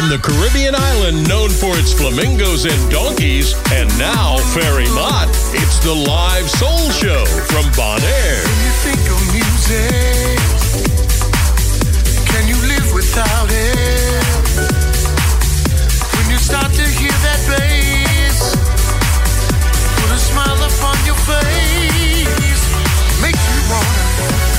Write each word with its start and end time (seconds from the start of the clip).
from 0.00 0.08
the 0.08 0.18
Caribbean 0.18 0.74
island 0.74 1.28
known 1.28 1.50
for 1.50 1.76
its 1.76 1.92
flamingos 1.92 2.64
and 2.64 2.90
donkeys, 2.90 3.52
and 3.72 3.86
now 3.98 4.38
Ferry 4.56 4.88
Mott. 4.94 5.28
It's 5.52 5.78
the 5.84 5.92
live 5.92 6.48
soul 6.48 6.88
show 6.90 7.26
from 7.52 7.66
Bonaire. 7.76 8.40
When 8.48 8.60
you 8.64 8.72
think 8.80 9.02
of 9.12 9.20
music, 9.36 10.40
can 12.32 12.48
you 12.48 12.56
live 12.64 12.88
without 12.94 13.50
it? 13.52 14.24
When 16.16 16.30
you 16.30 16.38
start 16.38 16.72
to 16.72 16.86
hear 16.96 17.12
that 17.26 17.40
bass, 17.44 18.56
put 20.00 20.10
a 20.16 20.18
smile 20.18 20.60
upon 20.64 20.96
your 21.04 21.20
face, 21.28 22.64
make 23.20 23.36
you 23.36 23.60
wanna. 23.68 24.49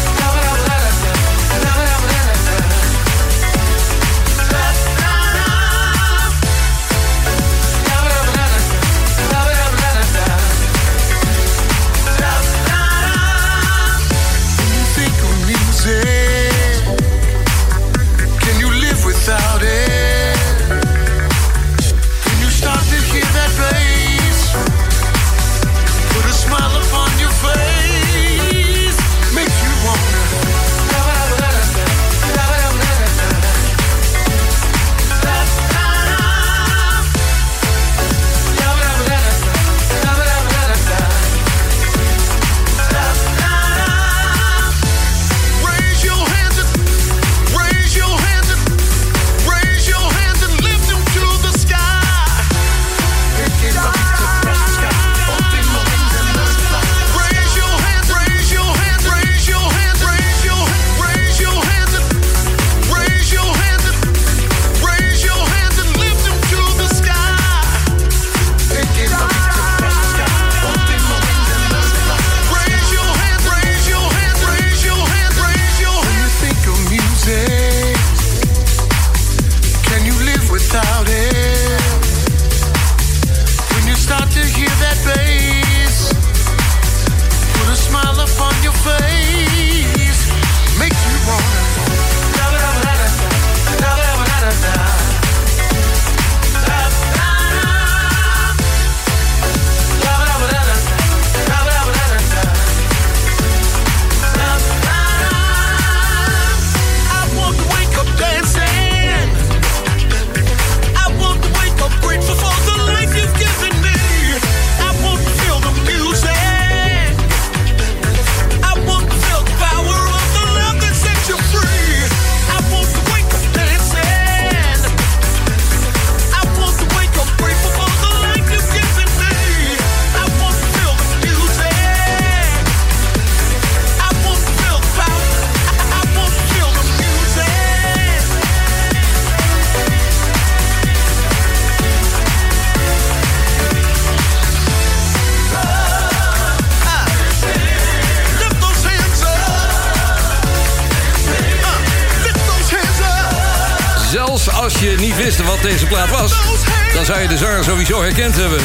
Sowieso 157.85 158.01
herkend 158.01 158.35
hebben. 158.35 158.59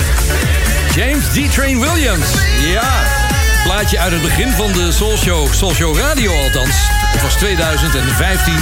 James 0.94 1.25
D. 1.25 1.53
Train 1.53 1.81
Williams. 1.81 2.27
Ja, 2.72 3.03
plaatje 3.65 3.99
uit 3.99 4.12
het 4.12 4.22
begin 4.22 4.50
van 4.53 4.72
de 4.72 4.93
Soul 4.93 5.16
Show, 5.16 5.53
Soul 5.53 5.75
Show 5.75 5.99
Radio 5.99 6.43
althans. 6.43 6.75
Het 7.12 7.22
was 7.22 7.34
2015. 7.34 8.54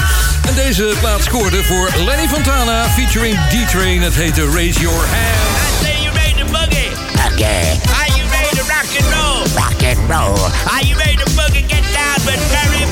En 0.48 0.54
deze 0.54 0.92
plaat 1.00 1.24
scoorde 1.24 1.64
voor 1.64 1.90
Lenny 1.96 2.28
Fontana 2.28 2.84
featuring 2.88 3.38
D. 3.48 3.68
Train. 3.68 4.02
Het 4.02 4.14
heette 4.14 4.50
Raise 4.50 4.80
Your 4.80 4.96
Hand. 4.96 5.82
Say 5.82 6.02
you 6.02 6.14
ready 6.14 6.34
to 6.34 6.44
boogie? 6.44 6.90
Okay, 7.32 7.62
Are 7.98 8.10
you 8.16 8.28
ready 8.30 8.56
to 8.56 8.62
rock 8.74 8.90
and 8.98 9.06
roll? 9.14 9.46
rock 9.54 9.82
and 9.90 9.98
roll. 10.10 10.50
Are 10.74 10.86
you 10.86 10.96
ready 10.96 11.16
to 11.16 11.30
boogie? 11.30 11.64
Get 11.66 11.82
down 11.92 12.26
with 12.26 12.40
Barry 12.52 12.83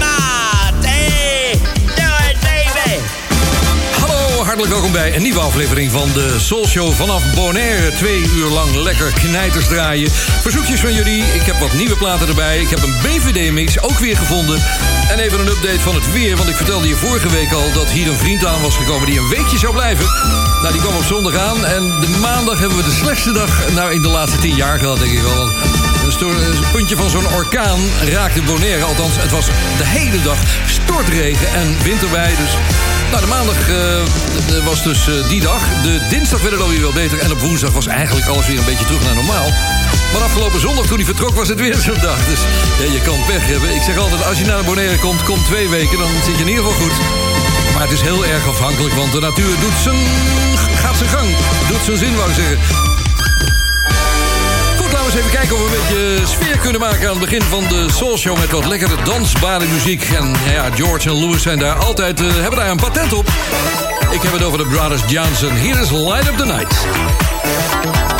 welkom 4.69 4.93
bij 4.93 5.17
een 5.17 5.23
nieuwe 5.23 5.41
aflevering 5.41 5.91
van 5.91 6.12
de 6.12 6.37
Soul 6.39 6.67
Show 6.67 6.93
vanaf 6.93 7.34
Bonaire. 7.34 7.93
Twee 7.93 8.23
uur 8.34 8.49
lang 8.49 8.75
lekker 8.75 9.12
knijters 9.12 9.69
draaien. 9.69 10.11
Verzoekjes 10.41 10.81
van 10.81 10.95
jullie, 10.95 11.23
ik 11.23 11.43
heb 11.43 11.59
wat 11.59 11.73
nieuwe 11.73 11.97
platen 11.97 12.28
erbij. 12.28 12.61
Ik 12.61 12.71
heb 12.71 12.83
een 12.83 12.95
BVD-mix 13.03 13.83
ook 13.83 13.99
weer 13.99 14.17
gevonden. 14.17 14.62
En 15.09 15.19
even 15.19 15.41
een 15.41 15.47
update 15.47 15.81
van 15.81 15.95
het 15.95 16.12
weer, 16.12 16.37
want 16.37 16.49
ik 16.49 16.56
vertelde 16.56 16.89
je 16.89 16.97
vorige 16.97 17.28
week 17.28 17.53
al... 17.53 17.73
dat 17.73 17.91
hier 17.91 18.09
een 18.09 18.17
vriend 18.17 18.47
aan 18.47 18.62
was 18.62 18.77
gekomen 18.77 19.06
die 19.06 19.19
een 19.19 19.28
weekje 19.28 19.59
zou 19.59 19.73
blijven. 19.73 20.06
Nou, 20.61 20.73
die 20.73 20.81
kwam 20.81 20.97
op 20.97 21.05
zondag 21.05 21.37
aan 21.37 21.65
en 21.65 22.00
de 22.00 22.19
maandag 22.21 22.59
hebben 22.59 22.77
we 22.77 22.84
de 22.84 22.91
slechtste 22.91 23.33
dag... 23.33 23.73
nou, 23.75 23.93
in 23.93 24.03
de 24.03 24.09
laatste 24.09 24.39
tien 24.39 24.56
jaar 24.56 24.79
gehad, 24.79 24.99
denk 24.99 25.12
ik 25.12 25.23
wel. 25.23 25.50
Een, 26.21 26.65
puntje 26.73 26.97
van 26.97 27.11
zo'n 27.11 27.33
orkaan 27.34 27.81
raakte 28.11 28.43
Bonaire. 28.43 28.84
Althans, 28.84 29.17
het 29.17 29.31
was 29.31 29.47
de 29.79 29.87
hele 29.87 30.23
dag 30.23 30.39
stortregen 30.67 31.53
en 31.53 31.77
winterbij. 31.83 32.34
Dus 32.37 32.56
nou, 33.12 33.25
de 33.25 33.31
maandag 33.31 33.69
eh, 33.69 34.65
was 34.65 34.83
dus 34.83 35.09
eh, 35.09 35.28
die 35.28 35.41
dag. 35.41 35.62
De 35.83 36.06
dinsdag 36.09 36.41
werd 36.41 36.53
het 36.53 36.62
alweer 36.62 36.81
wel 36.81 36.93
beter. 36.93 37.19
En 37.19 37.33
op 37.33 37.41
woensdag 37.41 37.73
was 37.73 37.87
eigenlijk 37.87 38.27
alles 38.27 38.47
weer 38.47 38.59
een 38.59 38.65
beetje 38.65 38.84
terug 38.84 39.05
naar 39.05 39.15
normaal. 39.15 39.49
Maar 40.12 40.23
afgelopen 40.23 40.61
zondag 40.61 40.87
toen 40.87 40.97
hij 40.97 41.05
vertrok 41.05 41.34
was 41.34 41.49
het 41.49 41.61
weer 41.61 41.75
zo'n 41.87 42.00
dag. 42.00 42.27
Dus 42.27 42.41
ja, 42.78 42.93
je 42.93 43.00
kan 43.00 43.25
pech 43.26 43.47
hebben. 43.47 43.75
Ik 43.75 43.82
zeg 43.82 43.97
altijd, 43.97 44.25
als 44.25 44.38
je 44.38 44.44
naar 44.44 44.64
Bonaire 44.64 44.99
komt, 44.99 45.23
kom 45.23 45.44
twee 45.44 45.69
weken. 45.69 45.99
Dan 45.99 46.09
zit 46.25 46.37
je 46.37 46.43
in 46.43 46.49
ieder 46.49 46.64
geval 46.64 46.81
goed. 46.81 46.97
Maar 47.75 47.82
het 47.82 47.93
is 47.93 48.00
heel 48.00 48.25
erg 48.25 48.49
afhankelijk, 48.49 48.94
want 48.94 49.12
de 49.12 49.20
natuur 49.20 49.55
doet 49.61 49.79
zijn, 49.82 49.97
gaat 50.75 50.97
zijn 50.97 51.11
gang. 51.11 51.29
Doet 51.69 51.85
zijn 51.85 51.97
zin, 51.97 52.17
wou 52.17 52.29
ik 52.29 52.35
zeggen. 52.35 53.01
Even 55.17 55.31
kijken 55.31 55.55
of 55.55 55.70
we 55.70 55.76
een 55.76 55.81
beetje 55.81 56.26
sfeer 56.26 56.59
kunnen 56.59 56.81
maken 56.81 57.09
aan 57.09 57.19
het 57.19 57.20
begin 57.20 57.43
van 57.43 57.69
de 57.69 57.87
Soul 57.91 58.19
Show 58.19 58.38
met 58.38 58.50
wat 58.50 58.67
lekkere 58.67 59.03
dansbare 59.03 59.67
muziek. 59.67 60.03
En 60.03 60.32
ja, 60.53 60.70
George 60.75 61.09
en 61.09 61.20
Louis 61.20 61.43
zijn 61.43 61.59
daar 61.59 61.75
altijd, 61.75 62.20
eh, 62.20 62.26
hebben 62.26 62.59
daar 62.59 62.70
een 62.70 62.76
patent 62.76 63.12
op. 63.12 63.29
Ik 64.11 64.23
heb 64.23 64.32
het 64.32 64.43
over 64.43 64.59
de 64.59 64.67
Brothers 64.67 65.03
Johnson. 65.06 65.55
Hier 65.55 65.81
is 65.81 65.91
Light 65.91 66.29
Up 66.29 66.37
The 66.37 66.44
Night. 66.44 68.12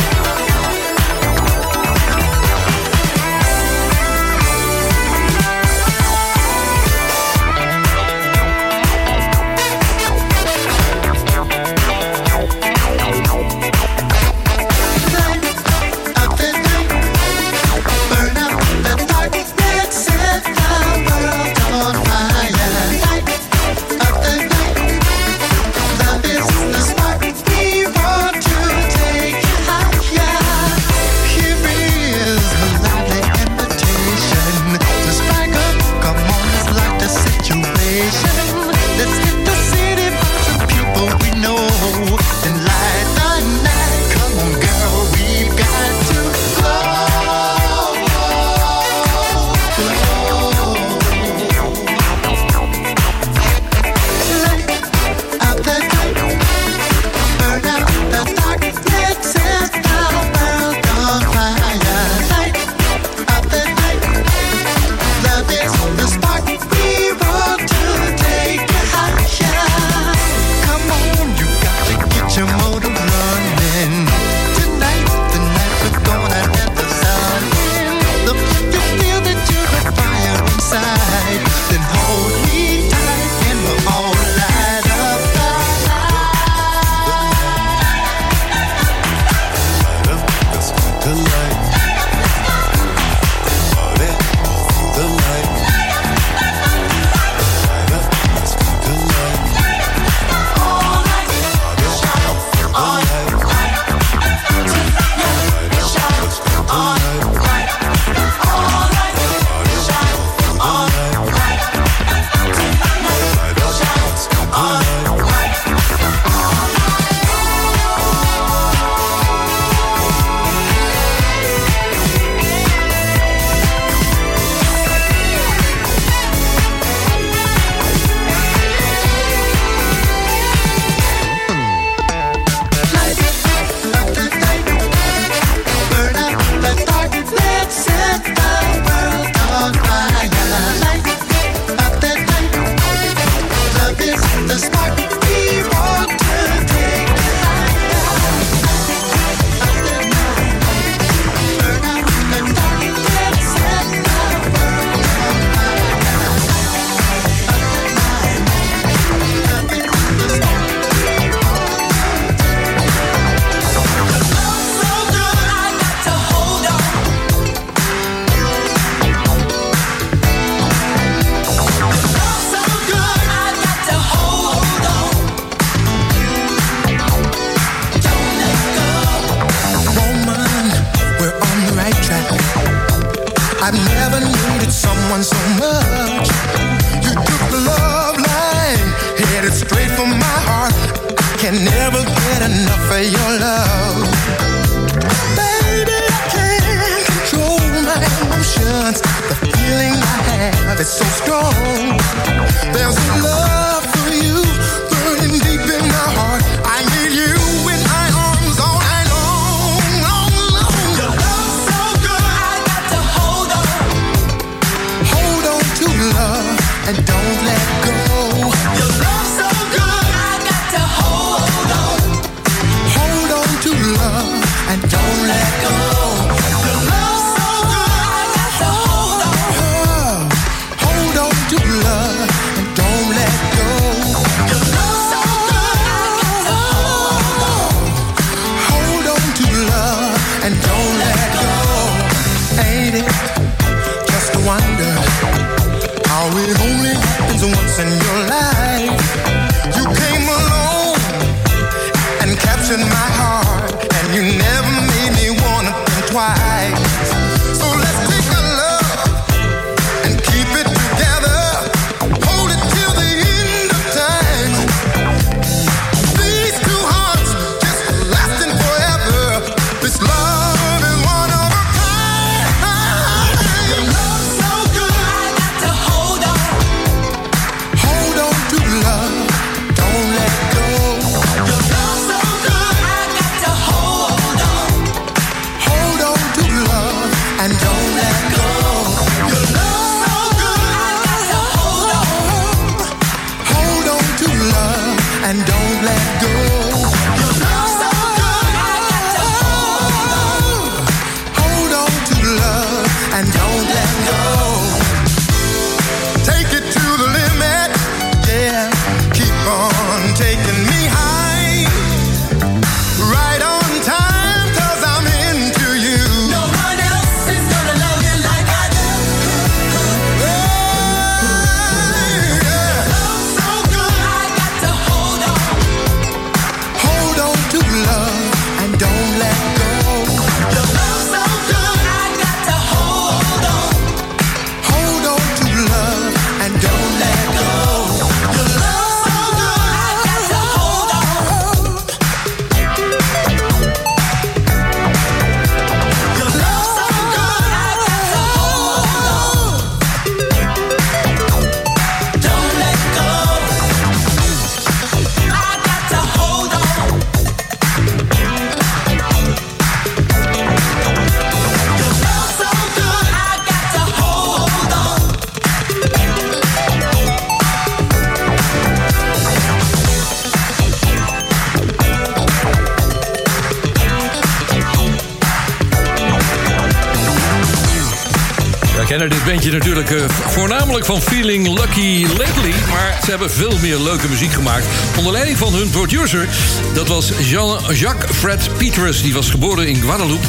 Ze 383.05 383.11
hebben 383.11 383.31
veel 383.31 383.59
meer 383.61 383.79
leuke 383.79 384.09
muziek 384.09 384.33
gemaakt. 384.33 384.67
Onder 384.97 385.13
leiding 385.13 385.39
van 385.39 385.55
hun 385.55 385.71
producer. 385.71 386.29
Dat 386.75 386.89
was 386.89 387.13
Jean-Jacques 387.21 388.17
Fred 388.17 388.49
Petrus. 388.57 389.03
Die 389.03 389.13
was 389.13 389.31
geboren 389.31 389.67
in 389.67 389.77
Guadeloupe. 389.77 390.27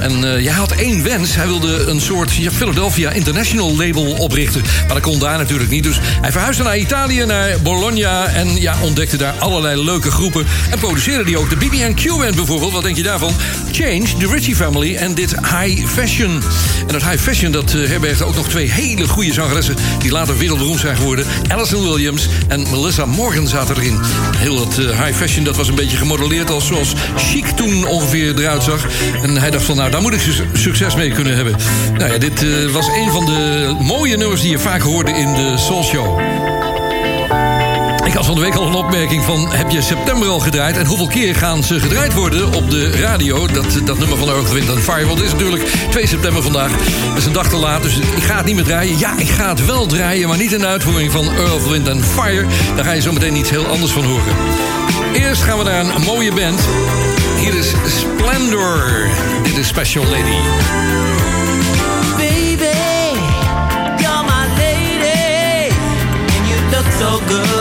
En 0.00 0.24
eh, 0.24 0.44
hij 0.44 0.54
had 0.54 0.72
één 0.72 1.02
wens. 1.02 1.34
Hij 1.34 1.46
wilde 1.46 1.86
een 1.86 2.00
soort 2.00 2.30
Philadelphia 2.30 3.10
International 3.10 3.76
label 3.76 4.04
oprichten. 4.04 4.62
Maar 4.62 4.94
dat 4.94 5.00
kon 5.00 5.18
daar 5.18 5.38
natuurlijk 5.38 5.70
niet. 5.70 5.82
Dus 5.82 5.98
hij 6.20 6.32
verhuisde 6.32 6.62
naar 6.62 6.78
Italië, 6.78 7.24
naar 7.24 7.60
Bologna. 7.62 8.26
En 8.26 8.60
ja, 8.60 8.76
ontdekte 8.82 9.16
daar 9.16 9.34
allerlei 9.38 9.84
leuke 9.84 10.10
groepen. 10.10 10.46
En 10.70 10.78
produceerde 10.78 11.24
die 11.24 11.38
ook. 11.38 11.50
De 11.50 11.56
BB&Q 11.56 12.18
band 12.18 12.34
bijvoorbeeld. 12.34 12.72
Wat 12.72 12.82
denk 12.82 12.96
je 12.96 13.02
daarvan? 13.02 13.32
Change, 13.72 14.04
The 14.18 14.26
Ritchie 14.26 14.56
Family 14.56 14.96
en 14.96 15.14
dit 15.14 15.30
High 15.30 15.86
Fashion. 15.86 16.42
En 16.86 16.92
dat 16.92 17.02
High 17.02 17.22
Fashion, 17.22 17.52
dat 17.52 17.74
eh, 17.74 17.88
herbergt 17.88 18.22
ook 18.22 18.34
nog 18.34 18.48
twee 18.48 18.70
hele 18.70 19.08
goede 19.08 19.32
zangeressen... 19.32 19.76
die 19.98 20.10
later 20.10 20.38
wereldberoemd 20.38 20.80
zijn 20.80 20.96
geworden. 20.96 21.26
Alison 21.48 21.82
en 22.48 22.66
Melissa 22.70 23.04
Morgan 23.06 23.46
zaten 23.46 23.76
erin. 23.76 23.98
Heel 24.36 24.56
dat 24.56 24.78
eh, 24.78 25.04
High 25.04 25.16
Fashion, 25.18 25.44
dat 25.44 25.56
was 25.56 25.68
een 25.68 25.74
beetje 25.74 25.96
gemodelleerd... 25.96 26.50
als 26.50 26.66
zoals 26.66 26.92
Chic 27.16 27.46
toen 27.46 27.86
ongeveer 27.86 28.38
eruit 28.38 28.62
zag. 28.62 28.86
En 29.22 29.36
hij 29.36 29.50
dacht 29.50 29.64
van, 29.64 29.76
nou, 29.76 29.90
daar 29.90 30.02
moet 30.02 30.12
ik 30.14 30.20
su- 30.20 30.44
succes 30.52 30.94
mee 30.94 31.10
kunnen 31.10 31.36
hebben. 31.36 31.56
Nou 31.98 32.12
ja, 32.12 32.18
dit 32.18 32.42
eh, 32.42 32.70
was 32.72 32.86
een 32.86 33.10
van 33.10 33.24
de 33.24 33.74
mooie 33.80 34.16
nummers 34.16 34.40
die 34.40 34.50
je 34.50 34.58
vaak 34.58 34.80
hoorde 34.80 35.10
in 35.10 35.34
de 35.34 35.54
Soul 35.58 35.82
Show. 35.84 36.18
Had 38.16 38.26
van 38.26 38.34
de 38.34 38.40
week 38.40 38.54
al 38.54 38.66
een 38.66 38.74
opmerking 38.74 39.24
van... 39.24 39.52
heb 39.52 39.70
je 39.70 39.82
september 39.82 40.28
al 40.28 40.38
gedraaid? 40.38 40.76
En 40.76 40.86
hoeveel 40.86 41.06
keer 41.06 41.34
gaan 41.34 41.62
ze 41.62 41.80
gedraaid 41.80 42.14
worden 42.14 42.54
op 42.54 42.70
de 42.70 42.90
radio? 42.90 43.46
Dat, 43.46 43.80
dat 43.84 43.98
nummer 43.98 44.18
van 44.18 44.28
Earth, 44.28 44.52
Wind 44.52 44.80
Fire. 44.80 45.08
Het 45.08 45.20
is 45.20 45.32
natuurlijk 45.32 45.62
2 45.90 46.06
september 46.06 46.42
vandaag. 46.42 46.70
Dat 47.08 47.16
is 47.16 47.24
een 47.24 47.32
dag 47.32 47.48
te 47.48 47.56
laat, 47.56 47.82
dus 47.82 47.96
ik 47.96 48.22
ga 48.22 48.36
het 48.36 48.44
niet 48.44 48.54
meer 48.54 48.64
draaien. 48.64 48.98
Ja, 48.98 49.18
ik 49.18 49.28
ga 49.28 49.48
het 49.48 49.66
wel 49.66 49.86
draaien, 49.86 50.28
maar 50.28 50.36
niet 50.36 50.52
in 50.52 50.58
de 50.58 50.66
uitvoering 50.66 51.12
van 51.12 51.32
Earth, 51.32 51.68
Wind 51.68 52.04
Fire. 52.04 52.44
Daar 52.76 52.84
ga 52.84 52.92
je 52.92 53.00
zo 53.00 53.12
meteen 53.12 53.36
iets 53.36 53.50
heel 53.50 53.66
anders 53.66 53.92
van 53.92 54.04
horen. 54.04 54.34
Eerst 55.12 55.42
gaan 55.42 55.58
we 55.58 55.64
naar 55.64 55.80
een 55.80 56.02
mooie 56.02 56.32
band. 56.32 56.60
Hier 57.38 57.54
is 57.54 57.72
Splendor. 57.98 59.08
Dit 59.42 59.56
is 59.56 59.66
Special 59.66 60.04
Lady. 60.04 60.40
Baby, 62.16 62.78
you're 63.98 64.24
my 64.24 64.46
lady, 64.56 65.70
and 66.38 66.48
you 66.48 66.60
look 66.70 66.86
so 66.98 67.20
good. 67.26 67.55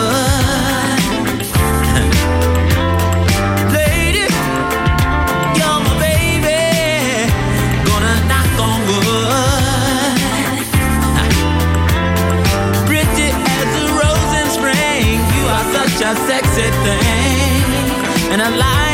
Are 16.05 16.15
such 16.15 16.27
a 16.27 16.27
sexy 16.27 16.61
thing, 16.83 18.31
and 18.31 18.41
I 18.41 18.49
like 18.49 18.84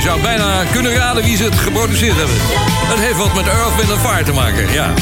Je 0.00 0.06
zou 0.06 0.20
bijna 0.20 0.64
kunnen 0.64 0.92
raden 0.92 1.24
wie 1.24 1.36
ze 1.36 1.44
het 1.44 1.54
geproduceerd 1.54 2.16
hebben. 2.16 2.36
Het 2.88 2.98
heeft 2.98 3.16
wat 3.16 3.34
met 3.34 3.46
Earth, 3.46 3.76
Wind 3.76 4.00
Fire 4.00 4.24
te 4.24 4.32
maken, 4.32 4.72
ja. 4.72 4.94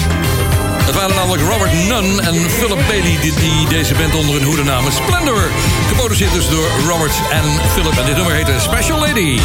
Het 0.88 0.96
waren 0.96 1.16
namelijk 1.16 1.42
Robert 1.42 1.72
Nunn 1.72 2.20
en 2.20 2.50
Philip 2.50 2.86
Bailey 2.86 3.18
die, 3.20 3.68
deze 3.68 3.94
band 3.94 4.14
onder 4.14 4.34
hun 4.34 4.44
hoede 4.44 4.62
namen. 4.62 4.92
Splendor. 4.92 5.50
Geproduceerd 5.88 6.32
dus 6.32 6.48
door 6.48 6.68
Robert 6.88 7.12
en 7.30 7.44
Philip. 7.72 7.98
En 7.98 8.04
dit 8.04 8.16
nummer 8.16 8.34
heette 8.34 8.54
Special 8.58 8.98
Lady. 8.98 9.40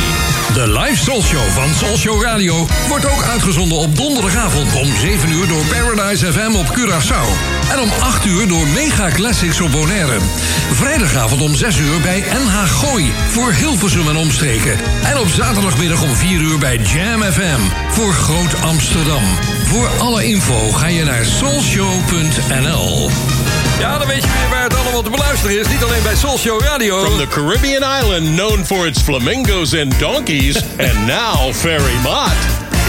De 0.53 0.67
live 0.67 1.03
Soul 1.03 1.23
Show 1.23 1.49
van 1.49 1.73
Soul 1.73 1.97
Show 1.97 2.23
Radio 2.23 2.67
wordt 2.87 3.05
ook 3.05 3.23
uitgezonden 3.23 3.77
op 3.77 3.95
donderdagavond 3.95 4.75
om 4.75 4.95
7 4.95 5.31
uur 5.31 5.47
door 5.47 5.63
Paradise 5.65 6.33
FM 6.33 6.55
op 6.55 6.65
Curaçao. 6.65 7.27
En 7.71 7.79
om 7.79 7.89
8 7.99 8.25
uur 8.25 8.47
door 8.47 8.67
Mega 8.67 9.09
Classics 9.09 9.61
op 9.61 9.71
Bonaire. 9.71 10.17
Vrijdagavond 10.73 11.41
om 11.41 11.55
6 11.55 11.77
uur 11.77 12.01
bij 12.01 12.19
NH 12.19 12.63
Gooi 12.63 13.13
voor 13.29 13.51
Hilversum 13.51 14.07
en 14.09 14.17
omstreken. 14.17 14.79
En 15.03 15.17
op 15.17 15.27
zaterdagmiddag 15.27 16.01
om 16.01 16.15
4 16.15 16.41
uur 16.41 16.57
bij 16.57 16.77
Jam 16.77 17.21
FM 17.21 17.61
voor 17.89 18.13
Groot 18.13 18.61
Amsterdam. 18.61 19.23
Voor 19.73 19.89
alle 19.99 20.25
info 20.25 20.71
ga 20.71 20.87
je 20.87 21.03
naar 21.03 21.25
soulshow.nl. 21.25 23.09
Ja, 23.79 23.97
dan 23.97 24.07
weet 24.07 24.23
je 24.23 24.29
weer 24.29 24.49
waar 24.49 24.63
het 24.63 24.75
allemaal 24.75 25.01
te 25.01 25.09
beluisteren 25.09 25.59
is. 25.59 25.67
Niet 25.67 25.83
alleen 25.83 26.03
bij 26.03 26.15
Soul 26.15 26.37
Show 26.37 26.61
Radio. 26.61 27.03
From 27.03 27.17
the 27.17 27.27
Caribbean 27.27 28.01
island 28.01 28.35
known 28.35 28.63
for 28.65 28.87
its 28.87 29.01
flamingos 29.01 29.75
and 29.75 29.99
donkeys, 29.99 30.55
and 30.87 31.07
now 31.07 31.53
Ferry 31.53 31.95
Mott. 32.03 32.35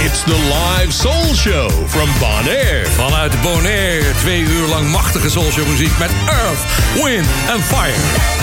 It's 0.04 0.22
the 0.24 0.38
live 0.38 0.92
soul 0.92 1.34
show 1.34 1.70
from 1.86 2.08
Bonaire. 2.18 2.86
Vanuit 2.86 3.42
Bonaire, 3.42 4.04
twee 4.20 4.40
uur 4.40 4.68
lang 4.68 4.90
machtige 4.90 5.30
soulshow 5.30 5.66
muziek 5.68 5.98
met 5.98 6.10
Earth, 6.28 6.60
Wind 7.04 7.26
and 7.50 7.64
Fire. 7.64 8.33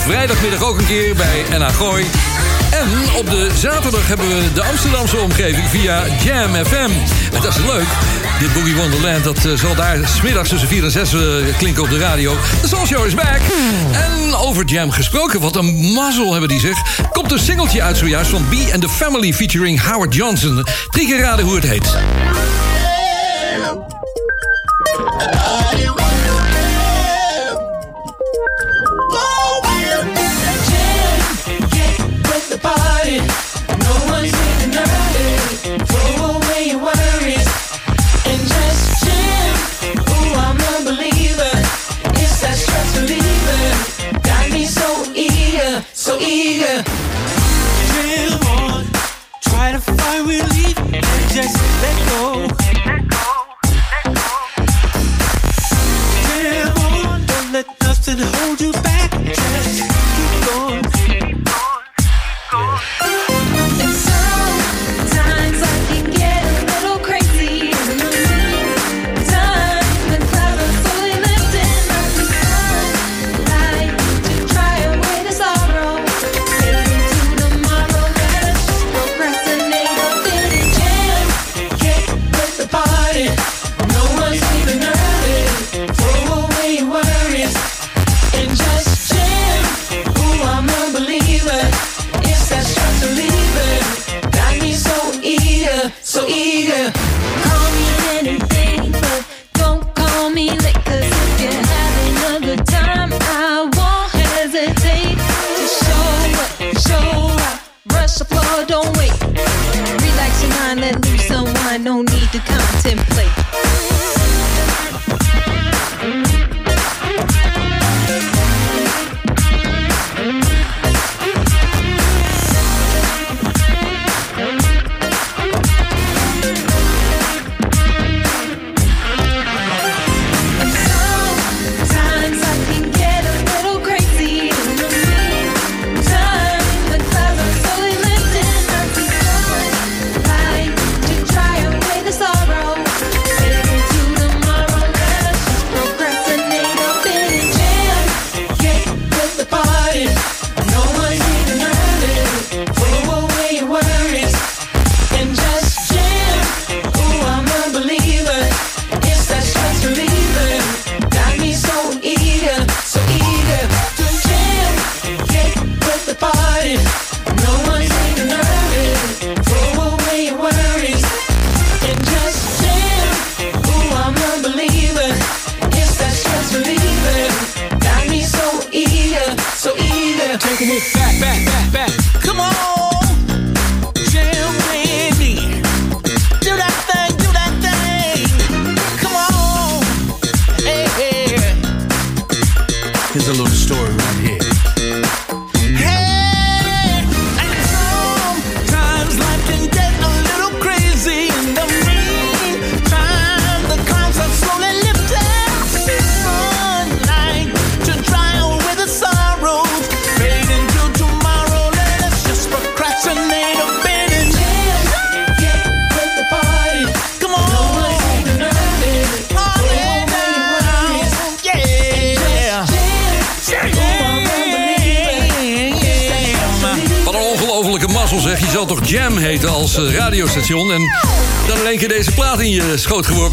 Vrijdagmiddag 0.00 0.62
ook 0.62 0.78
een 0.78 0.86
keer 0.86 1.14
bij 1.14 1.44
NH 1.58 1.68
Gooi. 1.68 2.06
En 2.70 2.88
op 3.16 3.30
de 3.30 3.50
zaterdag 3.54 4.06
hebben 4.06 4.28
we 4.28 4.52
de 4.52 4.62
Amsterdamse 4.62 5.16
omgeving 5.16 5.68
via 5.68 6.04
Jam 6.24 6.64
FM. 6.64 6.90
Dat 7.30 7.44
is 7.44 7.56
leuk. 7.56 7.86
Dit 8.38 8.52
Boogie 8.52 8.74
Wonderland 8.74 9.24
dat 9.24 9.44
eh, 9.44 9.52
zal 9.52 9.74
daar 9.74 9.98
smiddags 10.08 10.48
tussen 10.48 10.68
4 10.68 10.84
en 10.84 10.90
6 10.90 11.12
eh, 11.12 11.20
klinken 11.58 11.82
op 11.82 11.90
de 11.90 11.98
radio. 11.98 12.36
De 12.60 12.68
Soul 12.68 12.86
Show 12.86 13.06
is 13.06 13.14
back. 13.14 13.40
En 13.92 14.34
over 14.34 14.64
Jam 14.64 14.90
gesproken, 14.90 15.40
wat 15.40 15.56
een 15.56 15.92
mazzel 15.92 16.30
hebben 16.30 16.48
die 16.48 16.60
zeg. 16.60 16.76
Komt 17.12 17.32
een 17.32 17.38
singeltje 17.38 17.82
uit 17.82 17.96
zojuist 17.96 18.30
van 18.30 18.44
B 18.48 18.72
and 18.72 18.80
the 18.80 18.88
Family 18.88 19.32
featuring 19.32 19.82
Howard 19.82 20.14
Johnson. 20.14 20.64
Drie 20.90 21.06
keer 21.06 21.20
raden 21.20 21.44
hoe 21.44 21.54
het 21.54 21.68
heet. 21.68 21.96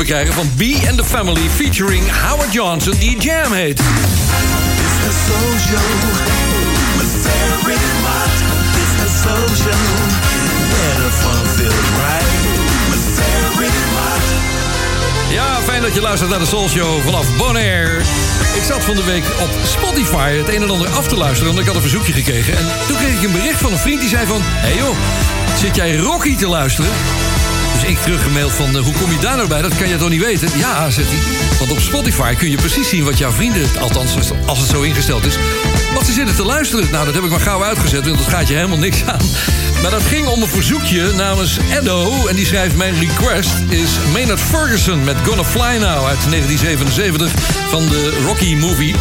Krijgen 0.07 0.33
van 0.33 0.51
B 0.55 0.61
and 0.87 0.97
the 0.97 1.05
Family 1.05 1.49
featuring 1.49 2.03
Howard 2.21 2.53
Johnson 2.53 2.93
die 2.99 3.19
Jam 3.19 3.51
heet. 3.51 3.81
Ja, 15.29 15.61
fijn 15.63 15.81
dat 15.81 15.93
je 15.93 16.01
luistert 16.01 16.29
naar 16.29 16.39
de 16.39 16.45
Soul 16.45 16.69
Show 16.69 17.01
vanaf 17.01 17.37
Bonaire. 17.37 17.99
Ik 18.55 18.63
zat 18.63 18.83
van 18.83 18.95
de 18.95 19.03
week 19.03 19.23
op 19.39 19.49
Spotify 19.63 20.31
het 20.31 20.47
een 20.47 20.61
en 20.61 20.69
ander 20.69 20.89
af 20.89 21.07
te 21.07 21.17
luisteren... 21.17 21.47
want 21.47 21.59
ik 21.59 21.65
had 21.65 21.75
een 21.75 21.81
verzoekje 21.81 22.13
gekregen. 22.13 22.57
En 22.57 22.65
toen 22.87 22.97
kreeg 22.97 23.17
ik 23.17 23.23
een 23.23 23.31
bericht 23.31 23.59
van 23.59 23.71
een 23.71 23.77
vriend 23.77 23.99
die 23.99 24.09
zei 24.09 24.25
van... 24.25 24.41
Hé 24.43 24.67
hey 24.67 24.77
joh, 24.77 24.97
zit 25.57 25.75
jij 25.75 25.95
Rocky 25.95 26.35
te 26.35 26.47
luisteren? 26.47 26.91
Ik 27.87 27.97
teruggemaild 27.97 28.51
van, 28.51 28.77
eh, 28.77 28.83
hoe 28.83 28.93
kom 28.93 29.11
je 29.11 29.17
daar 29.19 29.35
nou 29.35 29.47
bij? 29.47 29.61
Dat 29.61 29.75
kan 29.77 29.87
je 29.89 29.97
toch 29.97 30.09
niet 30.09 30.21
weten? 30.25 30.49
Ja, 30.57 30.89
zegt 30.89 31.07
hij. 31.09 31.17
Want 31.59 31.71
op 31.71 31.79
Spotify 31.79 32.33
kun 32.35 32.49
je 32.49 32.55
precies 32.57 32.89
zien 32.89 33.03
wat 33.03 33.17
jouw 33.17 33.31
vrienden... 33.31 33.69
althans, 33.79 34.15
als- 34.15 34.31
als 34.45 34.59
het 34.59 34.69
zo 34.69 34.81
ingesteld 34.81 35.25
is... 35.25 35.37
wat 35.93 36.05
ze 36.05 36.11
zitten 36.13 36.35
te 36.35 36.43
luisteren. 36.43 36.87
Nou, 36.91 37.05
dat 37.05 37.13
heb 37.13 37.23
ik 37.23 37.29
maar 37.29 37.39
gauw 37.39 37.63
uitgezet, 37.63 38.05
want 38.05 38.17
dat 38.17 38.27
gaat 38.27 38.47
je 38.47 38.53
helemaal 38.55 38.77
niks 38.77 39.03
aan. 39.05 39.19
Maar 39.81 39.91
dat 39.91 40.01
ging 40.03 40.27
om 40.27 40.41
een 40.41 40.47
verzoekje 40.47 41.11
namens 41.13 41.57
Edo. 41.81 42.27
En 42.27 42.35
die 42.35 42.45
schrijft, 42.45 42.75
mijn 42.75 42.99
request 42.99 43.49
is 43.69 43.89
Maynard 44.13 44.39
Ferguson... 44.39 45.03
met 45.03 45.15
Gonna 45.25 45.43
Fly 45.43 45.77
Now 45.77 46.05
uit 46.05 46.19
1977 46.29 47.31
van 47.69 47.87
de 47.89 48.19
Rocky 48.25 48.55
Movie. 48.55 48.95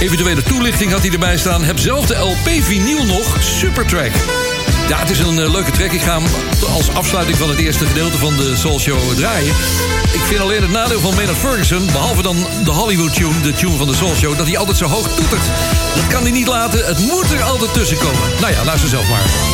Eventuele 0.00 0.42
toelichting 0.42 0.90
had 0.92 1.00
hij 1.02 1.10
erbij 1.10 1.36
staan. 1.38 1.64
Heb 1.64 1.78
zelf 1.78 2.06
de 2.06 2.14
LP 2.14 2.48
vinyl 2.64 3.04
nog. 3.04 3.36
Supertrack. 3.58 4.12
Ja, 4.88 4.98
het 4.98 5.10
is 5.10 5.18
een 5.18 5.38
eh, 5.38 5.50
leuke 5.50 5.70
track. 5.70 5.92
Ik 5.92 6.02
ga 6.02 6.20
hem 6.20 6.26
als 6.74 6.90
afsluiting 6.90 7.36
van 7.38 7.48
het 7.48 7.58
eerste 7.58 7.86
gedeelte 7.86 8.18
van 8.18 8.36
de 8.36 8.56
Soul 8.56 8.80
Show 8.80 9.14
draaien. 9.16 9.54
Ik 10.12 10.20
vind 10.20 10.40
alleen 10.40 10.62
het 10.62 10.70
nadeel 10.70 11.00
van 11.00 11.14
Maynard 11.14 11.38
Ferguson... 11.38 11.86
behalve 11.86 12.22
dan 12.22 12.36
de 12.64 12.70
Hollywood 12.70 13.14
tune, 13.14 13.40
de 13.40 13.52
tune 13.52 13.76
van 13.76 13.86
de 13.86 13.94
Soul 13.94 14.14
Show... 14.14 14.36
dat 14.36 14.46
hij 14.46 14.58
altijd 14.58 14.76
zo 14.76 14.86
hoog 14.86 15.08
toetert. 15.08 15.44
Dat 15.94 16.06
kan 16.06 16.22
hij 16.22 16.30
niet 16.30 16.46
laten. 16.46 16.86
Het 16.86 16.98
moet 16.98 17.32
er 17.32 17.42
altijd 17.42 17.72
tussen 17.72 17.98
komen. 17.98 18.20
Nou 18.40 18.52
ja, 18.52 18.64
luister 18.64 18.88
zelf 18.88 19.08
maar. 19.08 19.53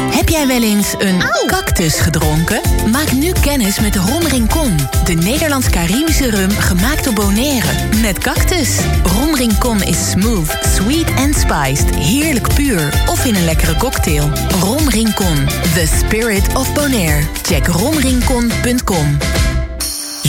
Heb 0.11 0.29
jij 0.29 0.47
wel 0.47 0.61
eens 0.61 0.95
een 0.97 1.23
cactus 1.45 1.99
gedronken? 1.99 2.61
Maak 2.91 3.11
nu 3.11 3.31
kennis 3.31 3.79
met 3.79 3.95
Ron 3.95 4.27
Rincon, 4.27 4.77
de 5.05 5.13
Nederlands-Caribische 5.13 6.29
rum 6.29 6.49
gemaakt 6.49 7.03
door 7.03 7.13
Bonaire. 7.13 7.67
Met 8.01 8.17
cactus. 8.17 8.79
Ron 9.03 9.35
Rincon 9.35 9.83
is 9.83 10.09
smooth, 10.09 10.57
sweet 10.75 11.13
en 11.13 11.33
spiced, 11.33 11.95
heerlijk 11.95 12.53
puur 12.53 13.03
of 13.05 13.25
in 13.25 13.35
een 13.35 13.45
lekkere 13.45 13.75
cocktail. 13.75 14.29
Ron 14.59 14.89
Rincon, 14.89 15.45
the 15.73 15.87
spirit 15.97 16.55
of 16.55 16.73
Bonaire. 16.73 17.23
Check 17.41 17.67
ronrincon.com. 17.67 19.17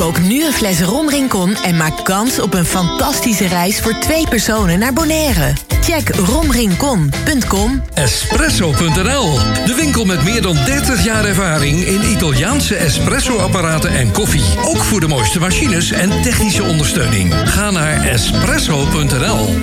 Kook 0.00 0.20
nu 0.20 0.44
een 0.44 0.52
fles 0.52 0.80
Ron 0.80 1.10
Rincon 1.10 1.56
en 1.56 1.76
maak 1.76 2.04
kans 2.04 2.38
op 2.38 2.54
een 2.54 2.64
fantastische 2.64 3.46
reis 3.46 3.80
voor 3.80 3.98
twee 3.98 4.28
personen 4.28 4.78
naar 4.78 4.92
Bonaire. 4.92 5.52
Check 5.82 6.16
romrincon.com. 6.16 7.82
Espresso.nl, 7.94 9.38
de 9.66 9.74
winkel 9.76 10.04
met 10.04 10.22
meer 10.24 10.42
dan 10.42 10.54
30 10.64 11.04
jaar 11.04 11.24
ervaring 11.24 11.84
in 11.84 12.10
Italiaanse 12.10 12.76
espresso-apparaten 12.76 13.90
en 13.90 14.12
koffie. 14.12 14.44
Ook 14.64 14.76
voor 14.76 15.00
de 15.00 15.08
mooiste 15.08 15.40
machines 15.40 15.90
en 15.90 16.22
technische 16.22 16.62
ondersteuning. 16.62 17.34
Ga 17.44 17.70
naar 17.70 18.06
espresso.nl. 18.06 19.62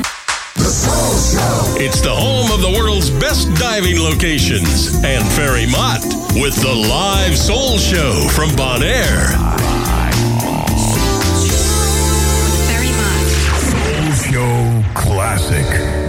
It's 1.78 2.02
the 2.02 2.10
home 2.10 2.54
of 2.54 2.62
the 2.62 2.72
world's 2.72 3.18
best 3.18 3.56
diving 3.56 3.98
locations 3.98 4.88
and 4.92 5.32
Ferry 5.34 5.70
Mott 5.70 6.04
with 6.34 6.62
the 6.62 6.76
live 6.76 7.36
soul 7.36 7.78
show 7.78 8.30
from 8.30 8.56
Bonaire. 8.56 9.77
music. 15.50 16.07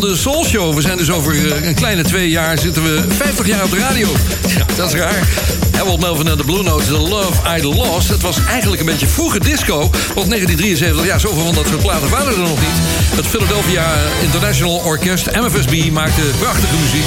De 0.00 0.16
Soul 0.16 0.44
Show. 0.44 0.74
We 0.74 0.80
zijn 0.80 0.96
dus 0.96 1.10
over 1.10 1.52
eh, 1.52 1.66
een 1.66 1.74
kleine 1.74 2.02
twee 2.02 2.30
jaar 2.30 2.58
zitten 2.58 2.82
we 2.82 3.04
50 3.08 3.46
jaar 3.46 3.64
op 3.64 3.70
de 3.70 3.78
radio. 3.78 4.08
Ja, 4.46 4.64
dat 4.76 4.92
is 4.92 5.00
raar. 5.00 5.28
Harold 5.72 6.00
Melvin 6.00 6.28
en 6.28 6.36
de 6.36 6.44
Blue 6.44 6.62
Notes, 6.62 6.86
The 6.86 6.98
Love 6.98 7.58
I 7.58 7.62
Lost. 7.62 8.08
Het 8.08 8.22
was 8.22 8.36
eigenlijk 8.48 8.80
een 8.80 8.86
beetje 8.86 9.06
vroege 9.06 9.40
disco. 9.40 9.78
Want 10.14 10.28
1973, 10.28 11.06
ja, 11.06 11.18
zoveel 11.18 11.44
van 11.44 11.54
dat 11.54 11.66
soort 11.66 11.82
platen 11.82 12.10
waren 12.10 12.32
er 12.32 12.38
nog 12.38 12.60
niet. 12.60 12.78
Het 13.14 13.26
Philadelphia 13.26 13.94
International 14.22 14.76
Orchest, 14.84 15.30
MFSB, 15.30 15.90
maakte 15.90 16.22
prachtige 16.38 16.76
muziek. 16.82 17.06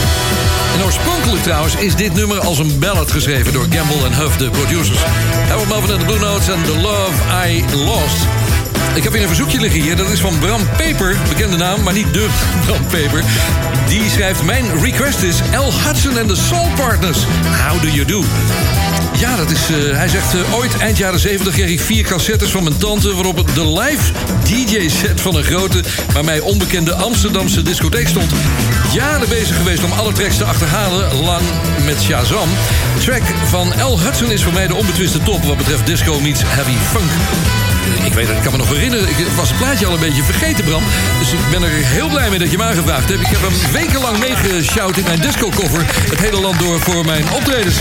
En 0.76 0.84
oorspronkelijk 0.84 1.44
trouwens 1.44 1.76
is 1.76 1.96
dit 1.96 2.14
nummer 2.14 2.40
als 2.40 2.60
een 2.60 2.80
ballad 2.80 3.12
geschreven 3.12 3.54
door 3.54 3.68
Gamble 3.70 4.06
en 4.06 4.14
Huff, 4.14 4.38
de 4.38 4.50
producers. 4.50 5.00
Harold 5.48 5.68
Melvin 5.68 5.92
en 5.92 6.00
de 6.00 6.06
Blue 6.06 6.20
Notes 6.20 6.48
en 6.48 6.64
The 6.64 6.78
Love 6.78 7.48
I 7.48 7.64
Lost. 7.76 8.28
Ik 8.96 9.04
heb 9.04 9.12
weer 9.12 9.22
een 9.22 9.28
verzoekje 9.28 9.60
liggen 9.60 9.82
hier. 9.82 9.96
Dat 9.96 10.12
is 10.12 10.20
van 10.20 10.40
Bram 10.40 10.62
Paper. 10.78 11.16
Bekende 11.30 11.58
naam, 11.58 11.84
maar 11.84 11.94
niet 11.94 12.14
de 12.14 12.28
Bram 12.66 12.82
Paper. 12.86 13.24
Die 13.88 14.10
schrijft... 14.10 14.44
Mijn 14.44 14.82
request 14.84 15.22
is 15.22 15.36
L. 15.40 15.72
Hudson 15.86 16.18
en 16.18 16.28
de 16.28 16.36
Soul 16.36 16.68
Partners. 16.76 17.18
How 17.68 17.82
do 17.82 17.88
you 17.88 18.06
do? 18.06 18.24
Ja, 19.20 19.36
dat 19.36 19.52
is... 19.52 19.60
eh, 19.70 19.98
hij 19.98 20.08
zegt... 20.08 20.34
eh, 20.34 20.54
ooit 20.56 20.78
eind 20.78 20.98
jaren 20.98 21.20
70 21.20 21.54
kreeg 21.54 21.70
ik 21.70 21.80
vier 21.80 22.04
cassettes 22.04 22.50
van 22.50 22.64
mijn 22.64 22.78
tante... 22.78 23.14
waarop 23.14 23.38
het 23.38 23.56
de 23.56 23.68
live 23.80 24.12
DJ-set 24.44 25.22
van 25.22 25.36
een 25.36 25.44
grote... 25.44 25.84
maar 26.14 26.26
mij 26.26 26.40
onbekende 26.40 26.94
Amsterdamse 26.94 27.62
discotheek 27.62 28.08
stond. 28.08 28.32
Jaren 28.94 29.30
bezig 29.30 29.56
geweest 29.56 29.84
om 29.84 29.92
alle 29.92 30.12
tracks 30.14 30.38
te 30.38 30.44
achterhalen. 30.44 31.14
Lang 31.24 31.44
met 31.86 32.02
Shazam. 32.02 32.50
Track 33.00 33.24
van 33.48 33.68
L. 33.68 34.00
Hudson 34.00 34.32
is 34.32 34.44
voor 34.44 34.54
mij 34.54 34.68
de 34.68 34.76
onbetwiste 34.76 35.24
top... 35.24 35.44
wat 35.44 35.58
betreft 35.58 35.86
disco 35.86 36.20
meets 36.20 36.42
heavy 36.46 36.76
funk. 36.92 37.10
Ik 38.04 38.14
weet 38.14 38.28
het, 38.28 38.38
ik 38.38 38.44
kan 38.44 38.52
me 38.52 38.58
nog 38.58 38.70
herinneren. 38.70 39.10
Ik 39.10 39.16
was 39.36 39.50
het 39.50 39.58
plaatje 39.58 39.86
al 39.86 39.94
een 39.94 40.00
beetje 40.00 40.24
vergeten, 40.24 40.64
Bram. 40.64 40.84
Dus 41.20 41.32
ik 41.32 41.40
ben 41.52 41.64
er 41.64 41.70
heel 41.70 42.10
blij 42.10 42.30
mee 42.30 42.40
dat 42.40 42.52
je 42.52 42.58
me 42.58 42.64
aangevraagd 42.64 43.10
hebt. 43.10 43.22
Ik 43.22 43.28
heb 43.28 43.42
hem 43.42 43.72
wekenlang 43.72 44.20
meegeshout 44.20 44.98
in 44.98 45.04
mijn 45.04 45.20
disco-koffer. 45.20 45.86
Het 46.10 46.20
hele 46.20 46.42
land 46.42 46.60
door 46.60 46.80
voor 46.80 47.06
mijn 47.06 47.32
optredens. 47.32 47.76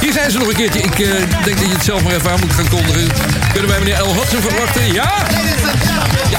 Hier 0.00 0.12
zijn 0.12 0.30
ze 0.30 0.38
nog 0.38 0.48
een 0.48 0.54
keertje. 0.54 0.80
Ik 0.80 0.98
eh, 0.98 1.08
denk 1.44 1.58
dat 1.58 1.68
je 1.68 1.74
het 1.74 1.84
zelf 1.84 2.02
maar 2.02 2.14
even 2.14 2.30
aan 2.30 2.40
moet 2.40 2.52
gaan 2.52 2.68
kondigen. 2.68 3.08
Kunnen 3.52 3.70
wij 3.70 3.78
meneer 3.78 4.02
L. 4.02 4.14
Hudson 4.14 4.42
verwachten? 4.42 4.92
Ja? 4.92 5.12
Ja. 6.30 6.38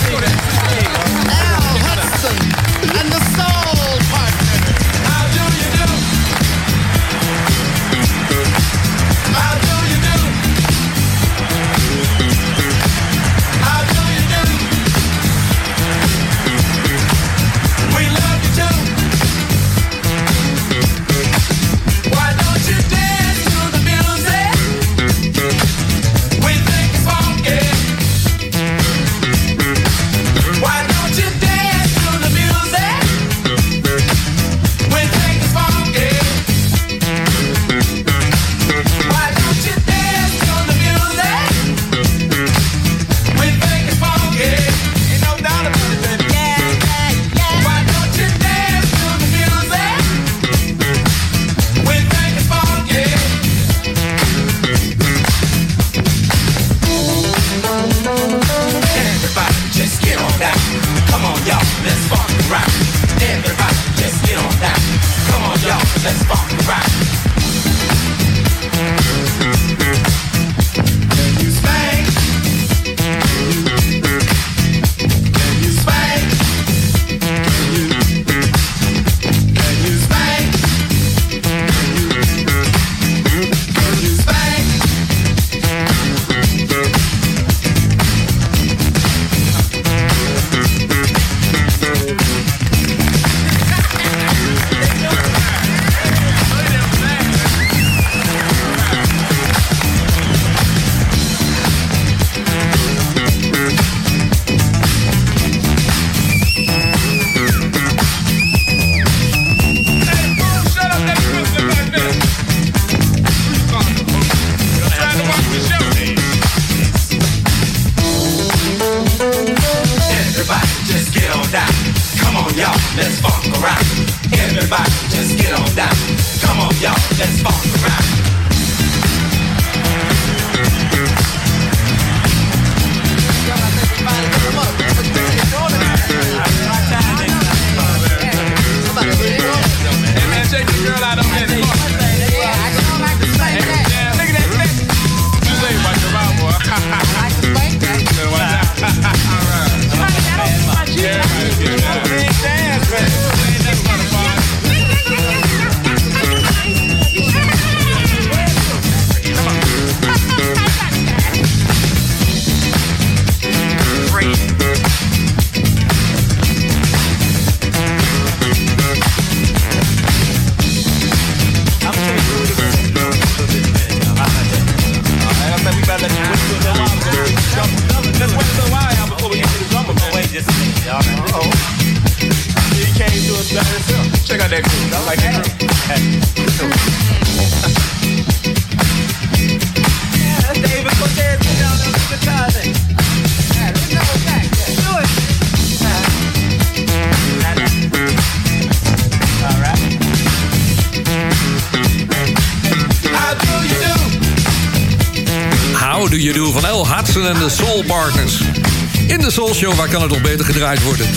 Soul 209.48 209.60
Show, 209.60 209.73
waar 209.73 209.89
kan 209.89 210.02
het 210.02 210.12
nog 210.12 210.21
beter 210.21 210.45
gedraaid 210.45 210.83
worden? 210.83 211.08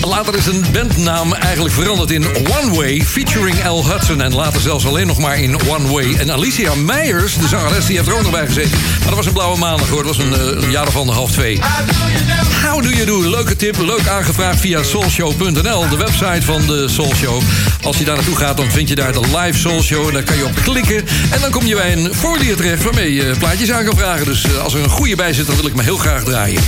Later 0.00 0.36
is 0.36 0.46
een 0.46 0.64
bandnaam 0.72 1.34
eigenlijk 1.34 1.74
veranderd 1.74 2.10
in 2.10 2.24
One 2.26 2.74
Way, 2.74 3.02
featuring 3.06 3.68
L. 3.68 3.86
Hudson. 3.90 4.22
En 4.22 4.34
later 4.34 4.60
zelfs 4.60 4.86
alleen 4.86 5.06
nog 5.06 5.18
maar 5.18 5.38
in 5.38 5.68
One 5.68 5.88
Way. 5.88 6.14
En 6.18 6.32
Alicia 6.32 6.74
Meijers, 6.74 7.38
de 7.38 7.48
zangeres, 7.48 7.86
die 7.86 7.96
heeft 7.96 8.08
er 8.08 8.14
ook 8.14 8.22
nog 8.22 8.30
bij 8.30 8.46
gezeten. 8.46 8.78
Maar 8.98 9.06
dat 9.06 9.14
was 9.14 9.26
een 9.26 9.32
blauwe 9.32 9.58
maandag 9.58 9.88
hoor, 9.88 10.02
dat 10.02 10.16
was 10.16 10.26
een, 10.26 10.34
eh, 10.34 10.62
een 10.62 10.70
jaar 10.70 10.86
of 10.86 10.96
anderhalf, 10.96 11.30
twee. 11.30 11.60
How 12.66 12.82
do 12.82 12.88
you 12.88 13.04
do? 13.04 13.30
Leuke 13.30 13.56
tip, 13.56 13.78
leuk 13.78 14.06
aangevraagd 14.08 14.60
via 14.60 14.82
soulshow.nl, 14.82 15.88
de 15.88 15.96
website 15.96 16.42
van 16.42 16.66
de 16.66 16.88
Soul 16.88 17.14
Show. 17.14 17.42
Als 17.82 17.98
je 17.98 18.04
daar 18.04 18.16
naartoe 18.16 18.36
gaat, 18.36 18.56
dan 18.56 18.70
vind 18.70 18.88
je 18.88 18.94
daar 18.94 19.12
de 19.12 19.20
live 19.20 19.58
Soul 19.58 19.82
Show. 19.82 20.06
En 20.06 20.12
daar 20.12 20.22
kan 20.22 20.36
je 20.36 20.44
op 20.44 20.54
klikken. 20.62 21.06
En 21.30 21.40
dan 21.40 21.50
kom 21.50 21.66
je 21.66 21.74
bij 21.74 21.92
een 21.92 22.14
formulier 22.14 22.56
terecht 22.56 22.82
waarmee 22.82 23.14
je 23.14 23.34
plaatjes 23.38 23.70
aan 23.72 23.84
kan 23.84 23.96
vragen. 23.96 24.26
Dus 24.26 24.44
eh, 24.44 24.62
als 24.62 24.74
er 24.74 24.82
een 24.82 24.90
goede 24.90 25.16
bij 25.16 25.32
zit, 25.32 25.46
dan 25.46 25.56
wil 25.56 25.66
ik 25.66 25.74
me 25.74 25.82
heel 25.82 25.98
graag 25.98 26.24
draaien. 26.24 26.62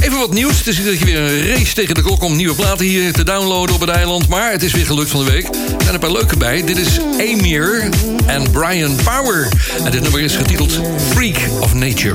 Even 0.00 0.18
wat 0.18 0.32
nieuws. 0.32 0.58
Het 0.58 0.66
is 0.66 0.78
iedere 0.78 0.96
keer 0.96 1.06
weer 1.06 1.18
een 1.18 1.46
race 1.46 1.74
tegen 1.74 1.94
de 1.94 2.02
klok 2.02 2.22
om 2.22 2.36
nieuwe 2.36 2.54
platen 2.54 2.86
hier 2.86 3.12
te 3.12 3.24
downloaden 3.24 3.74
op 3.74 3.80
het 3.80 3.90
eiland. 3.90 4.28
Maar 4.28 4.50
het 4.52 4.62
is 4.62 4.72
weer 4.72 4.86
gelukt 4.86 5.10
van 5.10 5.24
de 5.24 5.30
week. 5.30 5.46
Er 5.46 5.82
zijn 5.82 5.94
een 5.94 6.00
paar 6.00 6.12
leuke 6.12 6.36
bij. 6.36 6.64
Dit 6.64 6.78
is 6.78 7.00
Amir 7.00 7.88
en 8.26 8.50
Brian 8.50 8.96
Power. 9.04 9.48
En 9.84 9.90
dit 9.90 10.02
nummer 10.02 10.20
is 10.20 10.36
getiteld 10.36 10.80
Freak 11.08 11.36
of 11.60 11.74
Nature. 11.74 12.14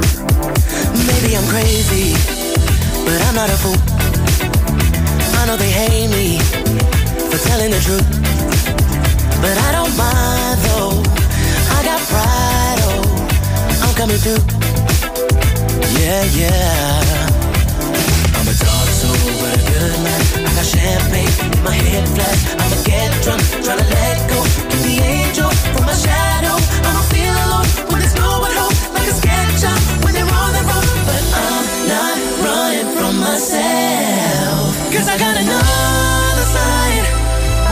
Maybe 1.06 1.36
I'm 1.36 1.48
crazy, 1.48 2.16
but 3.04 3.14
I'm 3.28 3.34
not 3.34 3.50
a 3.50 3.58
fool. 3.58 3.76
I 5.42 5.46
know 5.46 5.58
they 5.58 5.72
hate 5.72 6.10
me 6.10 6.40
for 7.30 7.40
telling 7.50 7.72
the 7.72 7.82
truth. 7.82 8.06
But 9.42 9.58
I 9.58 9.72
don't 9.72 9.96
mind 9.98 10.62
though. 10.64 11.02
I 11.78 11.84
got 11.84 12.00
pride, 12.08 12.80
oh, 12.84 13.04
I'm 13.82 13.94
coming 13.96 14.20
through. 14.20 14.44
Yeah, 16.00 16.24
yeah. 16.36 17.31
I'm 19.42 19.50
a 19.50 19.58
good 19.58 19.98
man. 20.06 20.22
I 20.46 20.54
got 20.54 20.66
champagne 20.70 21.34
in 21.50 21.64
my 21.66 21.74
head 21.74 22.06
flat. 22.14 22.38
I'ma 22.62 22.78
get 22.86 23.10
drunk, 23.26 23.42
tryna 23.66 23.90
let 23.90 24.18
go. 24.30 24.38
Keep 24.70 24.82
the 24.86 24.98
angel 25.02 25.50
from 25.74 25.90
my 25.90 25.98
shadow. 25.98 26.62
I'ma 26.86 27.02
feel 27.10 27.34
alone 27.50 27.66
when 27.90 28.06
there's 28.06 28.14
no 28.22 28.38
one 28.38 28.54
home. 28.54 28.76
Like 28.94 29.10
a 29.10 29.16
sketch 29.18 29.66
up 29.66 29.82
when 30.06 30.14
they're 30.14 30.30
on 30.30 30.52
the 30.54 30.62
road. 30.62 30.94
But 31.10 31.24
I'm 31.42 31.66
not 31.90 32.18
running 32.46 32.90
from 32.94 33.18
myself. 33.18 34.78
Cause 34.94 35.10
I 35.10 35.18
got 35.18 35.34
another 35.34 36.46
side. 36.46 37.06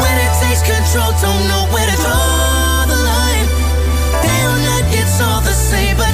When 0.01 0.15
it 0.25 0.31
takes 0.41 0.65
control, 0.65 1.13
don't 1.21 1.45
know 1.53 1.69
where 1.69 1.85
to 1.85 1.97
draw 2.01 2.89
the 2.89 2.97
line. 2.97 3.45
Damn, 4.25 4.57
that 4.65 4.89
it's 4.89 5.21
all 5.21 5.45
the 5.45 5.53
same, 5.53 5.93
but 6.01 6.09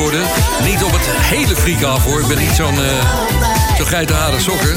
worden. 0.00 0.22
Niet 0.64 0.82
op 0.82 0.92
het 0.92 1.06
hele 1.06 1.56
freak 1.56 1.82
af 1.82 2.04
hoor. 2.04 2.20
Ik 2.20 2.26
ben 2.26 2.38
niet 2.38 2.54
zo'n 2.54 2.74
uh, 2.74 2.80
zo 3.76 3.84
geitenharen 3.84 4.40
sokken. 4.40 4.74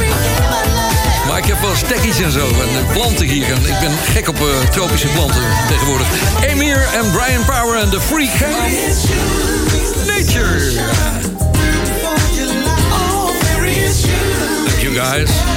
Maar 1.28 1.38
ik 1.38 1.46
heb 1.46 1.60
wel 1.62 1.76
stekkies 1.76 2.20
en 2.20 2.32
zo. 2.32 2.48
En 2.48 2.88
eh, 2.88 2.92
planten 2.92 3.26
hier. 3.26 3.46
En 3.52 3.66
ik 3.66 3.80
ben 3.80 3.92
gek 4.12 4.28
op 4.28 4.36
eh, 4.36 4.70
tropische 4.70 5.08
planten 5.08 5.42
tegenwoordig. 5.68 6.08
Emir 6.42 6.88
en 6.94 7.12
Brian 7.12 7.46
Power 7.46 7.82
en 7.82 7.90
The 7.90 8.02
Freak. 8.02 8.40
Nature. 10.06 10.82
Thank 14.66 14.82
you 14.82 14.94
guys. 14.94 15.53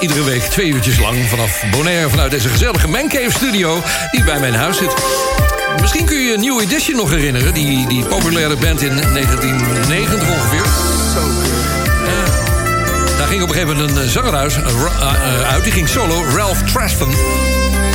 Iedere 0.00 0.24
week 0.24 0.42
twee 0.42 0.66
uurtjes 0.66 0.98
lang 0.98 1.28
vanaf 1.28 1.64
Bonaire... 1.70 2.10
vanuit 2.10 2.30
deze 2.30 2.48
gezellige 2.48 2.88
Mancave 2.88 3.30
studio 3.30 3.82
die 4.10 4.24
bij 4.24 4.40
mijn 4.40 4.54
huis 4.54 4.76
zit. 4.76 4.94
Misschien 5.80 6.04
kun 6.04 6.20
je 6.20 6.36
New 6.36 6.60
Edition 6.60 6.96
nog 6.96 7.10
herinneren. 7.10 7.54
Die, 7.54 7.88
die 7.88 8.04
populaire 8.04 8.56
band 8.56 8.82
in 8.82 8.96
1990 8.96 10.30
ongeveer. 10.30 10.64
Ja. 12.06 12.24
Daar 13.18 13.28
ging 13.28 13.42
op 13.42 13.48
een 13.48 13.54
gegeven 13.54 13.76
moment 13.76 13.96
een 13.96 14.02
eh, 14.02 14.08
zanger 14.08 14.34
uit, 14.34 14.56
eh, 14.56 14.84
eh, 15.00 15.52
uit. 15.52 15.64
Die 15.64 15.72
ging 15.72 15.88
solo, 15.88 16.24
Ralph 16.34 16.62
Traston. 16.62 17.12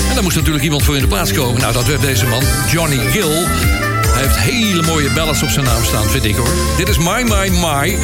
En 0.10 0.14
daar 0.14 0.24
moest 0.24 0.36
natuurlijk 0.36 0.64
iemand 0.64 0.84
voor 0.84 0.96
in 0.96 1.02
de 1.02 1.08
plaats 1.08 1.34
komen. 1.34 1.62
Nou, 1.62 1.74
dat 1.74 1.86
werd 1.86 2.02
deze 2.02 2.26
man, 2.26 2.44
Johnny 2.68 2.98
Gill. 2.98 3.48
Hij 4.16 4.24
heeft 4.24 4.38
hele 4.38 4.82
mooie 4.82 5.10
ballads 5.10 5.44
op 5.44 5.50
zijn 5.50 5.66
naam 5.66 5.84
staan, 5.84 6.10
vind 6.10 6.26
ik 6.26 6.36
hoor. 6.36 6.54
Dit 6.78 6.90
is 6.90 6.98
My 6.98 7.22
My 7.24 7.50
My. 7.50 7.98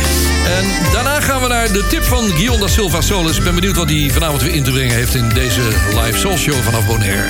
En 0.46 0.92
daarna 0.92 1.20
gaan 1.22 1.42
we 1.42 1.48
naar 1.48 1.72
de 1.72 1.88
tip 1.90 2.04
van 2.04 2.30
Guillaume 2.30 2.68
Silva 2.68 3.02
Solis. 3.02 3.38
Ik 3.38 3.44
ben 3.44 3.56
benieuwd 3.56 3.76
wat 3.78 3.90
hij 3.90 4.10
vanavond 4.12 4.42
weer 4.42 4.54
in 4.54 4.64
te 4.64 4.72
brengen 4.72 4.96
heeft... 4.96 5.16
in 5.16 5.30
deze 5.30 5.62
live 6.04 6.18
soul 6.18 6.38
show 6.38 6.56
vanaf 6.64 6.86
Bonaire. 6.86 7.30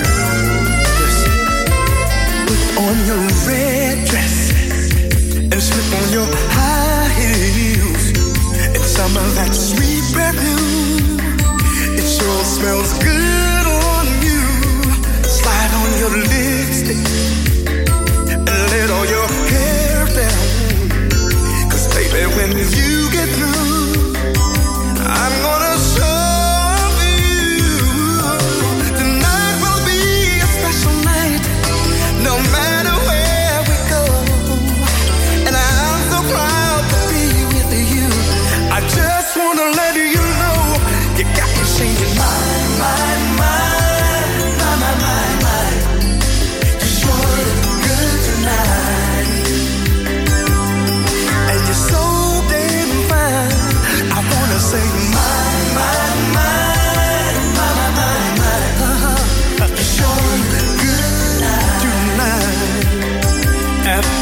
on 2.76 2.96
your 3.06 3.22
red 3.46 4.06
dress 4.06 4.50
and 5.52 5.60
slip 5.62 6.00
on 6.00 6.12
your 6.12 6.26
high 6.50 7.08
heels 7.20 8.04
and 8.74 8.84
some 8.84 9.16
of 9.16 9.34
that 9.34 9.54
sweet 9.54 10.04
perfume. 10.12 11.20
It 11.98 12.06
sure 12.16 12.44
smells 12.56 12.92
good 12.98 13.66
on 13.66 14.06
you. 14.26 14.42
Slide 15.38 15.72
on 15.80 15.90
your 16.00 16.12
lipstick 16.32 17.41
all 18.90 19.06
your 19.06 19.28
hair 19.52 20.06
down. 20.06 21.70
Cause 21.70 21.86
baby, 21.94 22.26
when 22.36 22.50
you 22.58 23.10
get 23.12 23.28
through 23.28 23.61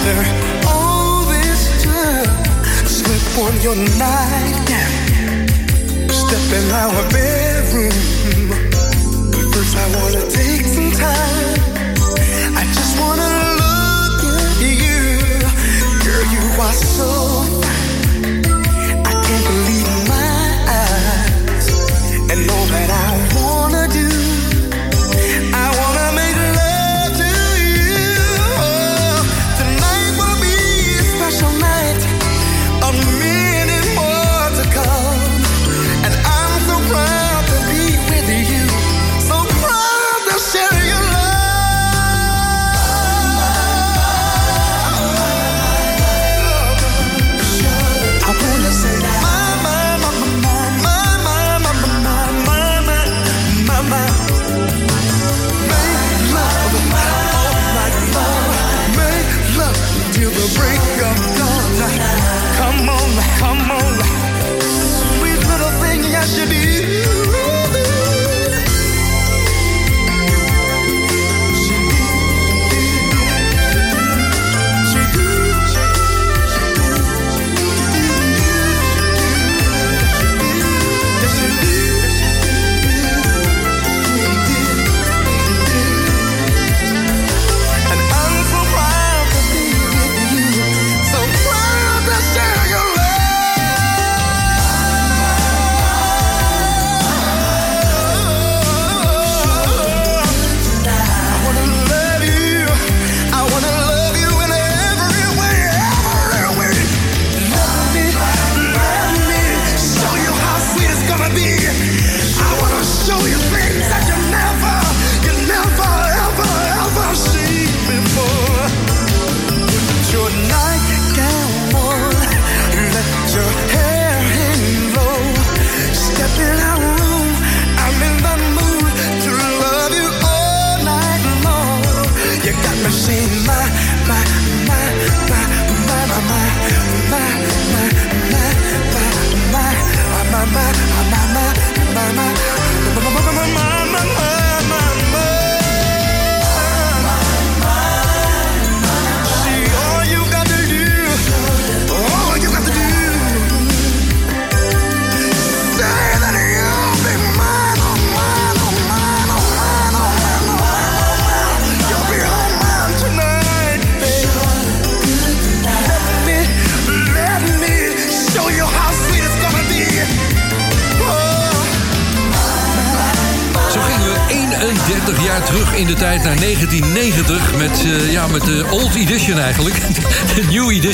after 0.07 0.69
all 0.69 1.25
this 1.27 1.85
time, 1.85 2.25
slip 2.87 3.45
on 3.45 3.61
your 3.61 3.77
nightgown, 3.99 5.49
step 6.09 6.53
in 6.59 6.71
our 6.73 7.03
bedroom. 7.11 7.93
But 9.31 9.55
first, 9.55 9.77
I 9.77 9.87
wanna 9.97 10.31
take 10.31 10.65
some 10.67 10.93
time. 10.93 11.61
I 12.57 12.65
just 12.73 12.99
wanna 12.99 13.31
look 13.61 14.25
at 14.25 14.61
you, 14.61 15.03
girl. 16.05 16.25
You 16.33 16.45
are 16.61 16.73
so 16.73 17.40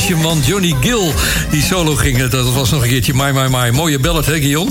edition 0.07 0.23
van 0.23 0.41
Johnny 0.47 0.75
Gill 0.81 1.13
die 1.51 1.63
solo 1.63 1.95
ging. 1.95 2.27
Dat 2.27 2.53
was 2.53 2.71
nog 2.71 2.83
een 2.83 2.89
keertje 2.89 3.15
My 3.15 3.31
My 3.31 3.47
My. 3.51 3.71
Mooie 3.71 3.99
ballad 3.99 4.27
hè 4.27 4.39
Guillaume? 4.39 4.71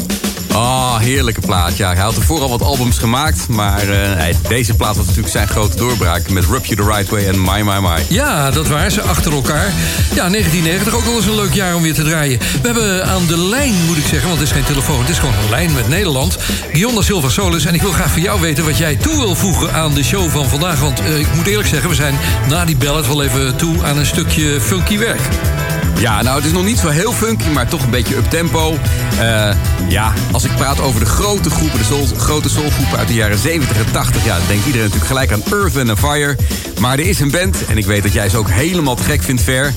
Ah, 0.55 0.99
heerlijke 0.99 1.41
plaat. 1.41 1.77
Ja, 1.77 1.93
hij 1.93 2.03
had 2.03 2.15
ervoor 2.15 2.41
al 2.41 2.49
wat 2.49 2.61
albums 2.61 2.97
gemaakt. 2.97 3.47
Maar 3.47 3.89
eh, 3.89 4.35
deze 4.47 4.73
plaat 4.73 4.95
was 4.95 5.05
natuurlijk 5.05 5.33
zijn 5.33 5.47
grote 5.47 5.77
doorbraak. 5.77 6.29
Met 6.29 6.45
Rub 6.45 6.65
You 6.65 6.81
The 6.81 6.95
Right 6.95 7.09
Way 7.09 7.27
en 7.27 7.41
My 7.41 7.61
My 7.61 7.79
My. 7.79 8.05
Ja, 8.09 8.51
dat 8.51 8.67
waren 8.67 8.91
ze 8.91 9.01
achter 9.01 9.31
elkaar. 9.33 9.73
Ja, 10.13 10.29
1990 10.29 10.93
ook 10.95 11.03
wel 11.03 11.15
eens 11.15 11.25
een 11.25 11.35
leuk 11.35 11.53
jaar 11.53 11.75
om 11.75 11.81
weer 11.81 11.93
te 11.93 12.03
draaien. 12.03 12.39
We 12.39 12.67
hebben 12.67 13.05
aan 13.05 13.25
de 13.27 13.37
lijn, 13.37 13.73
moet 13.85 13.97
ik 13.97 14.05
zeggen, 14.05 14.27
want 14.27 14.39
het 14.39 14.49
is 14.49 14.53
geen 14.53 14.63
telefoon. 14.63 14.99
Het 14.99 15.09
is 15.09 15.19
gewoon 15.19 15.35
een 15.43 15.49
lijn 15.49 15.73
met 15.73 15.87
Nederland. 15.87 16.37
Guillaume 16.71 17.03
Silva 17.03 17.29
Solis. 17.29 17.65
En 17.65 17.73
ik 17.73 17.81
wil 17.81 17.91
graag 17.91 18.11
van 18.11 18.21
jou 18.21 18.41
weten 18.41 18.65
wat 18.65 18.77
jij 18.77 18.95
toe 18.95 19.15
wil 19.15 19.35
voegen 19.35 19.73
aan 19.73 19.93
de 19.93 20.03
show 20.03 20.29
van 20.29 20.49
vandaag. 20.49 20.79
Want 20.79 20.99
eh, 20.99 21.19
ik 21.19 21.33
moet 21.35 21.47
eerlijk 21.47 21.69
zeggen, 21.69 21.89
we 21.89 21.95
zijn 21.95 22.15
na 22.49 22.65
die 22.65 22.77
ballad 22.77 23.07
wel 23.07 23.23
even 23.23 23.55
toe 23.55 23.83
aan 23.83 23.97
een 23.97 24.05
stukje 24.05 24.61
funky 24.61 24.97
werk. 24.97 25.21
Ja, 25.99 26.21
nou, 26.21 26.35
het 26.35 26.45
is 26.45 26.51
nog 26.51 26.63
niet 26.63 26.79
zo 26.79 26.87
heel 26.87 27.11
funky, 27.11 27.49
maar 27.49 27.67
toch 27.67 27.83
een 27.83 27.89
beetje 27.89 28.15
up-tempo. 28.15 28.77
Eh, 29.19 29.55
ja, 29.87 30.13
als 30.31 30.43
ik 30.43 30.55
praat 30.55 30.81
over 30.81 30.99
de 30.99 31.05
grote 31.05 31.49
groepen, 31.49 31.77
de 31.77 31.83
soul, 31.83 32.05
grote 32.17 32.49
soulgroepen 32.49 32.97
uit 32.97 33.07
de 33.07 33.13
jaren 33.13 33.37
70 33.37 33.77
en 33.77 33.91
80... 33.91 34.25
ja, 34.25 34.37
dan 34.37 34.47
denkt 34.47 34.65
iedereen 34.65 34.87
natuurlijk 34.87 35.11
gelijk 35.11 35.31
aan 35.31 35.43
Earth 35.51 35.89
and 35.89 35.99
Fire. 35.99 36.35
Maar 36.79 36.99
er 36.99 37.07
is 37.07 37.19
een 37.19 37.31
band, 37.31 37.65
en 37.65 37.77
ik 37.77 37.85
weet 37.85 38.03
dat 38.03 38.13
jij 38.13 38.29
ze 38.29 38.37
ook 38.37 38.49
helemaal 38.49 38.95
te 38.95 39.03
gek 39.03 39.23
vindt, 39.23 39.41
Ver. 39.41 39.73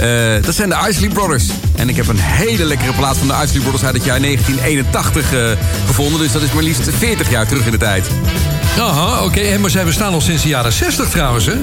Eh, 0.00 0.42
dat 0.44 0.54
zijn 0.54 0.68
de 0.68 0.76
Isley 0.88 1.08
Brothers. 1.08 1.44
En 1.76 1.88
ik 1.88 1.96
heb 1.96 2.08
een 2.08 2.18
hele 2.18 2.64
lekkere 2.64 2.92
plaat 2.92 3.16
van 3.16 3.26
de 3.28 3.34
Isley 3.44 3.60
Brothers 3.60 3.84
uit 3.84 3.94
het 3.94 4.04
jaar 4.04 4.20
1981 4.20 5.32
eh, 5.32 5.40
gevonden. 5.86 6.20
Dus 6.20 6.32
dat 6.32 6.42
is 6.42 6.52
maar 6.52 6.62
liefst 6.62 6.88
40 6.98 7.30
jaar 7.30 7.46
terug 7.46 7.64
in 7.64 7.70
de 7.70 7.78
tijd. 7.78 8.06
Aha, 8.78 9.24
oké. 9.24 9.40
En 9.40 9.60
Maar 9.60 9.70
zij 9.70 9.84
bestaan 9.84 10.12
al 10.12 10.20
sinds 10.20 10.42
de 10.42 10.48
jaren 10.48 10.72
60 10.72 11.08
trouwens, 11.08 11.46
hè? 11.46 11.54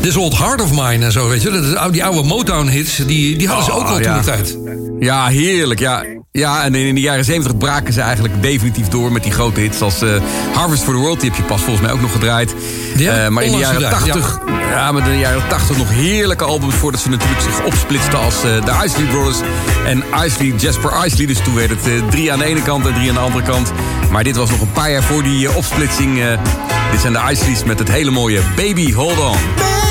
This 0.00 0.16
Old 0.16 0.38
Heart 0.38 0.60
of 0.60 0.70
Mine 0.70 1.04
en 1.04 1.12
zo, 1.12 1.28
weet 1.28 1.42
je. 1.42 1.50
Dat 1.50 1.64
is- 1.64 1.74
Die 1.90 2.04
oude 2.04 2.22
Motown-hits, 2.22 2.96
die, 3.06 3.36
die 3.38 3.46
hadden 3.46 3.64
ze 3.64 3.72
ook 3.72 3.86
al 3.88 3.94
Oh, 3.96 4.00
toen 4.02 4.14
de 4.16 4.20
tijd. 4.24 4.58
Ja, 5.00 5.26
heerlijk. 5.26 5.80
Ja. 5.80 6.02
Ja, 6.36 6.64
en 6.64 6.74
in 6.74 6.94
de 6.94 7.00
jaren 7.00 7.24
70 7.24 7.56
braken 7.56 7.92
ze 7.92 8.00
eigenlijk 8.00 8.42
definitief 8.42 8.88
door 8.88 9.12
met 9.12 9.22
die 9.22 9.32
grote 9.32 9.60
hits 9.60 9.80
als 9.80 10.02
eh, 10.02 10.10
Harvest 10.54 10.82
for 10.82 10.94
the 10.94 11.00
World. 11.00 11.20
Die 11.20 11.30
heb 11.30 11.38
je 11.38 11.44
pas 11.44 11.60
volgens 11.60 11.86
mij 11.86 11.94
ook 11.94 12.00
nog 12.00 12.12
gedraaid. 12.12 12.54
Ja, 12.96 13.24
Eh, 13.24 13.28
maar 13.28 13.42
in 13.42 13.52
de 13.52 13.58
jaren 13.58 13.82
gedraaid, 13.82 14.12
80, 14.12 14.38
ja. 14.70 14.92
maar 14.92 15.06
in 15.06 15.12
de 15.12 15.18
jaren 15.18 15.48
80 15.48 15.76
nog 15.76 15.90
heerlijke 15.90 16.44
albums 16.44 16.74
voordat 16.74 17.00
ze 17.00 17.08
natuurlijk 17.08 17.40
zich 17.40 17.64
opsplitsten 17.64 18.18
als 18.18 18.34
eh, 18.34 18.64
de 18.64 18.84
Isley 18.84 19.06
Brothers 19.06 19.38
en 19.86 20.04
Isley, 20.24 20.52
Jasper 20.56 21.06
Isley. 21.06 21.26
Dus 21.26 21.38
toen 21.38 21.54
werd 21.54 21.70
het 21.70 22.10
drie 22.10 22.32
aan 22.32 22.38
de 22.38 22.44
ene 22.44 22.62
kant 22.62 22.86
en 22.86 22.94
drie 22.94 23.08
aan 23.08 23.14
de 23.14 23.20
andere 23.20 23.44
kant. 23.44 23.72
Maar 24.10 24.24
dit 24.24 24.36
was 24.36 24.50
nog 24.50 24.60
een 24.60 24.72
paar 24.72 24.90
jaar 24.90 25.02
voor 25.02 25.22
die 25.22 25.52
opsplitsing. 25.52 26.14
dit 26.90 27.00
zijn 27.00 27.12
de 27.12 27.20
Isleys 27.30 27.64
met 27.64 27.78
het 27.78 27.88
hele 27.88 28.10
mooie 28.10 28.40
Baby 28.56 28.92
Hold 28.92 29.18
On. 29.18 29.85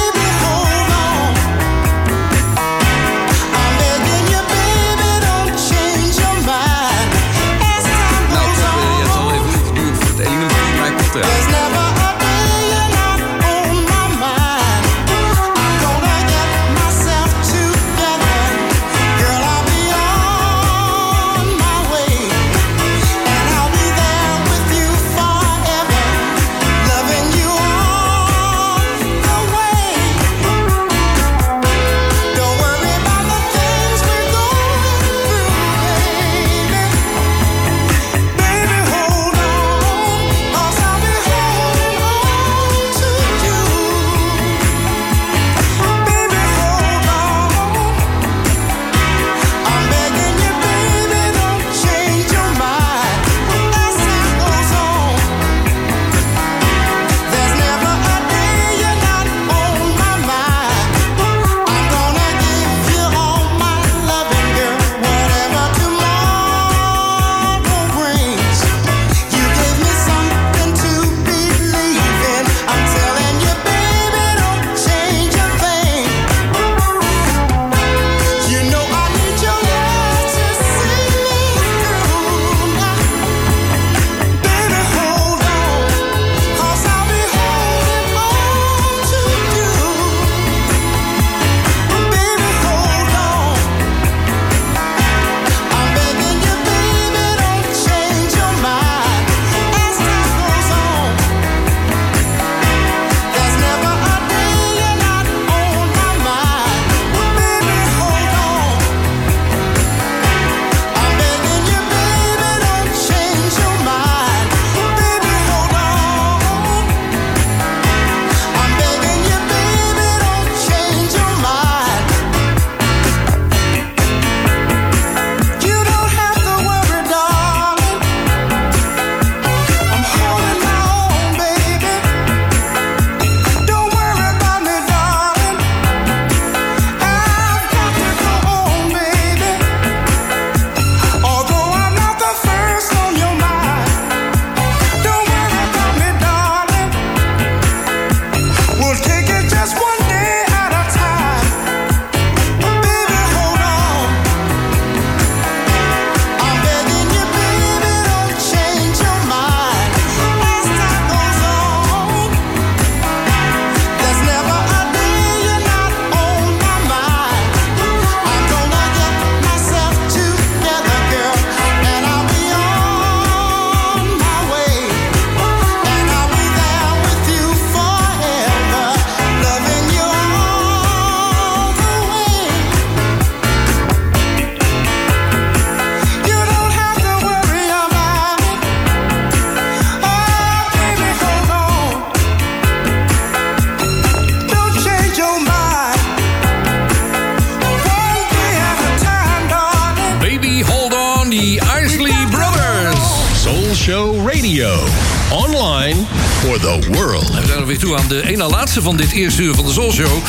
van 208.82 208.98
dit 208.98 209.12
eerste 209.12 209.42
uur 209.42 209.56
van 209.56 209.66
de 209.66 209.72
Soul 209.72 209.92
Show. 209.92 210.24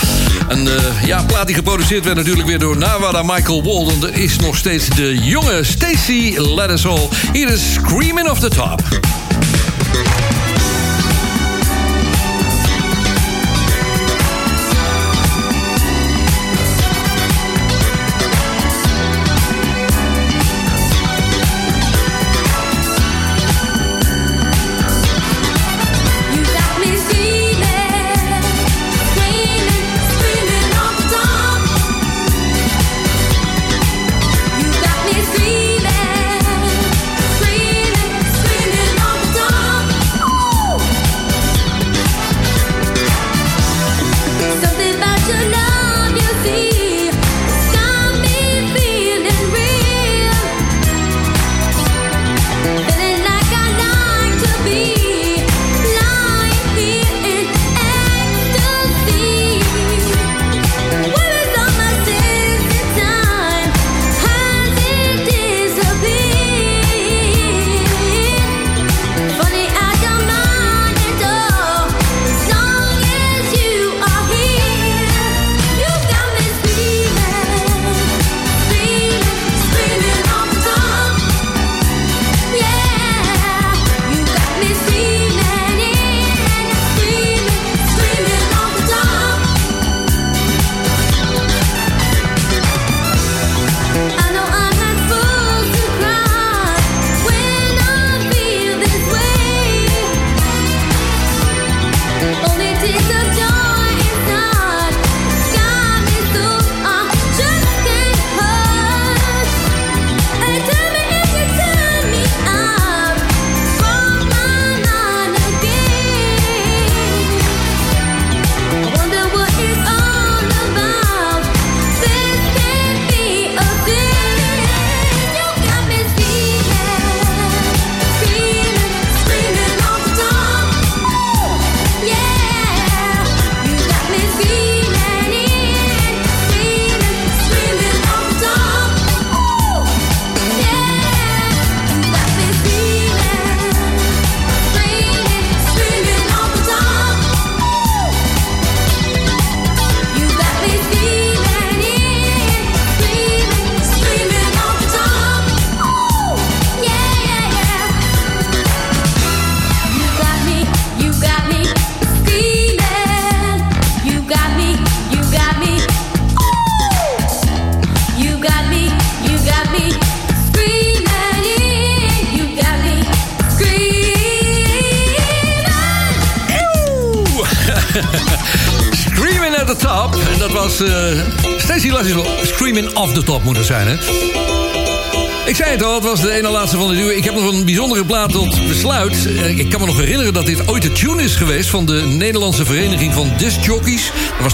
Een 0.48 0.68
eh, 0.68 1.06
ja, 1.06 1.22
plaat 1.22 1.46
die 1.46 1.54
geproduceerd 1.56 2.04
werd 2.04 2.16
natuurlijk 2.16 2.48
weer 2.48 2.58
door 2.58 2.76
Nawada 2.76 3.22
Michael 3.22 3.62
Walden. 3.62 4.02
Er 4.02 4.18
is 4.18 4.36
nog 4.36 4.56
steeds 4.56 4.88
de 4.88 5.18
jonge 5.18 5.64
Stacy 5.64 6.34
Let 6.38 6.70
Us 6.70 6.86
All. 6.86 7.08
Is 7.32 7.72
Screaming 7.72 8.28
of 8.28 8.38
the 8.38 8.48
Top. 8.48 8.82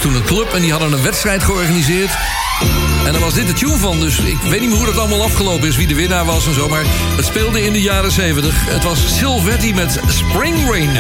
toen 0.03 0.15
een 0.15 0.25
club 0.25 0.53
en 0.53 0.61
die 0.61 0.71
hadden 0.71 0.93
een 0.93 1.03
wedstrijd 1.03 1.43
georganiseerd. 1.43 2.11
En 3.07 3.13
daar 3.13 3.21
was 3.21 3.35
dit 3.35 3.47
de 3.47 3.53
tune 3.53 3.77
van, 3.77 4.01
dus 4.01 4.19
ik 4.19 4.39
weet 4.41 4.61
niet 4.61 4.69
meer 4.69 4.79
hoe 4.79 4.87
dat 4.87 4.99
allemaal 4.99 5.23
afgelopen 5.23 5.69
is... 5.69 5.77
wie 5.77 5.87
de 5.87 5.95
winnaar 5.95 6.25
was 6.25 6.47
en 6.47 6.55
zo, 6.55 6.69
maar 6.69 6.85
het 7.17 7.25
speelde 7.25 7.63
in 7.63 7.73
de 7.73 7.81
jaren 7.81 8.11
70. 8.11 8.55
Het 8.69 8.85
was 8.85 9.17
Silvetti 9.17 9.75
met 9.75 10.01
Spring 10.07 10.71
Rain. 10.71 10.91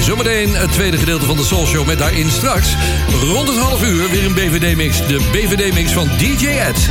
Zometeen 0.00 0.54
het 0.54 0.72
tweede 0.72 0.96
gedeelte 0.96 1.26
van 1.26 1.36
de 1.36 1.44
Soul 1.44 1.66
Show 1.66 1.86
met 1.86 1.98
daarin 1.98 2.30
straks... 2.30 2.76
rond 3.20 3.48
het 3.48 3.58
half 3.58 3.84
uur 3.84 4.10
weer 4.10 4.24
een 4.24 4.34
BVD-mix. 4.34 5.06
De 5.06 5.28
BVD-mix 5.32 5.92
van 5.92 6.08
DJ 6.18 6.46
Ed. 6.46 6.88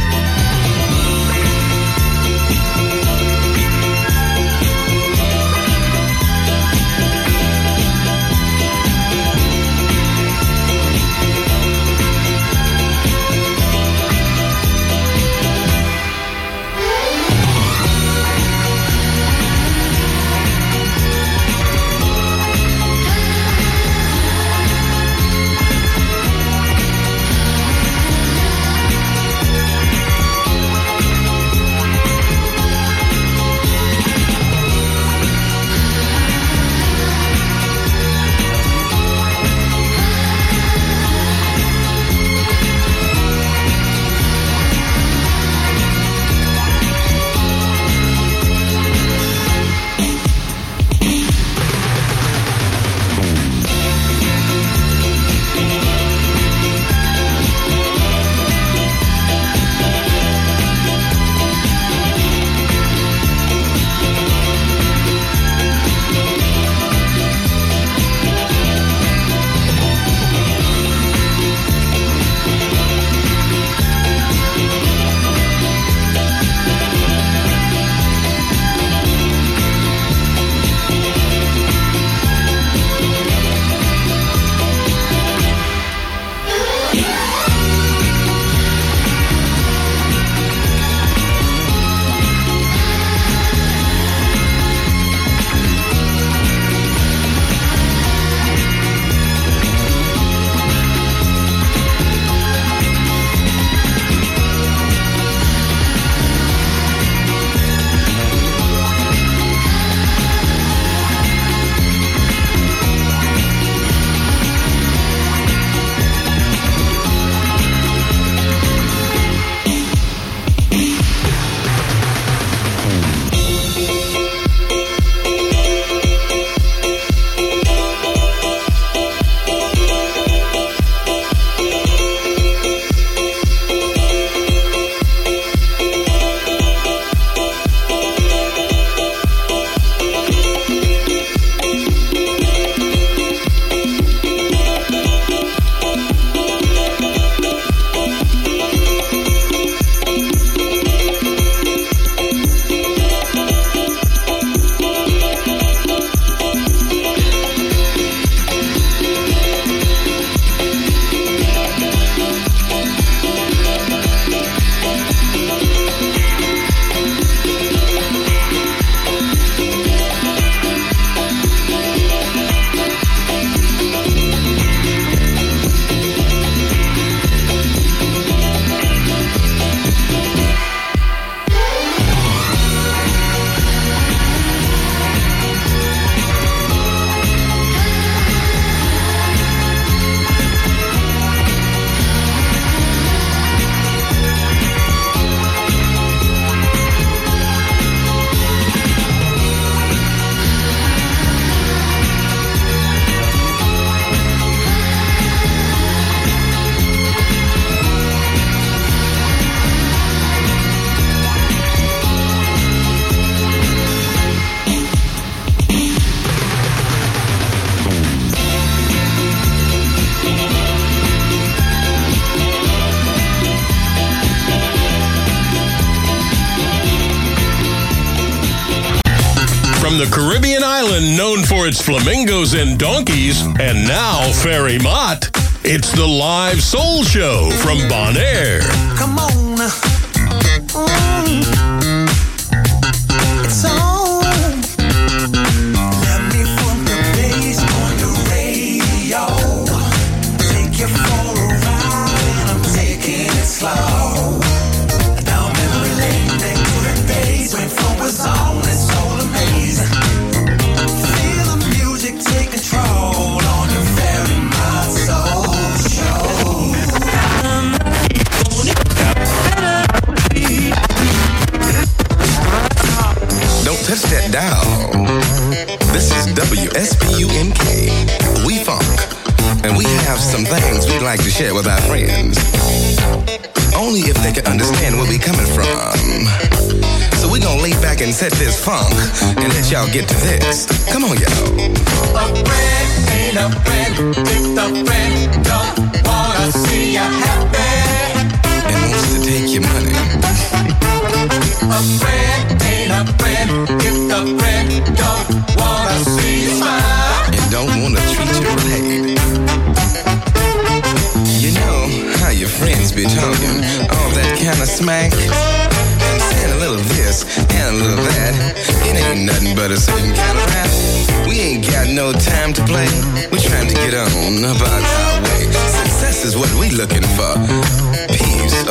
Flamingos 231.80 232.54
and 232.54 232.78
donkeys, 232.78 233.42
and 233.60 233.88
now 233.88 234.32
Ferry 234.44 234.80
Mott, 234.80 235.30
it's 235.64 235.92
the 235.92 236.06
live 236.06 236.62
soul 236.62 237.04
show 237.04 237.50
from 237.62 237.78
Bonaire. 237.88 238.51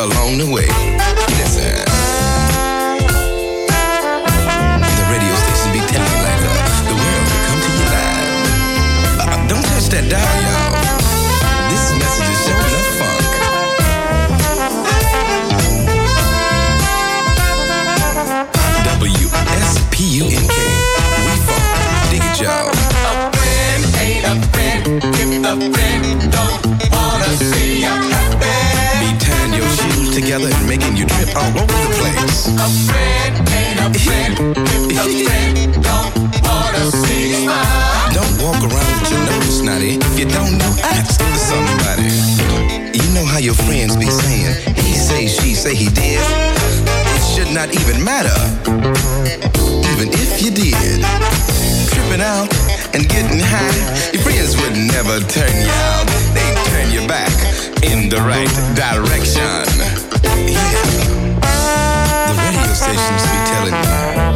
Along 0.01 0.39
the 0.39 0.51
way. 0.51 0.67
Listen. 1.37 2.30
That 10.01 10.09
dial, 10.11 10.41
y'all. 10.49 10.73
This 11.69 11.93
message 11.99 12.31
is 12.31 12.41
showing 12.47 12.73
funk. 12.99 13.25
W-S-P-U-N-K. 18.85 20.59
We 21.25 21.33
funk. 21.45 21.65
Dig 22.11 22.25
it, 22.25 22.41
y'all. 22.41 22.71
A 22.71 23.13
friend 23.37 23.83
ain't 24.01 24.25
a 24.25 24.35
friend 24.49 24.81
if 25.05 25.31
the 25.43 25.55
friend 25.75 26.05
don't 26.33 26.61
wanna 26.93 27.31
see 27.37 27.85
you 27.85 27.95
happy. 28.15 28.57
Be 29.01 29.09
tying 29.21 29.53
your 29.55 29.69
shoes 29.69 30.09
together 30.15 30.49
and 30.49 30.67
making 30.69 30.97
you 30.97 31.07
trip 31.07 31.31
all 31.37 31.53
over 31.61 31.79
the 31.85 31.91
place. 31.99 32.49
A 32.49 32.69
friend 32.89 33.35
ain't 33.53 33.81
a 33.81 33.89
friend 33.99 34.35
if 34.57 34.83
the 34.89 35.05
friend 35.25 35.83
don't 35.83 36.30
wanna 36.73 36.91
see 36.91 37.31
you 37.31 37.35
smile. 37.45 38.13
Don't 38.13 38.35
walk 38.43 38.61
around 38.63 38.91
with 39.01 39.11
your 39.11 39.23
nose 39.27 39.59
snotty. 39.61 39.99
If 39.99 40.19
you 40.19 40.27
don't 40.27 40.59
know, 40.59 40.73
ask 40.85 41.21
somebody. 41.37 42.11
You 42.95 43.07
know 43.15 43.25
how 43.25 43.39
your 43.39 43.55
friends 43.55 43.97
be 43.97 44.07
saying, 44.07 44.55
he 44.77 44.95
say, 44.95 45.27
she 45.27 45.55
say, 45.55 45.75
he 45.75 45.89
did. 45.89 46.21
It 46.21 47.23
should 47.33 47.53
not 47.53 47.69
even 47.75 48.03
matter. 48.05 48.37
Even 49.93 50.09
if 50.13 50.43
you 50.43 50.51
did. 50.51 50.75
Tripping 51.91 52.23
out 52.23 52.49
and 52.95 53.09
getting 53.09 53.41
high, 53.41 53.77
your 54.13 54.23
friends 54.23 54.57
would 54.61 54.77
never 54.77 55.21
turn 55.27 55.55
you 55.63 55.75
out. 55.91 56.07
They 56.35 56.55
turn 56.71 56.91
you 56.91 57.07
back 57.07 57.33
in 57.83 58.09
the 58.09 58.21
right 58.23 58.51
direction. 58.75 59.43
Yeah. 60.47 61.11
The 62.27 62.35
radio 62.39 62.73
stations 62.75 63.23
be 63.27 63.39
telling 63.51 63.75
you 63.75 64.30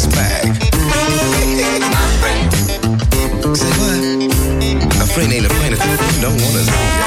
his 0.00 0.14
bag. 0.14 0.46
my 1.80 2.06
friend. 2.20 2.52
Say 3.56 3.70
what? 3.78 4.00
A 5.02 5.06
friend 5.06 5.32
ain't 5.32 5.46
a 5.46 5.48
friend 5.48 5.74
if 5.74 5.80
a 5.80 5.82
friend 5.96 6.22
don't 6.22 6.40
wanna 6.40 6.64
see 6.64 6.88
ya. 6.98 7.06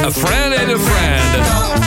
A 0.00 0.10
friend 0.10 0.54
and 0.54 0.70
a 0.70 0.78
friend. 0.78 1.77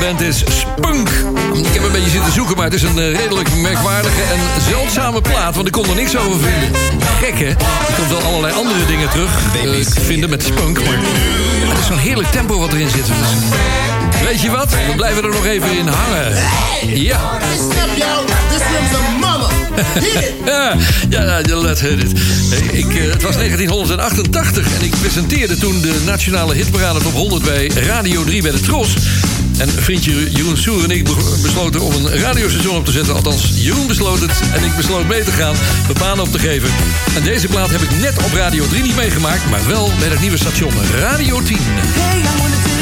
Band 0.00 0.20
is 0.20 0.38
Spunk. 0.38 1.08
Ik 1.52 1.72
heb 1.72 1.82
een 1.82 1.92
beetje 1.92 2.10
zitten 2.10 2.32
zoeken, 2.32 2.56
maar 2.56 2.64
het 2.64 2.74
is 2.74 2.82
een 2.82 2.98
eh, 2.98 3.14
redelijk 3.14 3.54
merkwaardige 3.56 4.22
en 4.22 4.62
zeldzame 4.70 5.20
plaat. 5.20 5.54
Want 5.54 5.66
ik 5.66 5.72
kon 5.72 5.88
er 5.88 5.94
niks 5.94 6.16
over 6.16 6.40
vinden. 6.40 6.80
Gek 7.20 7.38
hè? 7.38 7.46
Je 7.46 7.94
komt 7.96 8.08
wel 8.08 8.22
allerlei 8.22 8.54
andere 8.54 8.86
dingen 8.86 9.10
terug 9.10 9.30
eh, 9.54 10.02
vinden 10.04 10.30
met 10.30 10.42
Spunk. 10.42 10.78
Maar 10.84 10.96
het 11.68 11.78
is 11.78 11.86
zo'n 11.86 11.98
heerlijk 11.98 12.30
tempo 12.30 12.58
wat 12.58 12.72
erin 12.72 12.88
zit. 12.88 13.06
Dus, 13.06 13.16
weet 14.24 14.40
je 14.40 14.50
wat? 14.50 14.70
We 14.70 14.92
blijven 14.96 15.22
er 15.22 15.30
nog 15.30 15.46
even 15.46 15.78
in 15.78 15.86
hangen. 15.88 16.32
Ja. 17.10 17.20
ja, 20.44 20.76
ja, 21.10 21.38
ja, 21.42 21.56
let's 21.56 21.80
hit 21.80 22.02
it. 22.02 22.12
Eh, 22.52 22.78
Ik, 22.78 22.94
eh, 22.94 23.10
het 23.12 23.22
was 23.22 23.36
1988 23.36 24.66
en 24.78 24.84
ik 24.84 24.94
presenteerde 25.00 25.56
toen 25.58 25.80
de 25.80 26.00
nationale 26.04 26.54
hitparade 26.54 27.00
top 27.00 27.12
100 27.12 27.42
bij 27.42 27.66
Radio 27.66 28.24
3 28.24 28.42
bij 28.42 28.50
de 28.50 28.60
Tros. 28.60 28.94
En 29.60 29.68
vriendje 29.68 30.30
Jeroen 30.30 30.56
Soer 30.56 30.84
en 30.84 30.90
ik 30.90 31.04
be- 31.04 31.38
besloten 31.42 31.80
om 31.80 31.92
een 31.92 32.18
radiostation 32.18 32.76
op 32.76 32.84
te 32.84 32.92
zetten. 32.92 33.14
Althans, 33.14 33.50
Jeroen 33.54 33.86
besloot 33.86 34.20
het 34.20 34.40
en 34.52 34.64
ik 34.64 34.76
besloot 34.76 35.06
mee 35.06 35.24
te 35.24 35.30
gaan, 35.30 35.54
de 35.86 35.92
op 36.20 36.32
te 36.32 36.38
geven. 36.38 36.70
En 37.16 37.22
deze 37.22 37.48
plaat 37.48 37.70
heb 37.70 37.80
ik 37.80 37.90
net 38.00 38.24
op 38.24 38.32
Radio 38.32 38.66
3 38.68 38.82
niet 38.82 38.96
meegemaakt, 38.96 39.50
maar 39.50 39.66
wel 39.66 39.92
bij 39.98 40.08
het 40.08 40.20
nieuwe 40.20 40.36
station 40.36 40.72
Radio 41.00 41.42
10. 41.42 41.56
Hey, 41.60 42.79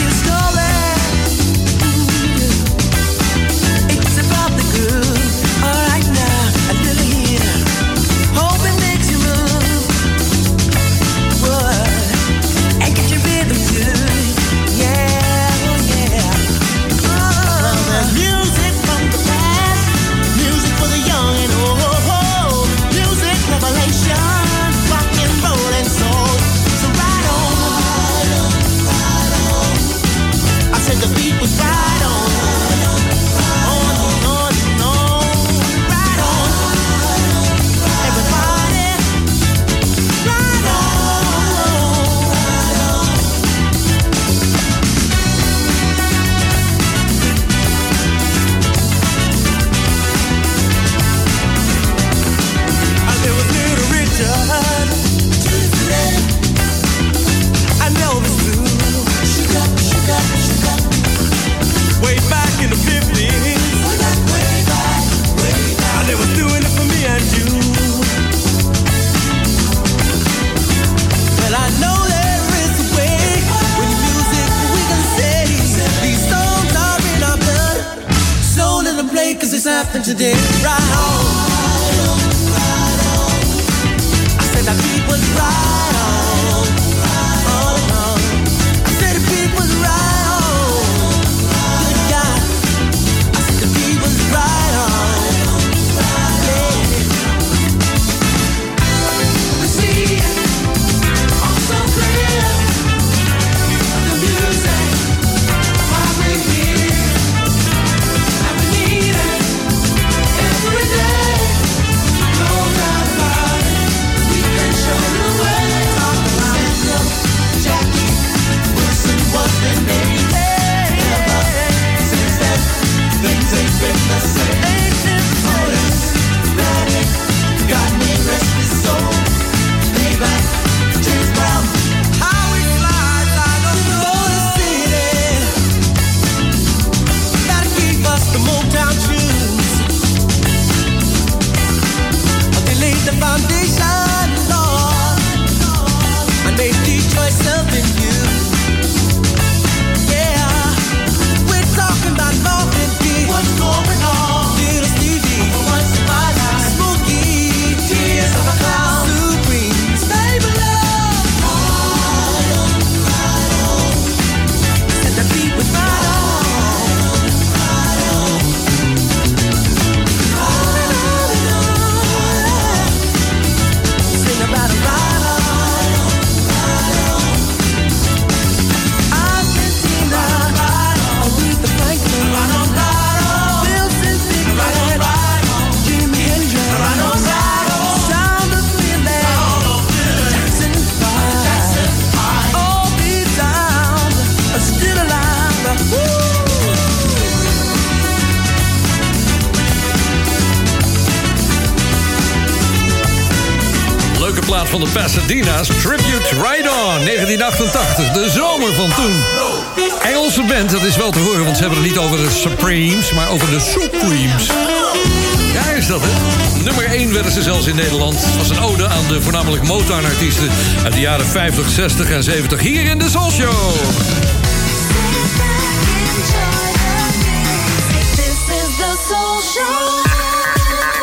60 221.79 222.11
en 222.11 222.22
70 222.22 222.61
hier 222.61 222.85
in 222.85 222.99
de 222.99 223.09
Soul 223.09 223.31
Show. 223.31 223.74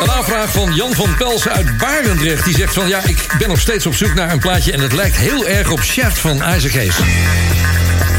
Een 0.00 0.10
aanvraag 0.10 0.50
van 0.50 0.74
Jan 0.74 0.94
van 0.94 1.14
Pelsen 1.16 1.52
uit 1.52 1.78
Barendrecht. 1.78 2.44
Die 2.44 2.54
zegt 2.54 2.74
van 2.74 2.88
ja, 2.88 3.00
ik 3.04 3.26
ben 3.38 3.48
nog 3.48 3.60
steeds 3.60 3.86
op 3.86 3.94
zoek 3.94 4.14
naar 4.14 4.32
een 4.32 4.38
plaatje... 4.38 4.72
en 4.72 4.80
het 4.80 4.92
lijkt 4.92 5.16
heel 5.16 5.46
erg 5.46 5.70
op 5.70 5.80
Chef 5.80 6.20
van 6.20 6.36
Isaac 6.36 6.72
Hayes. 6.72 6.96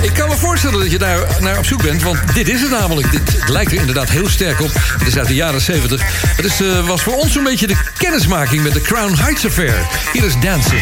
Ik 0.02 0.14
kan 0.14 0.30
me 0.30 0.36
voorstellen 0.36 0.80
dat 0.80 0.92
je 0.92 0.98
daar 0.98 1.20
naar 1.40 1.58
op 1.58 1.66
zoek 1.66 1.84
bent, 1.84 2.04
want 2.04 2.20
dit 2.34 2.50
is 2.50 2.62
het 2.62 2.72
namelijk. 2.72 3.12
Dit 3.12 3.50
lijkt 3.50 3.72
er 3.72 3.80
inderdaad 3.80 4.10
heel 4.10 4.30
sterk 4.30 4.62
op. 4.62 4.72
Het 4.74 5.08
is 5.08 5.18
uit 5.18 5.28
de 5.28 5.36
jaren 5.36 5.62
70. 5.62 6.02
Het 6.36 6.46
is, 6.46 6.62
eh, 6.62 6.88
was 6.88 7.02
voor 7.02 7.16
ons 7.16 7.36
een 7.36 7.44
beetje 7.44 7.68
de 7.68 7.78
kennismaking 7.98 8.64
met 8.64 8.74
de 8.74 8.82
Crown 8.82 9.16
Heights 9.16 9.46
Affair. 9.46 9.88
Hier 10.14 10.24
is 10.24 10.40
Dancing. 10.40 10.82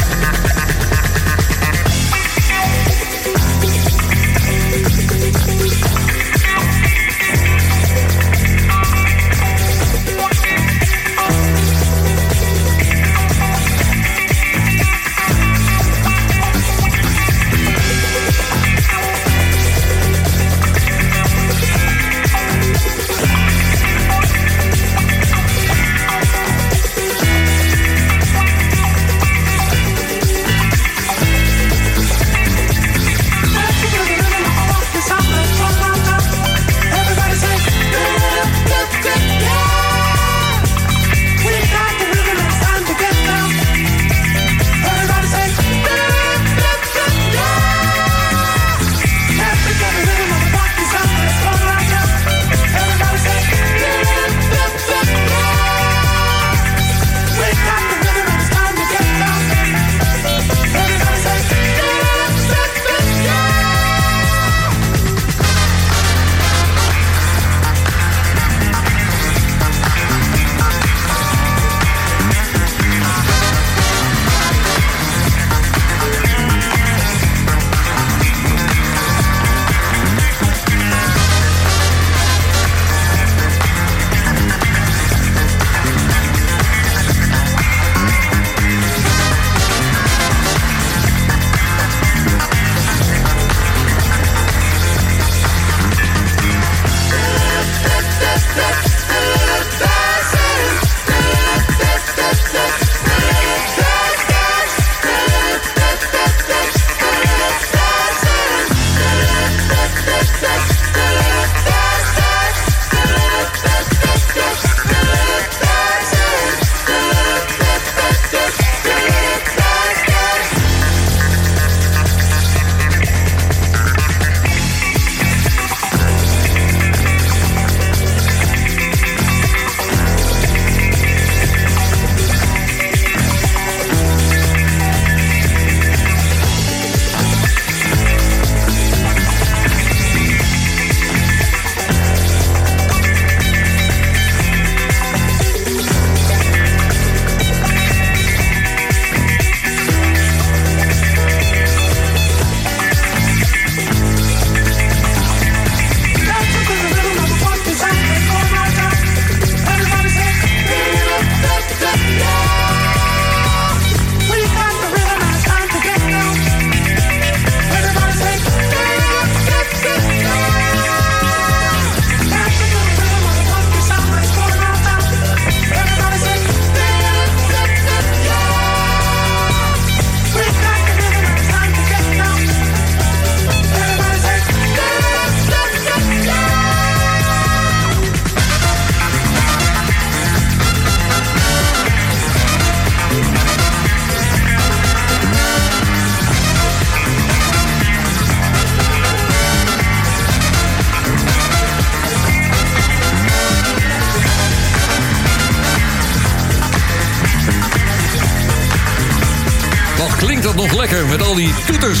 al 211.31 211.37
die 211.37 211.53
toeters. 211.65 211.99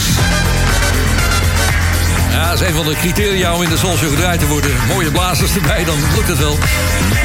Ja, 2.31 2.53
is 2.53 2.59
een 2.59 2.73
van 2.73 2.85
de 2.85 2.95
criteria 2.95 3.55
om 3.55 3.61
in 3.63 3.69
de 3.69 3.77
Soulshow 3.77 4.09
gedraaid 4.09 4.39
te 4.39 4.47
worden. 4.47 4.71
Mooie 4.87 5.11
blazers 5.11 5.55
erbij, 5.55 5.83
dan 5.83 5.97
lukt 6.15 6.27
het 6.27 6.37
wel. 6.37 6.57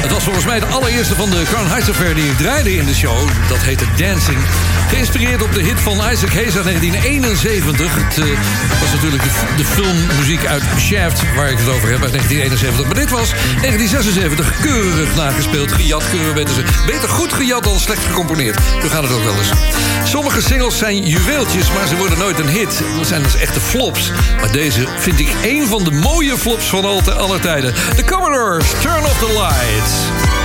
Het 0.07 0.15
was 0.15 0.25
volgens 0.25 0.45
mij 0.45 0.59
de 0.59 0.65
allereerste 0.65 1.15
van 1.15 1.29
de 1.29 1.43
Crown 1.43 1.67
Heights 1.67 1.89
Affair 1.89 2.15
die 2.15 2.35
draaide 2.35 2.75
in 2.75 2.85
de 2.85 2.95
show. 2.95 3.17
Dat 3.49 3.57
heette 3.57 3.85
Dancing. 3.95 4.37
Geïnspireerd 4.87 5.41
op 5.41 5.53
de 5.53 5.61
hit 5.61 5.79
van 5.79 5.93
Isaac 6.11 6.33
Hayes 6.33 6.55
uit 6.55 6.63
1971. 6.63 7.95
Het 7.95 8.17
eh, 8.17 8.25
was 8.79 8.91
natuurlijk 8.93 9.23
de, 9.57 9.65
filmmuziek 9.65 10.45
uit 10.45 10.63
Shaft, 10.79 11.23
waar 11.35 11.49
ik 11.49 11.57
het 11.57 11.69
over 11.69 11.89
heb, 11.89 12.01
uit 12.01 12.11
1971. 12.11 12.85
Maar 12.85 12.95
dit 12.95 13.09
was 13.09 13.29
1976 13.29 14.59
keurig 14.61 15.15
nagespeeld. 15.15 15.71
Gejat, 15.71 16.03
keurig 16.09 16.33
beter, 16.33 16.53
beter 16.85 17.09
goed 17.09 17.33
gejat 17.33 17.63
dan 17.63 17.79
slecht 17.79 18.05
gecomponeerd. 18.05 18.57
Zo 18.81 18.87
gaat 18.87 19.03
het 19.03 19.11
ook 19.11 19.23
wel 19.23 19.37
eens. 19.37 19.51
Sommige 20.03 20.41
singles 20.41 20.77
zijn 20.77 21.07
juweeltjes, 21.07 21.71
maar 21.71 21.87
ze 21.87 21.97
worden 21.97 22.17
nooit 22.17 22.39
een 22.39 22.49
hit. 22.49 22.81
Dat 22.97 23.07
zijn 23.07 23.23
dus 23.23 23.35
echte 23.35 23.59
flops. 23.59 24.11
Maar 24.39 24.51
deze 24.51 24.87
vind 24.99 25.19
ik 25.19 25.29
één 25.43 25.67
van 25.67 25.83
de 25.83 25.91
mooie 25.91 26.37
flops 26.37 26.65
van 26.65 26.85
al 26.85 27.01
te- 27.01 27.13
aller 27.13 27.41
tijden. 27.41 27.73
The 27.95 28.03
Commodores, 28.03 28.65
Turn 28.81 29.03
Off 29.03 29.19
the 29.19 29.33
Lights. 29.33 29.96
Peace. 29.97 30.36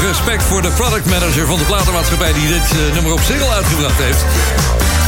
Respect 0.00 0.42
voor 0.42 0.62
de 0.62 0.70
product 0.70 1.06
manager 1.10 1.46
van 1.46 1.58
de 1.58 1.64
platenmaatschappij 1.64 2.32
die 2.32 2.48
dit 2.48 2.70
eh, 2.70 2.94
nummer 2.94 3.12
op 3.12 3.20
single 3.20 3.48
uitgebracht 3.48 3.98
heeft. 3.98 4.24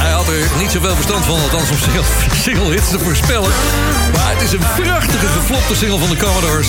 Hij 0.02 0.10
had 0.10 0.28
er 0.28 0.50
niet 0.58 0.70
zoveel 0.70 0.94
verstand 0.94 1.24
van, 1.24 1.40
althans 1.40 1.70
om 1.70 1.76
single, 1.76 2.04
single 2.44 2.70
hits 2.70 2.90
te 2.90 2.98
voorspellen. 2.98 3.50
Maar 4.14 4.32
het 4.32 4.42
is 4.42 4.52
een 4.52 4.66
prachtige 4.82 5.26
geflopte 5.26 5.76
single 5.76 5.98
van 5.98 6.08
de 6.08 6.16
Commodores. 6.16 6.68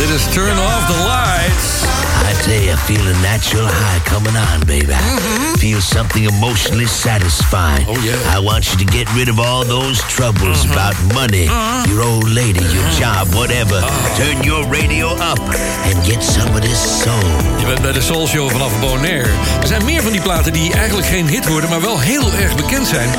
Dit 0.00 0.08
is 0.08 0.24
Turn 0.32 0.58
Off 0.58 0.86
the 0.86 0.98
Lights. 1.04 1.84
I 2.24 2.32
tell 2.42 2.62
you, 2.62 2.72
I 2.72 2.76
feel 2.76 3.06
a 3.06 3.12
natural 3.20 3.66
high 3.66 4.00
coming 4.08 4.34
on, 4.34 4.60
baby. 4.66 4.94
Mm-hmm. 4.94 5.58
Feel 5.58 5.80
something 5.80 6.24
emotionally 6.24 6.86
satisfying. 6.86 7.86
Oh, 7.86 8.00
yeah. 8.00 8.16
I 8.34 8.38
want 8.38 8.64
you 8.70 8.78
to 8.78 8.86
get 8.86 9.12
rid 9.14 9.28
of 9.28 9.38
all 9.38 9.62
those 9.62 10.00
troubles 10.08 10.64
mm-hmm. 10.64 10.72
about 10.72 10.96
money, 11.12 11.48
uh-huh. 11.48 11.84
your 11.90 12.00
old 12.02 12.28
lady, 12.30 12.64
your 12.72 12.80
mm-hmm. 12.80 13.00
job, 13.00 13.34
whatever. 13.34 13.76
Uh-huh. 13.76 14.16
Turn 14.16 14.42
your 14.42 14.64
radio 14.72 15.08
up 15.20 15.40
and 15.84 15.96
get 16.06 16.22
some 16.22 16.48
of 16.56 16.62
this 16.62 16.80
soul. 17.02 17.28
Je 17.58 17.66
bent 17.66 17.82
bij 17.82 17.92
de 17.92 18.00
Soul 18.00 18.26
Show 18.26 18.50
vanaf 18.50 18.80
Bonaire. 18.80 19.28
Er 19.60 19.66
zijn 19.66 19.84
meer 19.84 20.02
van 20.02 20.12
die 20.12 20.22
platen 20.22 20.52
die 20.52 20.72
eigenlijk 20.72 21.08
geen 21.08 21.28
hit 21.28 21.46
worden, 21.46 21.70
maar 21.70 21.80
wel 21.80 21.98
heel 21.98 22.32
erg 22.32 22.56
bekend 22.56 22.86
zijn. 22.86 23.10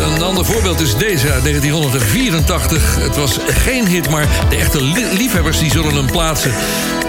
Een 0.00 0.22
ander 0.22 0.44
voorbeeld 0.44 0.80
is 0.80 0.96
deze 0.96 1.32
uit 1.32 1.42
1984. 1.44 2.96
Het 3.00 3.16
was 3.16 3.38
geen 3.48 3.86
hit, 3.86 4.10
maar 4.10 4.26
de 4.48 4.56
echte 4.56 4.82
li- 4.82 5.16
liefhebbers 5.16 5.58
die 5.58 5.70
zullen 5.70 5.94
hem 5.94 6.06
plaatsen. 6.10 6.52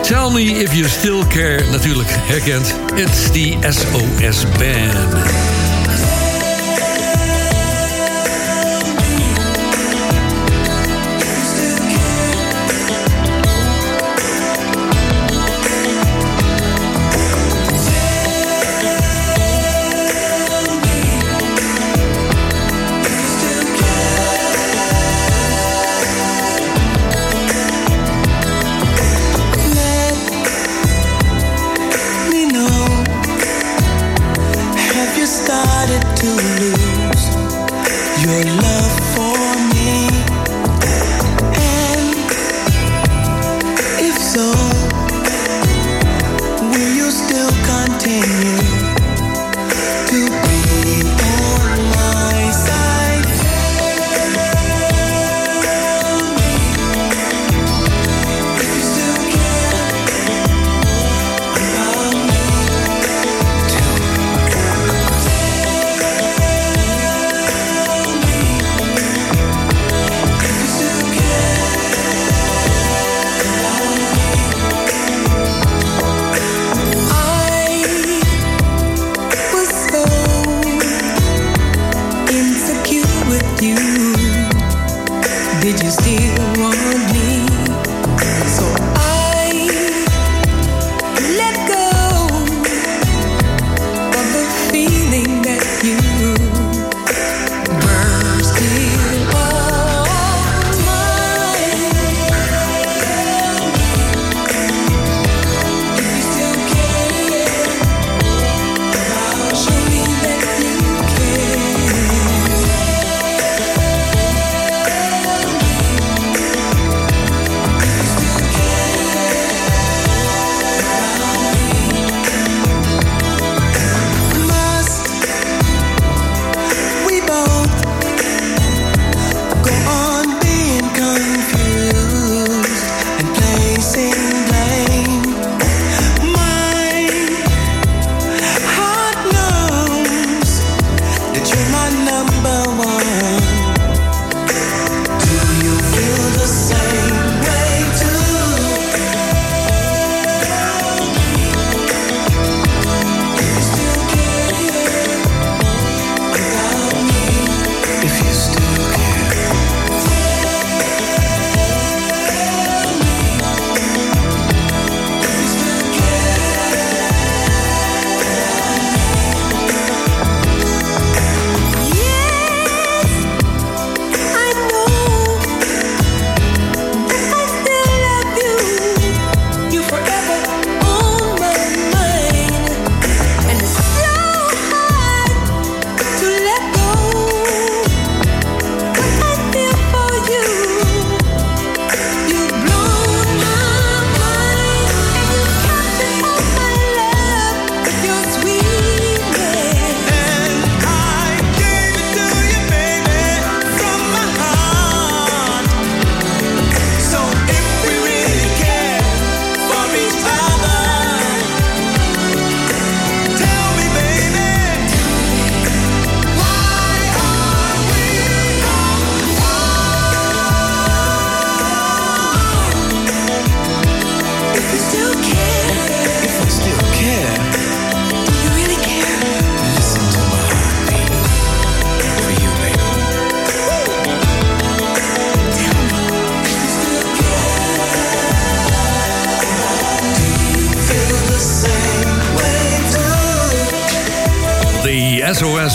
Tell 0.02 0.30
me 0.32 0.42
if 0.44 0.74
you 0.74 0.90
still 0.90 1.24
care, 1.28 1.64
natuurlijk 1.70 2.10
herkend. 2.12 2.76
It's 2.96 3.32
the 3.32 3.58
SOS 3.70 4.44
Band. 4.58 5.61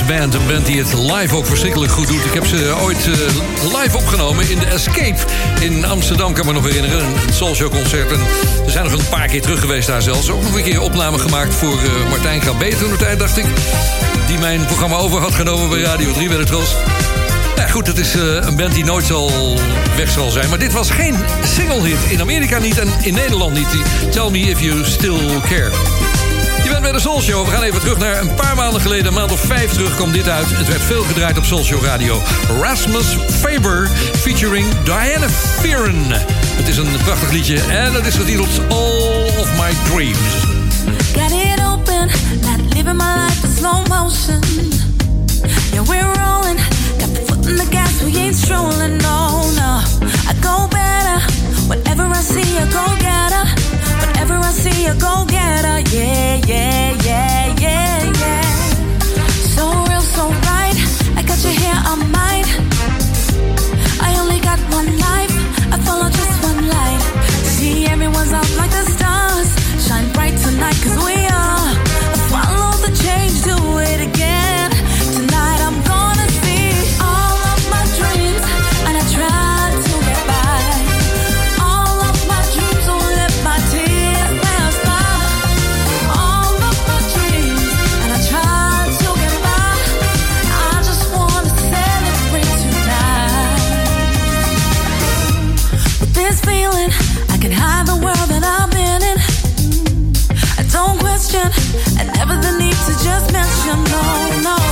Band, 0.06 0.34
een 0.34 0.46
band 0.46 0.66
die 0.66 0.78
het 0.78 0.92
live 0.92 1.36
ook 1.36 1.46
verschrikkelijk 1.46 1.92
goed 1.92 2.06
doet. 2.06 2.24
Ik 2.24 2.32
heb 2.32 2.46
ze 2.46 2.76
ooit 2.80 3.06
eh, 3.06 3.80
live 3.80 3.96
opgenomen 3.96 4.50
in 4.50 4.58
de 4.58 4.66
Escape 4.66 5.16
in 5.60 5.84
Amsterdam, 5.84 6.32
kan 6.32 6.46
me 6.46 6.52
nog 6.52 6.64
herinneren. 6.64 7.04
Een 7.04 7.32
Soulshow 7.32 7.70
concert. 7.70 8.12
En 8.12 8.20
zijn 8.66 8.84
nog 8.84 8.92
een 8.92 9.08
paar 9.08 9.28
keer 9.28 9.42
terug 9.42 9.60
geweest 9.60 9.86
daar 9.86 10.02
zelfs. 10.02 10.30
Ook 10.30 10.42
nog 10.42 10.56
een 10.56 10.62
keer 10.62 10.80
opname 10.80 11.18
gemaakt 11.18 11.54
voor 11.54 11.78
eh, 11.78 12.08
Martijn 12.08 12.40
Grabé 12.40 12.76
toen 12.76 12.90
de 12.90 12.96
tijd, 12.96 13.18
dacht 13.18 13.36
ik. 13.36 13.46
Die 14.26 14.38
mijn 14.38 14.66
programma 14.66 14.96
over 14.96 15.20
had 15.20 15.34
genomen 15.34 15.68
bij 15.68 15.80
Radio 15.80 16.12
3 16.12 16.28
bij 16.28 16.38
de 16.38 16.44
Tros. 16.44 16.74
Ja, 17.56 17.66
goed, 17.66 17.86
het 17.86 17.98
is 17.98 18.14
eh, 18.14 18.22
een 18.22 18.56
band 18.56 18.74
die 18.74 18.84
nooit 18.84 19.06
zal 19.06 19.30
weg 19.96 20.10
zal 20.10 20.30
zijn. 20.30 20.48
Maar 20.48 20.58
dit 20.58 20.72
was 20.72 20.90
geen 20.90 21.16
single 21.56 21.82
hit. 21.82 21.98
In 22.08 22.20
Amerika 22.20 22.58
niet 22.58 22.78
en 22.78 22.88
in 23.02 23.14
Nederland 23.14 23.54
niet. 23.54 23.68
Tell 24.10 24.30
Me 24.30 24.38
If 24.38 24.60
You 24.60 24.84
Still 24.84 25.40
Care. 25.48 26.25
De 26.97 27.02
Soul 27.02 27.20
Show. 27.20 27.44
We 27.44 27.51
gaan 27.51 27.62
even 27.62 27.81
terug 27.81 27.98
naar 27.98 28.20
een 28.20 28.35
paar 28.35 28.56
maanden 28.56 28.81
geleden. 28.81 29.06
Een 29.06 29.12
maand 29.12 29.32
of 29.32 29.40
vijf 29.40 29.73
terug 29.73 29.94
kwam 29.94 30.12
dit 30.12 30.28
uit. 30.28 30.47
Het 30.56 30.68
werd 30.68 30.82
veel 30.82 31.02
gedraaid 31.02 31.39
op 31.39 31.44
Soul 31.44 31.64
Show 31.64 31.85
Radio. 31.85 32.23
Rasmus 32.60 33.16
Faber 33.31 33.89
featuring 34.16 34.66
Diana 34.85 35.28
Fearon. 35.28 36.05
Het 36.56 36.68
is 36.68 36.77
een 36.77 36.89
prachtig 37.05 37.31
liedje 37.31 37.60
en 37.60 37.93
het 37.93 38.06
is 38.06 38.14
getiteld 38.14 38.48
All 38.68 39.27
of 39.39 39.48
My 39.59 39.73
Dreams. 39.90 40.18
Got 41.14 41.31
it 41.31 41.60
open, 41.66 42.10
not 42.40 42.74
living 42.74 42.97
my 42.97 43.27
life 43.27 43.47
in 43.47 43.52
slow 43.56 43.86
motion. 43.89 44.40
Yeah, 45.73 45.89
we're 45.89 46.12
rolling, 46.24 46.59
got 46.98 47.14
the 47.14 47.23
foot 47.27 47.47
in 47.47 47.56
the 47.56 47.66
gas, 47.70 48.02
we 48.02 48.16
ain't 48.16 48.36
strolling, 48.36 48.97
no, 48.97 49.51
no. 49.51 49.81
I 50.28 50.35
go 50.40 50.68
better, 50.68 51.20
whenever 51.68 52.06
I 52.06 52.23
see 52.23 52.56
a 52.56 52.66
go 52.66 52.85
getter. 52.98 53.75
Whenever 54.02 54.35
I 54.35 54.52
see 54.52 54.86
a 54.86 54.94
go 54.94 55.24
getter, 55.27 55.78
yeah, 55.97 56.40
yeah, 56.52 56.97
yeah, 57.09 57.55
yeah, 57.64 58.12
yeah. 58.23 58.43
So 59.55 59.64
real, 59.89 60.05
so 60.16 60.24
right, 60.51 60.78
I 61.18 61.23
got 61.23 61.39
your 61.44 61.56
hair 61.62 61.78
on 61.90 62.01
mine. 62.18 62.47
I 64.01 64.10
only 64.20 64.40
got 64.40 64.60
one 64.78 64.90
life, 65.09 65.35
I 65.74 65.77
follow 65.86 66.09
just 66.10 66.35
one 66.43 66.68
light. 66.68 67.02
See, 67.55 67.86
everyone's 67.86 68.32
out 68.32 68.51
like 68.56 68.70
the 68.70 68.85
stars. 68.97 69.48
Shine 69.86 70.09
bright 70.12 70.36
tonight, 70.44 70.77
cause 70.82 70.97
we 71.05 71.15
him 103.66 103.82
low, 103.84 104.18
low. 104.47 104.68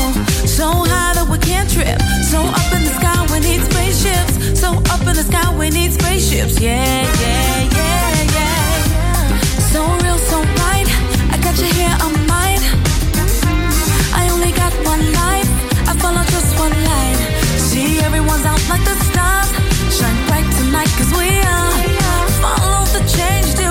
So 0.46 0.66
high 0.86 1.14
that 1.18 1.26
we 1.28 1.38
can't 1.38 1.68
trip. 1.68 1.98
So 2.30 2.38
up 2.38 2.70
in 2.76 2.82
the 2.86 2.94
sky 3.00 3.18
we 3.32 3.38
need 3.40 3.60
spaceships. 3.70 4.60
So 4.60 4.68
up 4.94 5.02
in 5.02 5.14
the 5.18 5.26
sky 5.26 5.50
we 5.58 5.70
need 5.70 5.92
spaceships. 5.92 6.60
Yeah, 6.60 6.78
yeah, 7.22 7.74
yeah, 7.78 8.36
yeah. 8.38 9.38
So 9.72 9.80
real, 10.02 10.18
so 10.30 10.38
right. 10.62 10.88
I 11.34 11.36
got 11.42 11.58
you 11.58 11.70
here, 11.74 11.96
I'm 12.04 12.14
mine. 12.30 12.62
I 14.14 14.30
only 14.30 14.52
got 14.52 14.72
one 14.86 15.04
life. 15.22 15.50
I 15.90 15.92
follow 15.98 16.22
just 16.30 16.50
one 16.58 16.76
line. 16.90 17.18
See, 17.58 17.98
everyone's 17.98 18.46
out 18.46 18.62
like 18.70 18.84
the 18.86 18.96
stars. 19.10 19.50
Shine 19.96 20.20
bright 20.28 20.48
tonight, 20.58 20.90
cause 20.98 21.10
we 21.18 21.28
are. 21.42 21.74
Follow 22.44 22.86
the 22.94 23.02
change, 23.16 23.48
do 23.58 23.68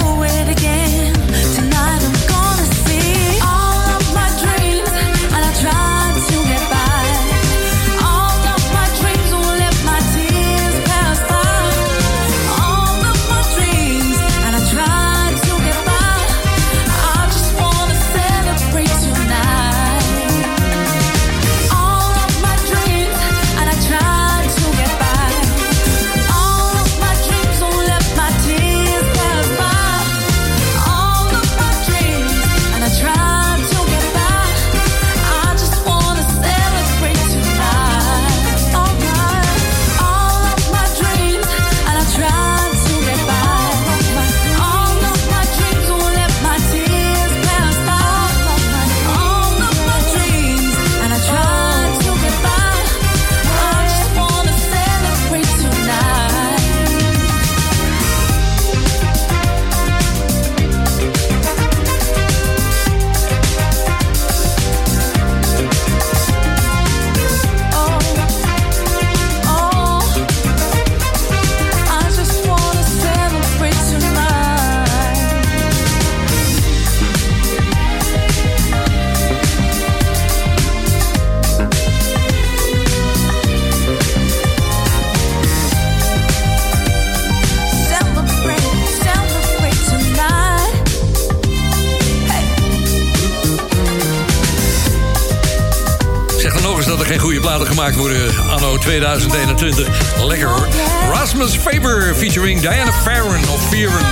2021. 98.84 99.88
Lekker 100.26 100.48
hoor. 100.48 100.68
Rasmus 101.12 101.58
Faber 101.58 102.16
featuring 102.16 102.62
Diana 102.62 102.92
Farron 102.92 103.50
of 103.50 103.70
Fearon. 103.70 104.06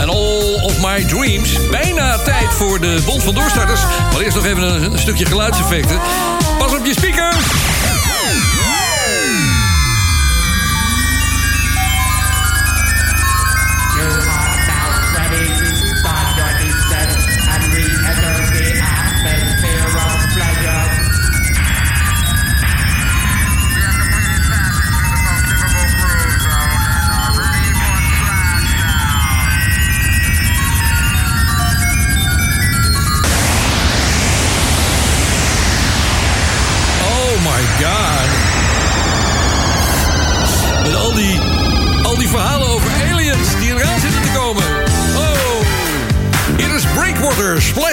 and 0.00 0.10
All 0.10 0.54
of 0.62 0.80
My 0.80 1.04
Dreams. 1.04 1.68
Bijna 1.70 2.18
tijd 2.18 2.54
voor 2.54 2.80
de 2.80 3.02
Bond 3.04 3.22
van 3.22 3.34
Doorstarters. 3.34 3.80
Maar 4.12 4.20
eerst 4.20 4.36
nog 4.36 4.44
even 4.46 4.92
een 4.92 4.98
stukje 4.98 5.26
geluidseffecten. 5.26 6.00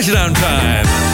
touchdown 0.08 0.34
time. 0.36 1.07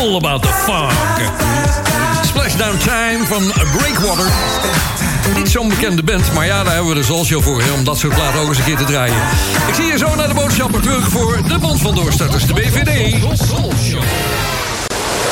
All 0.00 0.16
about 0.16 0.42
the 0.42 0.48
funk. 0.48 0.92
Splashdown 2.26 2.78
Time 2.78 3.26
van 3.26 3.52
Breakwater. 3.76 4.30
Niet 5.36 5.50
zo'n 5.50 5.68
bekende 5.68 6.02
band, 6.02 6.32
maar 6.32 6.46
ja, 6.46 6.62
daar 6.62 6.74
hebben 6.74 6.92
we 6.92 6.98
de 6.98 7.04
Soul 7.04 7.24
Show 7.24 7.42
voor... 7.42 7.62
om 7.74 7.84
dat 7.84 7.98
soort 7.98 8.14
platen 8.14 8.40
ook 8.40 8.48
eens 8.48 8.58
een 8.58 8.64
keer 8.64 8.76
te 8.76 8.84
draaien. 8.84 9.16
Ik 9.68 9.74
zie 9.74 9.84
je 9.84 9.98
zo 9.98 10.14
naar 10.14 10.28
de 10.28 10.34
boodschappen 10.34 10.80
terug 10.80 11.08
voor 11.08 11.40
de 11.48 11.58
Bond 11.58 11.80
van 11.80 11.94
Doorstarters, 11.94 12.46
de 12.46 12.52
BVD. 12.52 13.22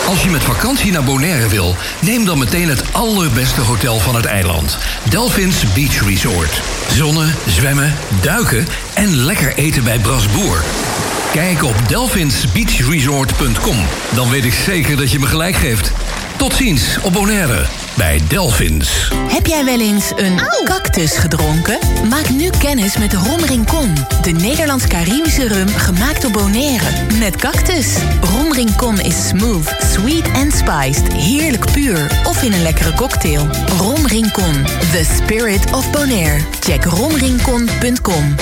Als 0.06 0.22
je 0.22 0.30
met 0.30 0.42
vakantie 0.42 0.92
naar 0.92 1.04
Bonaire 1.04 1.48
wil, 1.48 1.76
neem 2.00 2.24
dan 2.24 2.38
meteen 2.38 2.68
het 2.68 2.82
allerbeste 2.92 3.60
hotel 3.60 3.98
van 3.98 4.14
het 4.14 4.24
eiland. 4.24 4.78
Delphins 5.08 5.72
Beach 5.72 6.08
Resort. 6.08 6.60
Zonnen, 6.92 7.34
zwemmen, 7.46 7.94
duiken 8.20 8.66
en 8.94 9.16
lekker 9.16 9.54
eten 9.54 9.84
bij 9.84 9.98
Brasboer. 9.98 10.64
Kijk 11.32 11.62
op 11.62 11.88
delphinsbeachresort.com. 11.88 13.76
Dan 14.14 14.30
weet 14.30 14.44
ik 14.44 14.52
zeker 14.52 14.96
dat 14.96 15.10
je 15.10 15.18
me 15.18 15.26
gelijk 15.26 15.56
geeft. 15.56 15.92
Tot 16.36 16.54
ziens 16.54 16.98
op 17.02 17.12
Bonaire 17.12 17.66
bij 17.96 18.20
Delphins. 18.28 19.12
Heb 19.28 19.46
jij 19.46 19.64
wel 19.64 19.80
eens 19.80 20.12
een 20.16 20.40
cactus 20.64 21.16
gedronken? 21.16 21.78
Maak 22.08 22.28
nu 22.28 22.50
kennis 22.58 22.96
met 22.96 23.12
Rom 23.12 23.40
Rincon. 23.40 23.94
De 24.22 24.30
Nederlands-Caribische 24.30 25.48
rum 25.48 25.68
gemaakt 25.68 26.22
door 26.22 26.30
Bonaire. 26.30 26.84
Met 27.18 27.36
cactus. 27.36 27.96
Rom 28.20 28.52
Rincon 28.52 29.00
is 29.00 29.28
smooth, 29.28 29.74
sweet 29.92 30.30
en 30.32 30.52
spiced. 30.52 31.12
Heerlijk 31.12 31.72
puur. 31.72 32.20
Of 32.24 32.42
in 32.42 32.52
een 32.52 32.62
lekkere 32.62 32.92
cocktail. 32.92 33.48
Rom 33.78 34.06
Rincon. 34.06 34.64
The 34.92 35.16
spirit 35.16 35.72
of 35.72 35.90
Bonaire. 35.90 36.40
Check 36.60 36.84
romrincon.com. 36.84 38.34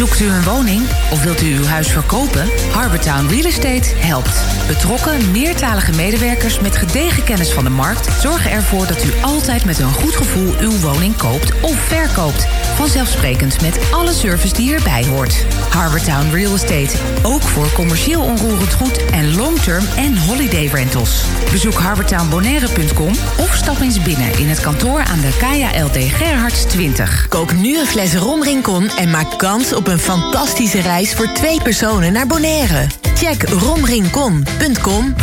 Zoekt 0.00 0.20
u 0.20 0.28
een 0.28 0.44
woning 0.44 0.82
of 1.12 1.22
wilt 1.22 1.42
u 1.42 1.56
uw 1.56 1.64
huis 1.64 1.88
verkopen? 1.88 2.48
Harbortown 2.72 3.26
Real 3.26 3.44
Estate 3.44 3.94
helpt. 3.96 4.44
Betrokken, 4.66 5.30
meertalige 5.30 5.92
medewerkers 5.92 6.60
met 6.60 6.76
gedegen 6.76 7.24
kennis 7.24 7.52
van 7.52 7.64
de 7.64 7.70
markt... 7.70 8.20
zorgen 8.20 8.50
ervoor 8.50 8.86
dat 8.86 9.04
u 9.04 9.12
altijd 9.22 9.64
met 9.64 9.78
een 9.78 9.92
goed 9.92 10.16
gevoel 10.16 10.58
uw 10.58 10.78
woning 10.78 11.16
koopt 11.16 11.60
of 11.60 11.76
verkoopt. 11.78 12.46
Vanzelfsprekend 12.80 13.60
met 13.60 13.78
alle 13.90 14.12
service 14.12 14.54
die 14.54 14.74
erbij 14.74 15.06
hoort. 15.06 15.46
Harbortown 15.70 16.30
Real 16.32 16.54
Estate. 16.54 16.96
Ook 17.22 17.42
voor 17.42 17.72
commercieel 17.72 18.22
onroerend 18.22 18.72
goed 18.72 19.04
en 19.10 19.36
long-term 19.36 19.84
en 19.96 20.18
holiday 20.18 20.66
rentals. 20.66 21.24
Bezoek 21.50 21.74
harbortownbonaire.com 21.74 23.12
of 23.38 23.54
stap 23.54 23.80
eens 23.80 24.02
binnen 24.02 24.38
in 24.38 24.48
het 24.48 24.60
kantoor 24.60 25.04
aan 25.04 25.20
de 25.20 25.36
Kaya 25.38 25.84
LD 25.84 25.96
Gerhards 25.96 26.64
20. 26.64 27.28
Kook 27.28 27.52
nu 27.52 27.78
een 27.78 27.86
fles 27.86 28.14
Rom 28.14 28.42
Rincon 28.42 28.88
en 28.88 29.10
maak 29.10 29.38
kans 29.38 29.72
op 29.72 29.86
een 29.86 29.98
fantastische 29.98 30.80
reis 30.80 31.14
voor 31.14 31.32
twee 31.32 31.62
personen 31.62 32.12
naar 32.12 32.26
Bonaire. 32.26 32.86
Check 33.14 33.48
romrincon.com. 33.48 35.14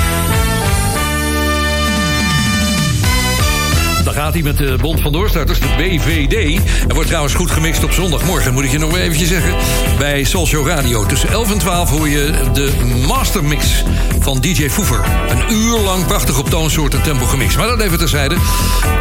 Dan 4.07 4.15
gaat 4.15 4.33
hij 4.33 4.41
met 4.41 4.57
de 4.57 4.77
Bond 4.81 5.01
van 5.01 5.11
Doorstarters, 5.11 5.59
de 5.59 5.67
BVD. 5.77 6.59
Er 6.87 6.93
wordt 6.93 7.07
trouwens 7.07 7.33
goed 7.33 7.51
gemixt 7.51 7.83
op 7.83 7.91
zondagmorgen, 7.91 8.53
moet 8.53 8.63
ik 8.63 8.71
je 8.71 8.77
nog 8.77 8.97
eventjes 8.97 9.27
zeggen. 9.27 9.55
Bij 9.97 10.23
Soul 10.23 10.47
Show 10.47 10.67
Radio. 10.67 11.05
Tussen 11.05 11.29
11 11.29 11.51
en 11.51 11.57
12 11.57 11.89
hoor 11.89 12.09
je 12.09 12.33
de 12.53 12.71
mastermix 13.07 13.83
van 14.19 14.39
DJ 14.39 14.69
Foever. 14.69 15.03
Een 15.29 15.53
uur 15.55 15.79
lang 15.79 16.05
prachtig 16.05 16.39
op 16.39 16.49
toonsoort 16.49 16.93
en 16.93 17.01
tempo 17.01 17.25
gemixt. 17.25 17.57
Maar 17.57 17.67
dat 17.67 17.79
even 17.79 17.97
terzijde. 17.97 18.35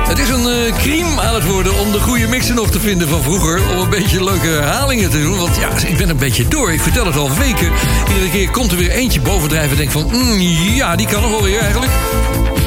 Het 0.09 0.19
is 0.19 0.29
een 0.29 0.75
crime 0.79 1.21
aan 1.21 1.35
het 1.35 1.47
worden 1.47 1.79
om 1.79 1.93
de 1.93 2.01
goede 2.01 2.27
mixen 2.27 2.55
nog 2.55 2.71
te 2.71 2.81
vinden 2.81 3.09
van 3.09 3.23
vroeger. 3.23 3.61
Om 3.71 3.79
een 3.79 3.91
beetje 3.91 4.25
leuke 4.25 4.49
herhalingen 4.49 5.11
te 5.11 5.23
doen. 5.23 5.39
Want 5.39 5.57
ja, 5.57 5.89
ik 5.89 5.97
ben 5.97 6.09
een 6.09 6.17
beetje 6.17 6.49
door. 6.49 6.73
Ik 6.73 6.81
vertel 6.81 7.07
het 7.07 7.17
al 7.17 7.31
weken. 7.39 7.73
Iedere 8.09 8.31
keer 8.31 8.51
komt 8.51 8.71
er 8.71 8.79
weer 8.79 8.91
eentje 8.91 9.21
bovendrijven 9.21 9.71
en 9.71 9.77
denk 9.77 9.91
van... 9.91 10.07
mm, 10.13 10.41
ja, 10.75 10.97
die 10.97 11.07
kan 11.07 11.23
nog 11.23 11.31
wel 11.31 11.43
weer 11.43 11.59
eigenlijk. 11.59 11.93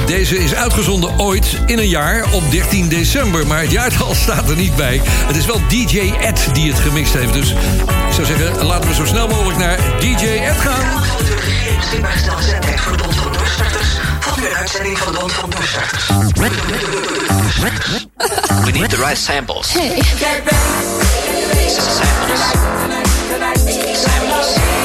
Deze 0.09 0.37
is 0.37 0.55
uitgezonden 0.55 1.19
ooit 1.19 1.59
in 1.65 1.77
een 1.77 1.87
jaar 1.87 2.33
op 2.33 2.51
13 2.51 2.87
december. 2.87 3.47
Maar 3.47 3.61
het 3.61 3.71
jaartal 3.71 4.15
staat 4.23 4.49
er 4.49 4.55
niet 4.55 4.75
bij. 4.75 5.01
Het 5.03 5.35
is 5.35 5.45
wel 5.45 5.61
DJ 5.67 6.11
Ed 6.19 6.49
die 6.53 6.71
het 6.71 6.79
gemixt 6.79 7.13
heeft. 7.13 7.33
Dus 7.33 7.49
ik 7.49 8.13
zou 8.13 8.27
zeggen, 8.27 8.65
laten 8.65 8.89
we 8.89 8.95
zo 8.95 9.05
snel 9.05 9.27
mogelijk 9.27 9.57
naar 9.57 9.77
DJ 9.99 10.25
Ed 10.25 10.57
gaan. 10.57 11.03
beschikbaar 11.77 12.11
gestelde 12.11 12.43
zendtijd 12.43 12.79
voor 12.79 12.97
de 12.97 13.03
Bond 13.03 13.15
van 13.15 13.31
Doorstarters. 13.33 13.87
Volgt 14.19 14.39
nu 14.39 14.45
een 14.45 14.55
uitzending 14.55 14.97
van 14.97 15.13
de 15.13 15.19
Bond 15.19 15.33
van 15.33 15.49
Doorstarters. 15.49 16.07
We 18.65 18.71
need 18.71 18.89
the 18.89 18.97
right 18.97 19.17
samples. 19.17 19.73
Hey, 19.73 20.01
get 20.01 20.41
ready. 20.43 21.69
Samples. 21.69 22.39
Samples. 23.39 24.01
Samples. 24.01 24.78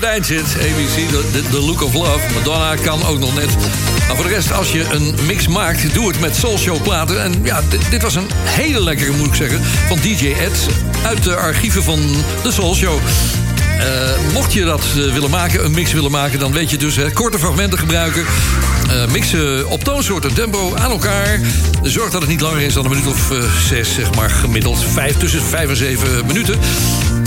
Het 0.00 0.10
eind 0.10 0.26
zit. 0.26 0.56
ABC, 0.56 1.08
the 1.50 1.60
Look 1.60 1.82
of 1.82 1.94
Love. 1.94 2.34
Madonna 2.34 2.74
kan 2.74 3.06
ook 3.06 3.18
nog 3.18 3.34
net. 3.34 3.56
Maar 4.06 4.16
voor 4.16 4.24
de 4.24 4.30
rest, 4.30 4.52
als 4.52 4.72
je 4.72 4.84
een 4.90 5.14
mix 5.26 5.48
maakt, 5.48 5.94
doe 5.94 6.08
het 6.08 6.20
met 6.20 6.36
Soul 6.36 6.58
Show 6.58 6.82
platen. 6.82 7.22
En 7.22 7.40
ja, 7.42 7.62
dit, 7.68 7.90
dit 7.90 8.02
was 8.02 8.14
een 8.14 8.28
hele 8.32 8.82
lekkere, 8.82 9.12
moet 9.12 9.26
ik 9.26 9.34
zeggen, 9.34 9.64
van 9.64 9.98
DJ 10.00 10.34
Ed... 10.40 10.66
uit 11.02 11.22
de 11.22 11.36
archieven 11.36 11.82
van 11.82 12.00
de 12.42 12.52
Soul 12.52 12.74
Eh, 13.78 14.32
mocht 14.32 14.52
je 14.52 14.64
dat 14.64 14.80
eh, 14.80 15.12
willen 15.12 15.30
maken, 15.30 15.64
een 15.64 15.70
mix 15.70 15.92
willen 15.92 16.10
maken... 16.10 16.38
dan 16.38 16.52
weet 16.52 16.70
je 16.70 16.76
dus 16.76 16.96
hè, 16.96 17.12
korte 17.12 17.38
fragmenten 17.38 17.78
gebruiken. 17.78 18.24
eh, 18.90 19.06
mixen 19.06 19.68
op 19.68 19.84
toonsoort 19.84 20.24
en 20.24 20.34
tempo 20.34 20.74
aan 20.76 20.90
elkaar. 20.90 21.40
Zorg 21.82 22.10
dat 22.10 22.20
het 22.20 22.30
niet 22.30 22.40
langer 22.40 22.60
is 22.60 22.74
dan 22.74 22.84
een 22.84 22.90
minuut 22.90 23.06
of 23.06 23.32
zes, 23.68 23.94
zeg 23.94 24.14
maar 24.14 24.30
gemiddeld. 24.30 24.84
Vijf, 24.84 25.16
tussen 25.16 25.42
vijf 25.42 25.68
en 25.68 25.76
zeven 25.76 26.26
minuten. 26.26 26.58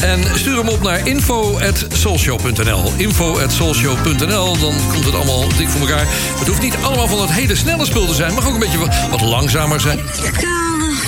En 0.01 0.19
stuur 0.35 0.57
hem 0.57 0.67
op 0.67 0.81
naar 0.81 1.07
info.soulshow.nl. 1.07 2.93
Info.soulshow.nl, 2.97 4.57
dan 4.57 4.73
komt 4.91 5.05
het 5.05 5.15
allemaal 5.15 5.47
dik 5.57 5.69
voor 5.69 5.81
elkaar. 5.81 6.07
Het 6.39 6.47
hoeft 6.47 6.61
niet 6.61 6.75
allemaal 6.81 7.07
van 7.07 7.21
het 7.21 7.31
hele 7.31 7.55
snelle 7.55 7.85
spul 7.85 8.05
te 8.05 8.13
zijn. 8.13 8.27
Het 8.27 8.39
mag 8.39 8.47
ook 8.47 8.53
een 8.53 8.59
beetje 8.59 8.77
wat, 8.77 8.95
wat 9.09 9.21
langzamer 9.21 9.79
zijn. 9.79 9.99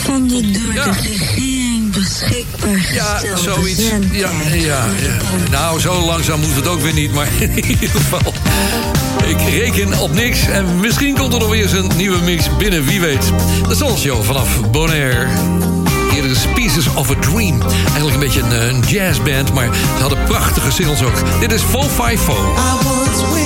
van 0.03 0.27
de 0.27 0.51
door 0.51 1.52
beschikbaar 1.93 2.89
Ja, 2.93 3.19
zoiets. 3.35 3.81
Ja, 4.11 4.29
ja, 4.51 4.85
ja. 5.01 5.17
Nou, 5.51 5.79
zo 5.79 6.05
langzaam 6.05 6.39
moet 6.39 6.55
het 6.55 6.67
ook 6.67 6.81
weer 6.81 6.93
niet, 6.93 7.13
maar 7.13 7.27
in 7.39 7.65
ieder 7.65 7.89
geval. 7.89 8.33
Ik 9.27 9.37
reken 9.49 9.99
op 9.99 10.13
niks 10.13 10.47
en 10.47 10.79
misschien 10.79 11.17
komt 11.17 11.33
er 11.33 11.39
nog 11.39 11.49
weer 11.49 11.61
eens 11.61 11.71
een 11.71 11.91
nieuwe 11.95 12.21
mix 12.21 12.55
binnen, 12.57 12.85
wie 12.85 13.01
weet. 13.01 13.31
De 13.67 13.75
Soul 13.75 13.97
Show 13.97 14.23
vanaf 14.23 14.69
Bonaire. 14.71 15.27
Hier 16.11 16.23
is 16.23 16.45
Pieces 16.53 16.93
of 16.93 17.11
a 17.11 17.15
Dream. 17.19 17.61
Eigenlijk 17.61 18.13
een 18.13 18.19
beetje 18.19 18.41
een, 18.41 18.51
eh, 18.51 18.67
een 18.67 18.79
jazzband, 18.79 19.53
maar 19.53 19.69
ze 19.73 20.01
hadden 20.01 20.23
prachtige 20.23 20.71
singles 20.71 21.01
ook. 21.01 21.39
Dit 21.39 21.51
is 21.51 21.61
454. 21.61 22.35
I 22.35 23.42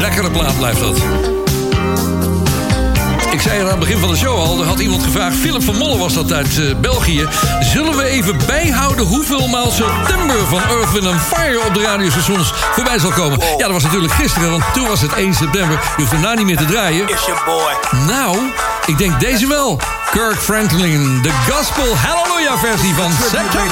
Lekkere 0.00 0.30
plaat 0.30 0.58
blijft 0.58 0.80
dat. 0.80 0.96
Ik 3.30 3.40
zei 3.40 3.58
er 3.58 3.64
aan 3.64 3.70
het 3.70 3.78
begin 3.78 3.98
van 3.98 4.08
de 4.08 4.16
show 4.16 4.38
al, 4.38 4.60
er 4.60 4.66
had 4.66 4.78
iemand 4.80 5.02
gevraagd... 5.02 5.36
Philip 5.36 5.62
van 5.62 5.76
Molle 5.76 5.98
was 5.98 6.14
dat 6.14 6.32
uit 6.32 6.58
eh, 6.58 6.74
België. 6.80 7.26
Zullen 7.60 7.96
we 7.96 8.04
even 8.04 8.36
bijhouden 8.46 9.04
hoeveel 9.04 9.48
maal 9.48 9.70
september 9.70 10.36
van 10.48 10.60
Earth, 10.60 11.22
Fire... 11.34 11.60
op 11.66 11.74
de 11.74 11.82
radiostations 11.82 12.52
voorbij 12.72 12.98
zal 12.98 13.10
komen? 13.10 13.38
Ja, 13.40 13.64
dat 13.64 13.70
was 13.70 13.82
natuurlijk 13.82 14.12
gisteren, 14.12 14.50
want 14.50 14.64
toen 14.72 14.86
was 14.88 15.00
het 15.00 15.12
1 15.12 15.34
september. 15.34 15.80
Je 15.80 15.94
hoeft 15.96 16.10
daarna 16.10 16.26
nou 16.26 16.36
niet 16.36 16.46
meer 16.46 16.56
te 16.56 16.72
draaien. 16.72 17.08
Is 17.08 17.24
je 17.26 17.34
boy. 17.44 18.00
Nou, 18.06 18.36
ik 18.86 18.98
denk 18.98 19.20
deze 19.20 19.46
wel. 19.46 19.80
Kirk 20.10 20.40
Franklin, 20.40 21.22
de 21.22 21.30
Gospel 21.50 21.96
Hallelujah 21.96 22.58
versie 22.58 22.94
van 22.94 23.12
september. 23.12 23.62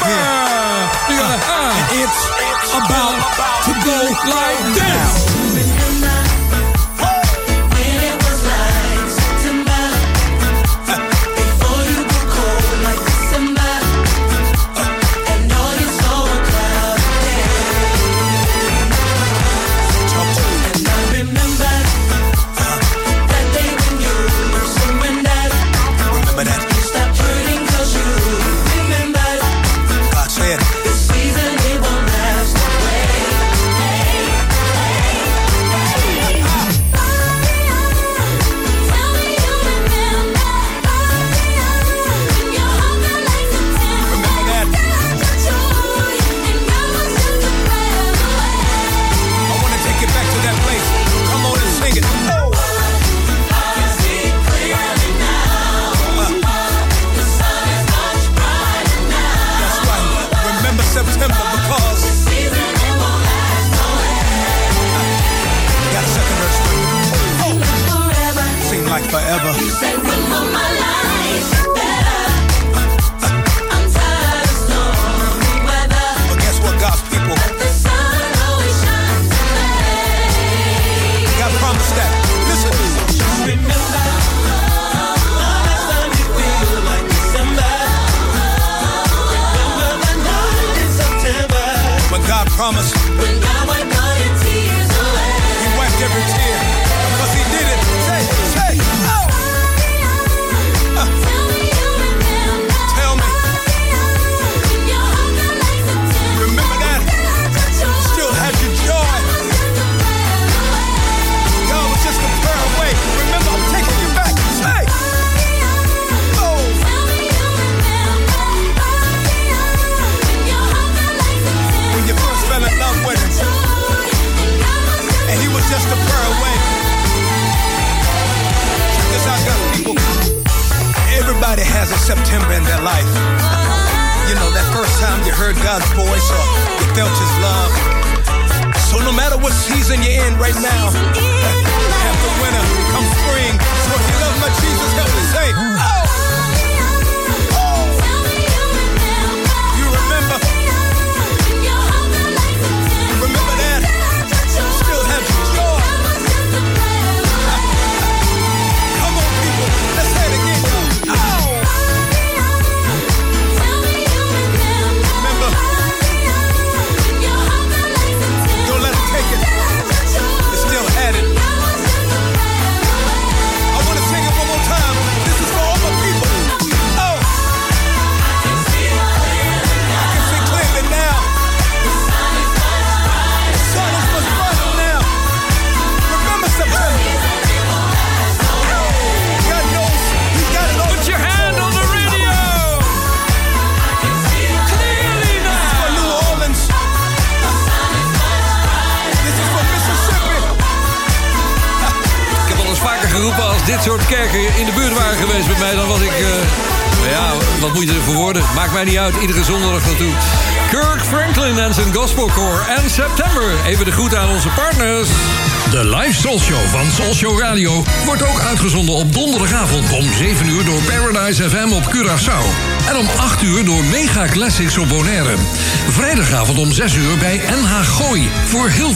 Nu 1.08 1.18
ah. 1.18 2.55
about 2.76 3.64
to 3.64 3.72
go 3.84 4.00
like 4.28 4.74
this. 4.74 5.35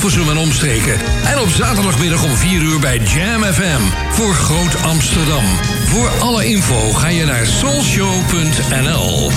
Hilversum 0.01 0.31
en 0.31 0.36
omstreken. 0.36 0.98
En 1.24 1.39
op 1.39 1.48
zaterdagmiddag 1.48 2.24
om 2.24 2.36
4 2.36 2.62
uur 2.62 2.78
bij 2.78 2.98
Jam 2.98 3.43
FM 3.43 3.81
voor 4.10 4.35
Groot 4.35 4.82
Amsterdam. 4.82 5.44
Voor 5.85 6.09
alle 6.09 6.47
info 6.47 6.93
ga 6.93 7.09
je 7.09 7.24
naar 7.24 7.47
soulshow.nl. 7.47 9.31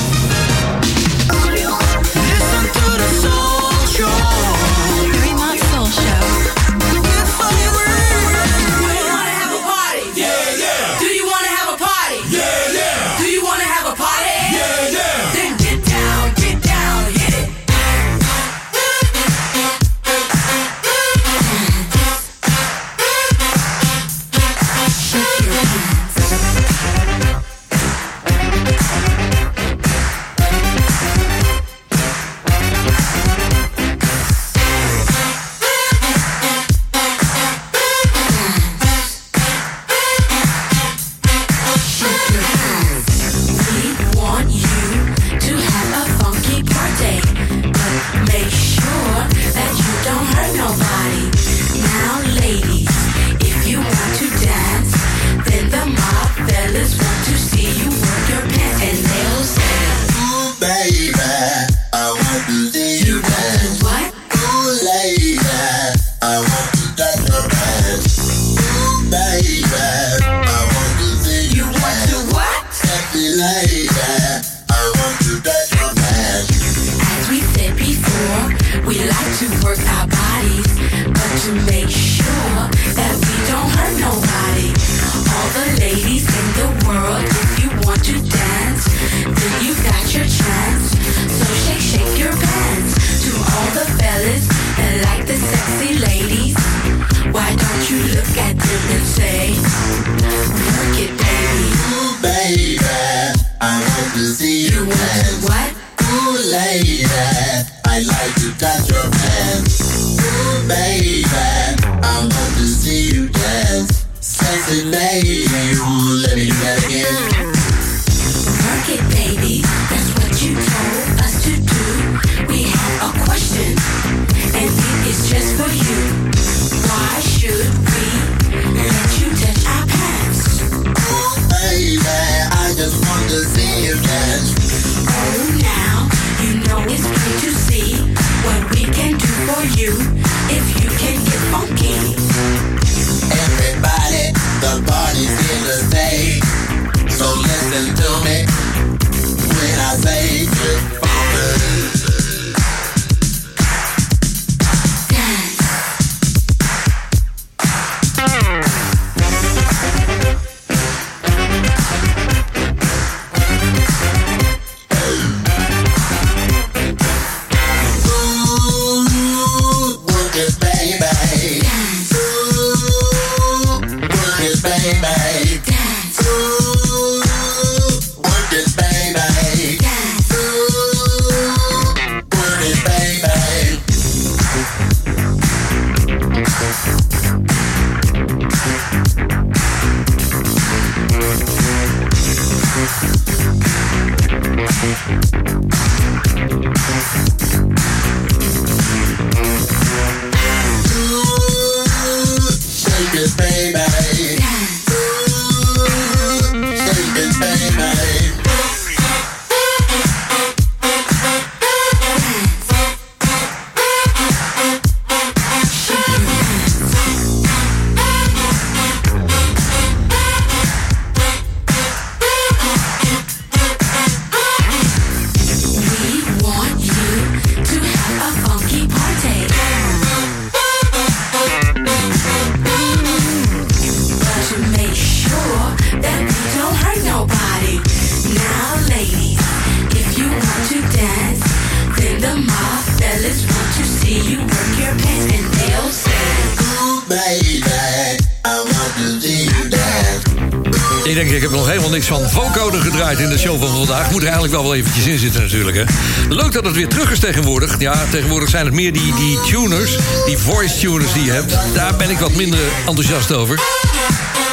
Tegenwoordig 258.13 258.49
zijn 258.49 258.65
het 258.65 258.73
meer 258.73 258.93
die, 258.93 259.13
die 259.15 259.39
tuners, 259.41 259.97
die 260.25 260.37
voice 260.37 260.79
tuners 260.79 261.13
die 261.13 261.23
je 261.23 261.31
hebt. 261.31 261.57
Daar 261.73 261.95
ben 261.95 262.09
ik 262.09 262.17
wat 262.17 262.33
minder 262.35 262.59
enthousiast 262.85 263.31
over. 263.31 263.59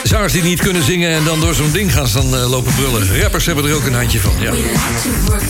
Zangers 0.03 0.33
die 0.33 0.43
niet 0.43 0.61
kunnen 0.61 0.83
zingen 0.83 1.11
en 1.11 1.25
dan 1.25 1.41
door 1.41 1.55
zo'n 1.55 1.73
ding 1.73 1.93
gaan 1.93 2.09
staan 2.09 2.37
eh, 2.37 2.51
lopen 2.51 2.75
brullen. 2.75 3.21
Rappers 3.21 3.47
hebben 3.47 3.65
er 3.65 3.75
ook 3.75 3.87
een 3.87 3.95
handje 3.95 4.21
van, 4.21 4.33
ja. 4.41 4.51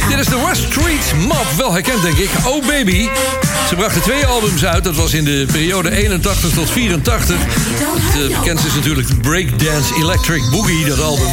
Dit 0.09 0.19
is 0.19 0.27
de 0.27 0.45
West 0.47 0.63
Street 0.63 1.27
Map, 1.27 1.47
wel 1.57 1.73
herkend 1.73 2.03
denk 2.03 2.17
ik. 2.17 2.31
Oh 2.45 2.67
Baby. 2.67 3.09
Ze 3.69 3.75
brachten 3.75 4.03
twee 4.03 4.27
albums 4.27 4.65
uit, 4.65 4.85
dat 4.85 4.97
was 4.97 5.13
in 5.13 5.25
de 5.25 5.47
periode 5.53 5.91
81 5.91 6.51
tot 6.51 6.71
84. 6.71 7.37
Het 7.39 8.31
eh, 8.31 8.39
bekendste 8.39 8.69
is 8.69 8.75
natuurlijk 8.75 9.23
Breakdance 9.23 9.95
Electric 9.95 10.43
Boogie, 10.51 10.85
dat 10.85 11.01
album. 11.01 11.29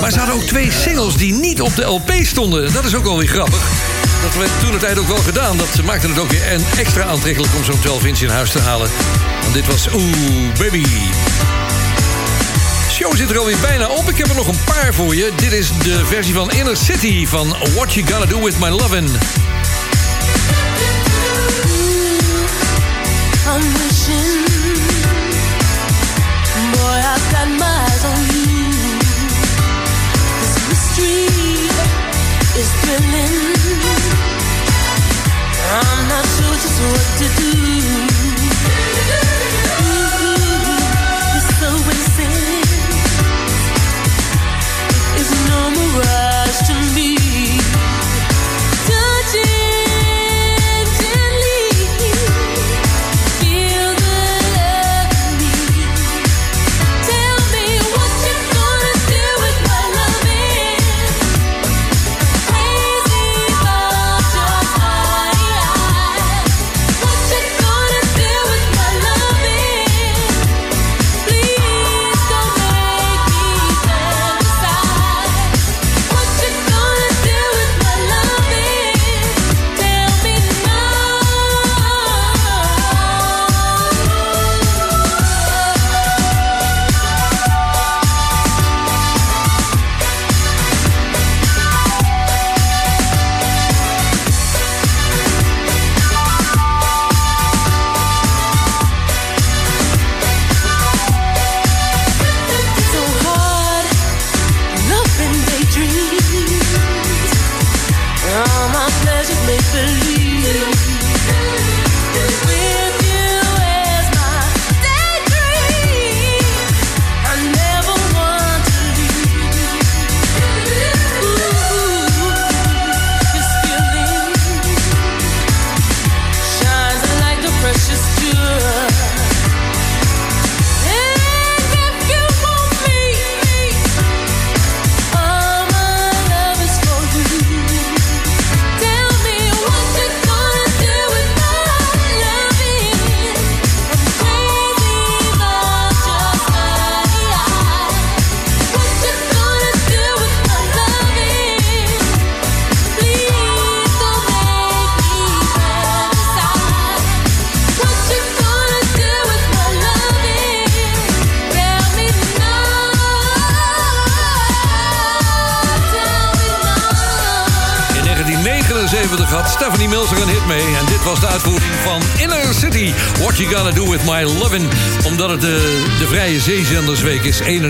Maar 0.00 0.10
ze 0.10 0.18
hadden 0.18 0.34
ook 0.34 0.42
twee 0.42 0.70
singles 0.72 1.16
die 1.16 1.32
niet 1.32 1.60
op 1.60 1.76
de 1.76 1.82
LP 1.82 2.12
stonden. 2.22 2.72
Dat 2.72 2.84
is 2.84 2.94
ook 2.94 3.06
alweer 3.06 3.28
grappig. 3.28 3.95
Dat 4.22 4.34
werd 4.34 4.50
toen 4.60 4.72
de 4.72 4.78
tijd 4.78 4.98
ook 4.98 5.08
wel 5.08 5.16
gedaan. 5.16 5.56
Dat 5.56 5.82
maakte 5.82 6.08
het 6.08 6.18
ook 6.18 6.30
weer 6.30 6.42
en 6.42 6.64
extra 6.76 7.04
aantrekkelijk 7.04 7.54
om 7.54 7.64
zo'n 7.64 7.80
12 7.80 8.04
inch 8.04 8.18
in 8.20 8.28
huis 8.28 8.50
te 8.50 8.60
halen. 8.60 8.90
Want 9.42 9.54
dit 9.54 9.66
was 9.66 9.88
Oeh 9.94 10.58
Baby. 10.58 10.82
De 12.86 12.92
show 12.92 13.16
zit 13.16 13.30
er 13.30 13.38
alweer 13.38 13.58
bijna 13.60 13.86
op. 13.88 14.08
Ik 14.08 14.16
heb 14.18 14.28
er 14.28 14.34
nog 14.34 14.48
een 14.48 14.64
paar 14.64 14.94
voor 14.94 15.14
je. 15.14 15.32
Dit 15.36 15.52
is 15.52 15.68
de 15.82 16.06
versie 16.06 16.34
van 16.34 16.50
Inner 16.50 16.76
City 16.76 17.26
van 17.26 17.56
What 17.74 17.94
You 17.94 18.06
Gotta 18.06 18.26
Do 18.26 18.44
With 18.44 18.58
My 18.58 18.68
Lovin'. 18.68 19.08
I'm 23.46 24.45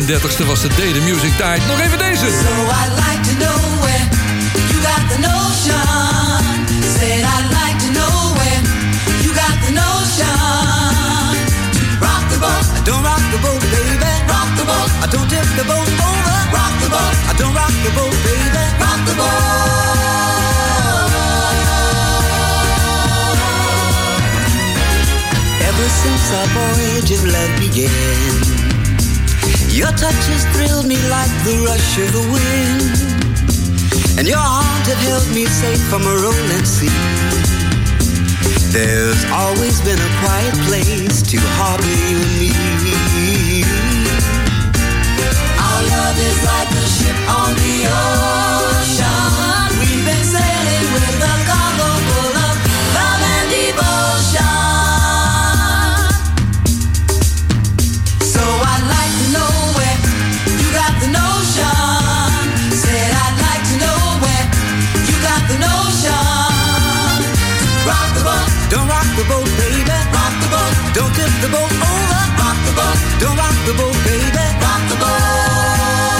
31ste 0.00 0.46
was 0.46 0.60
de 0.60 0.68
Day 0.76 0.92
the 0.92 1.00
Music 1.00 1.36
Died. 1.38 1.66
Nog 1.66 1.80
even 1.80 1.98
deze. 1.98 2.26
So 2.44 2.52
I'd 2.80 2.94
like 3.04 3.22
to 3.30 3.34
know 3.42 3.58
where 3.84 4.04
you 4.70 4.78
got 4.88 5.02
the 5.12 5.18
notion. 5.30 5.86
Said 6.98 7.22
I'd 7.34 7.48
like 7.60 7.78
to 7.84 7.90
know 7.96 8.14
where 8.38 8.60
you 9.24 9.30
got 9.42 9.56
the 9.66 9.72
notion. 9.82 10.36
Rock 12.06 12.24
the 12.32 12.38
boat, 12.44 12.66
don't 12.84 13.02
rock 13.02 13.24
the 13.32 13.40
boat, 13.46 13.62
baby. 13.74 14.12
Rock 14.32 14.50
the 14.58 14.64
boat, 14.70 14.90
I 15.04 15.06
don't 15.14 15.28
tip 15.32 15.48
the 15.60 15.64
boat 15.70 15.88
over. 16.10 16.36
Rock 16.56 16.74
the 16.82 16.88
boat, 16.94 17.14
I 17.30 17.32
don't 17.40 17.54
rock 17.60 17.74
the 17.86 17.92
boat, 17.98 18.16
baby. 18.28 18.64
Rock 18.82 19.00
the 19.08 19.14
boat. 19.20 19.46
Ever 25.68 25.88
since 26.02 26.24
our 26.38 26.48
voyage 26.56 27.10
of 27.16 27.22
love 27.34 27.52
began, 27.60 28.65
your 29.76 29.92
touch 29.92 30.24
has 30.32 30.44
thrilled 30.56 30.88
me 30.88 30.96
like 31.12 31.28
the 31.44 31.52
rush 31.68 32.00
of 32.00 32.08
the 32.16 32.24
wind, 32.32 32.96
and 34.16 34.26
your 34.26 34.40
arms 34.40 34.88
have 34.88 35.02
held 35.04 35.28
me 35.36 35.44
safe 35.44 35.84
from 35.92 36.00
a 36.00 36.16
rolling 36.16 36.64
sea. 36.64 36.88
There's 38.72 39.20
always 39.28 39.76
been 39.84 40.00
a 40.00 40.12
quiet 40.24 40.56
place 40.64 41.20
to 41.28 41.36
harbor 41.60 41.96
you 42.08 42.16
and 42.16 42.34
me. 42.40 42.56
Our 45.60 45.80
love 45.92 46.16
is 46.24 46.38
like 46.40 46.72
a 46.72 46.86
ship 46.96 47.18
on 47.36 47.52
the 47.60 47.76
ocean. 48.00 49.76
We've 49.76 50.04
been 50.08 50.24
sailing 50.24 50.88
with 50.96 51.04
a 51.04 51.14
Don't 70.96 71.12
tip 71.12 71.28
the 71.44 71.48
boat 71.52 71.68
over. 71.68 72.22
rock 72.40 72.56
the 72.64 72.72
boat, 72.72 72.98
Don't 73.20 73.36
rock 73.36 73.56
the 73.68 73.74
boat, 73.76 73.96
baby. 74.08 74.44
rock 74.64 74.82
the 74.88 74.96
boat. 74.96 76.16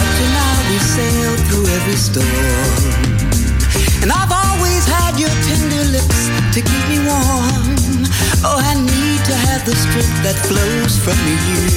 Up 0.00 0.08
to 0.16 0.24
now 0.32 0.56
we 0.70 0.78
sailed 0.80 1.40
through 1.44 1.66
every 1.76 1.98
storm. 2.00 3.04
And 4.00 4.08
I've 4.10 4.32
always 4.32 4.88
had 4.88 5.20
your 5.20 5.34
tender 5.44 5.84
lips 5.92 6.32
to 6.56 6.60
keep 6.64 6.84
me 6.88 7.04
warm. 7.04 8.08
Oh, 8.40 8.56
I 8.56 8.72
need 8.80 9.20
to 9.28 9.34
have 9.44 9.68
the 9.68 9.76
strength 9.76 10.24
that 10.24 10.40
flows 10.48 10.96
from 11.04 11.20
you. 11.28 11.68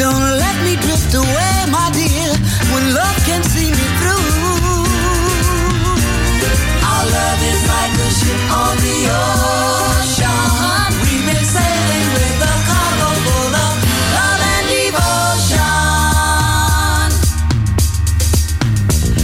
Don't 0.00 0.40
let 0.40 0.56
me 0.64 0.80
drift 0.80 1.12
away, 1.12 1.56
my 1.68 1.92
dear, 1.92 2.32
when 2.72 2.94
love 2.96 3.18
can 3.28 3.42
see 3.44 3.68
me 3.68 3.86
through. 4.00 4.53
Love 7.04 7.42
is 7.42 7.62
like 7.68 7.92
ship 8.20 8.40
on 8.50 8.76
the 8.78 8.98
ocean. 9.12 10.88
We've 11.04 11.24
been 11.26 11.44
sailing 11.44 12.06
with 12.16 12.40
a 12.40 12.54
cargo 12.68 13.08
full 13.24 13.54
of 13.66 13.74
love 14.16 14.42
and 14.54 14.66
devotion. 14.72 15.68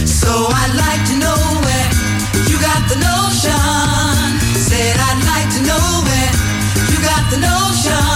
So 0.05 0.31
I'd 0.61 0.75
like 0.85 1.03
to 1.11 1.15
know 1.23 1.39
where 1.65 1.89
you 2.49 2.57
got 2.59 2.81
the 2.91 2.97
notion. 3.01 3.57
Said 4.69 4.97
I'd 4.99 5.21
like 5.31 5.49
to 5.57 5.61
know 5.69 5.85
where 6.05 6.31
you 6.91 6.97
got 7.01 7.23
the 7.31 7.37
notion. 7.37 8.10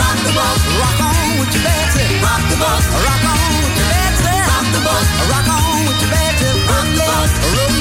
Rock 0.00 0.18
the 0.24 0.32
boat, 0.32 0.60
Rock 0.80 1.00
on 1.00 1.38
with 1.38 1.52
your 1.54 1.64
bad 1.64 1.92
rock 2.22 2.42
the 2.48 2.56
boat, 2.56 2.82
Rock 3.04 3.24
on 3.28 3.52
with 3.60 3.76
your 3.76 3.88
bad 3.92 4.16
rock 4.48 4.66
the 4.72 4.80
boat, 4.80 5.06
Rock 5.30 5.48
on 5.48 5.86
with 5.86 6.00
your 6.00 6.10
bad. 6.10 6.26
Rock 6.66 6.88
the 6.96 7.02
boat. 7.04 7.75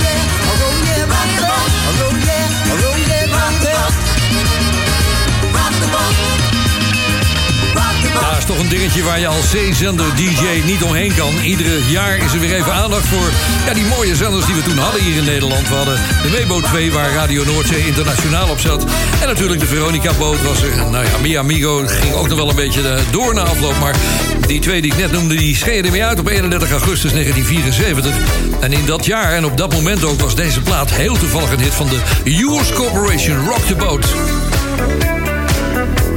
Is 8.48 8.56
toch 8.56 8.64
een 8.64 8.70
dingetje 8.70 9.04
waar 9.04 9.20
je 9.20 9.28
als 9.28 9.50
zeezender 9.50 10.16
DJ 10.16 10.62
niet 10.66 10.84
omheen 10.84 11.16
kan. 11.16 11.34
Iedere 11.44 11.80
jaar 11.90 12.18
is 12.18 12.34
er 12.34 12.40
weer 12.40 12.56
even 12.56 12.74
aandacht 12.74 13.08
voor 13.08 13.32
ja, 13.66 13.74
die 13.74 13.86
mooie 13.86 14.16
zenders 14.16 14.46
die 14.46 14.56
we 14.56 14.62
toen 14.62 14.78
hadden 14.78 15.04
hier 15.04 15.18
in 15.18 15.24
Nederland. 15.24 15.70
We 15.70 15.76
hadden 15.76 16.00
de 16.24 16.30
Webo 16.30 16.62
2 16.62 16.92
waar 16.92 17.14
Radio 17.14 17.44
Noordzee 17.44 17.86
internationaal 17.86 18.50
op 18.50 18.60
zat. 18.60 18.86
En 19.22 19.28
natuurlijk 19.28 19.60
de 19.60 19.66
Veronica-boot 19.66 20.42
was 20.42 20.62
er. 20.62 20.76
Nou 20.78 21.06
ja, 21.06 21.18
Mi 21.22 21.38
Amigo 21.38 21.84
ging 21.86 22.14
ook 22.14 22.28
nog 22.28 22.38
wel 22.38 22.50
een 22.50 22.56
beetje 22.56 22.90
eh, 22.90 23.02
door 23.12 23.34
na 23.34 23.42
afloop. 23.42 23.80
Maar 23.80 23.96
die 24.48 24.60
twee 24.60 24.82
die 24.82 24.92
ik 24.92 24.98
net 24.98 25.12
noemde, 25.12 25.36
die 25.36 25.56
scheiden 25.56 25.92
mee 25.92 26.04
uit 26.04 26.20
op 26.20 26.28
31 26.28 26.72
augustus 26.72 27.12
1974. 27.12 28.16
En 28.60 28.74
in 28.74 28.86
dat 28.86 29.06
jaar 29.06 29.34
en 29.34 29.46
op 29.46 29.58
dat 29.58 29.74
moment 29.74 30.04
ook 30.04 30.22
was 30.22 30.36
deze 30.36 30.62
plaat 30.62 30.92
heel 30.92 31.18
toevallig 31.18 31.52
een 31.52 31.60
hit 31.60 31.74
van 31.74 31.88
de 31.88 32.00
Yours 32.24 32.74
Corporation 32.74 33.46
Rock 33.46 33.62
the 33.66 33.76
Boat. 33.76 34.14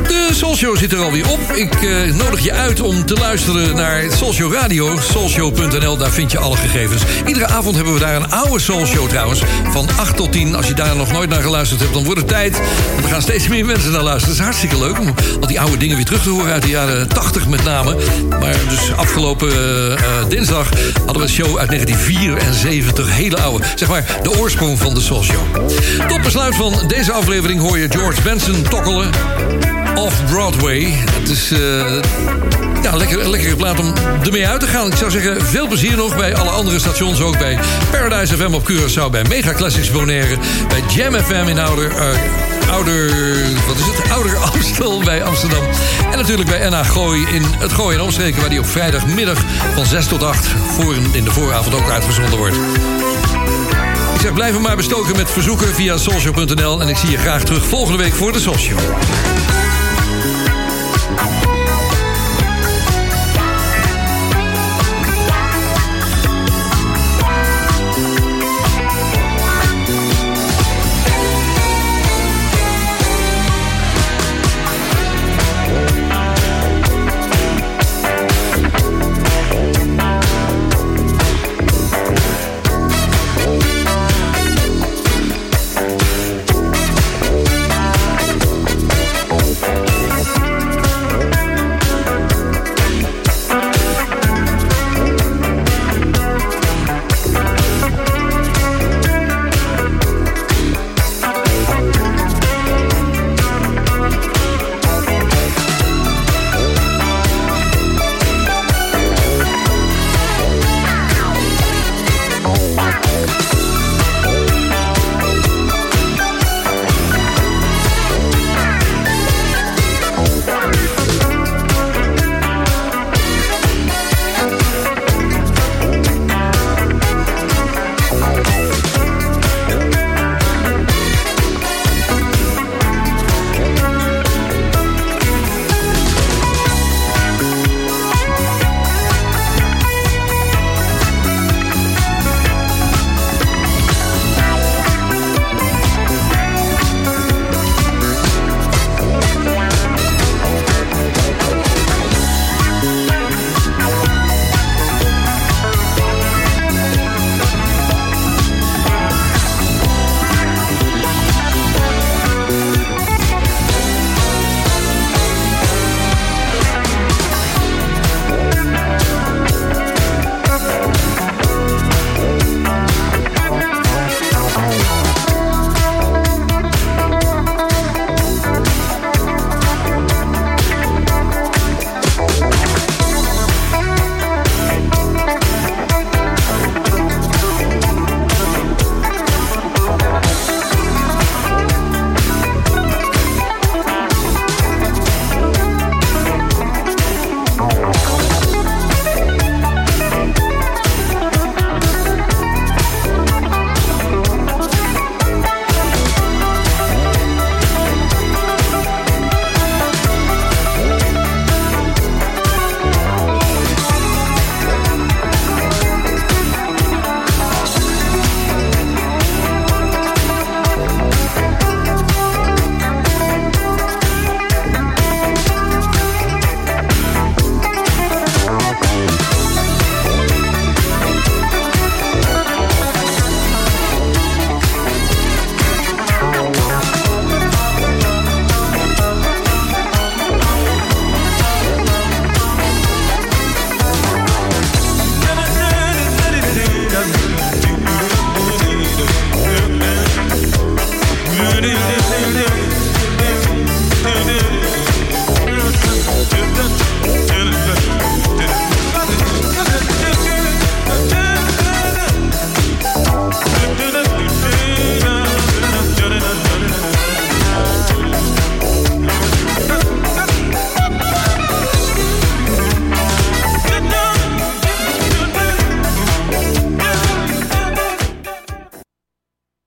De 0.09 0.29
Soulshow 0.35 0.77
zit 0.77 0.93
er 0.93 0.99
alweer 0.99 1.31
op. 1.31 1.41
Ik 1.55 1.75
eh, 1.75 2.15
nodig 2.15 2.41
je 2.41 2.53
uit 2.53 2.81
om 2.81 3.05
te 3.05 3.15
luisteren 3.15 3.77
naar 3.77 4.03
Soulshow 4.13 4.53
Radio. 4.53 4.99
Soulshow.nl, 5.01 5.97
daar 5.97 6.11
vind 6.11 6.33
je 6.33 6.39
alle 6.39 6.57
gegevens. 6.57 7.03
Iedere 7.27 7.47
avond 7.47 7.75
hebben 7.75 7.95
we 7.95 8.01
daar 8.01 8.17
een 8.17 8.31
oude 8.31 8.59
Soulshow 8.61 9.09
trouwens. 9.09 9.43
Van 9.71 9.89
8 9.97 10.17
tot 10.17 10.33
10. 10.33 10.55
Als 10.55 10.67
je 10.67 10.75
daar 10.75 10.97
nog 10.97 11.13
nooit 11.13 11.31
naar 11.31 11.43
geluisterd 11.43 11.81
hebt, 11.81 11.93
dan 11.93 12.05
wordt 12.05 12.21
het 12.21 12.29
tijd. 12.29 12.61
Want 12.93 13.05
er 13.05 13.11
gaan 13.11 13.23
steeds 13.23 13.49
meer 13.49 13.65
mensen 13.65 13.93
naar 13.93 14.03
luisteren. 14.03 14.29
Het 14.29 14.39
is 14.39 14.45
hartstikke 14.45 14.79
leuk 14.79 14.99
om 14.99 15.15
al 15.41 15.47
die 15.47 15.61
oude 15.61 15.77
dingen 15.77 15.97
weer 15.97 16.05
terug 16.05 16.23
te 16.23 16.31
horen. 16.31 16.53
Uit 16.53 16.63
de 16.63 16.69
jaren 16.69 17.09
80 17.09 17.49
met 17.49 17.65
name. 17.65 17.97
Maar 18.41 18.57
dus 18.69 18.93
afgelopen 18.97 19.51
eh, 19.51 19.93
eh, 19.93 20.29
dinsdag 20.29 20.69
hadden 20.95 21.17
we 21.17 21.23
een 21.23 21.29
show 21.29 21.59
uit 21.59 21.69
1974. 21.69 23.17
Hele 23.17 23.41
oude. 23.41 23.65
Zeg 23.75 23.89
maar 23.89 24.19
de 24.23 24.39
oorsprong 24.39 24.79
van 24.79 24.95
de 24.95 25.01
Soulshow. 25.01 25.69
Tot 26.09 26.23
besluit 26.23 26.55
van 26.55 26.75
deze 26.87 27.13
aflevering 27.13 27.61
hoor 27.61 27.79
je 27.79 27.91
George 27.91 28.23
Benson 28.23 28.63
tokkelen. 28.63 29.78
Off-Broadway. 29.99 30.95
Het 31.21 31.29
is 31.29 31.51
eh, 31.51 31.59
ja, 32.83 32.97
lekker, 32.97 33.21
een 33.21 33.31
lekkere 33.31 33.57
plaat 33.57 33.79
om 33.79 33.93
ermee 34.25 34.49
uit 34.49 34.61
te 34.61 34.67
gaan. 34.67 34.87
Ik 34.87 34.97
zou 34.97 35.11
zeggen, 35.11 35.47
veel 35.47 35.67
plezier 35.67 35.97
nog 35.97 36.17
bij 36.17 36.37
alle 36.37 36.51
andere 36.51 36.79
stations. 36.79 37.21
Ook 37.21 37.39
bij 37.39 37.59
Paradise 37.91 38.37
FM 38.37 38.55
op 38.55 38.71
Curaçao, 38.71 39.11
bij 39.11 39.25
Mega 39.29 39.53
Classics 39.53 39.91
Bonaire... 39.91 40.37
bij 40.69 40.83
Jam 40.95 41.15
FM 41.15 41.49
in 41.49 41.59
Ouder... 41.59 41.91
eh, 41.97 42.71
Ouder, 42.71 43.11
wat 43.67 43.77
is 43.77 43.85
het? 43.87 44.11
Ouder 44.11 44.37
Amstel 44.53 45.03
bij 45.03 45.25
Amsterdam. 45.25 45.63
En 46.11 46.19
natuurlijk 46.19 46.49
bij 46.49 46.69
NA 46.69 46.85
Gooi 46.85 47.27
in 47.33 47.43
het 47.59 47.73
Gooi 47.73 47.97
en 47.97 48.03
Omstreken... 48.03 48.41
waar 48.41 48.51
die 48.51 48.59
op 48.59 48.67
vrijdagmiddag 48.67 49.39
van 49.75 49.87
6 49.87 50.07
tot 50.07 50.23
8 50.23 50.47
voor, 50.47 50.95
in 51.13 51.25
de 51.25 51.31
vooravond 51.31 51.75
ook 51.75 51.91
uitgezonden 51.91 52.39
wordt. 52.39 52.57
Ik 54.15 54.21
zeg, 54.21 54.33
blijf 54.33 54.59
maar 54.59 54.77
bestoken 54.77 55.17
met 55.17 55.31
verzoeken 55.31 55.75
via 55.75 55.97
soulshow.nl. 55.97 56.81
En 56.81 56.89
ik 56.89 56.97
zie 56.97 57.11
je 57.11 57.19
graag 57.19 57.43
terug 57.43 57.67
volgende 57.67 57.99
week 57.99 58.15
voor 58.15 58.33
de 58.33 58.41
Soulshow. 58.41 58.79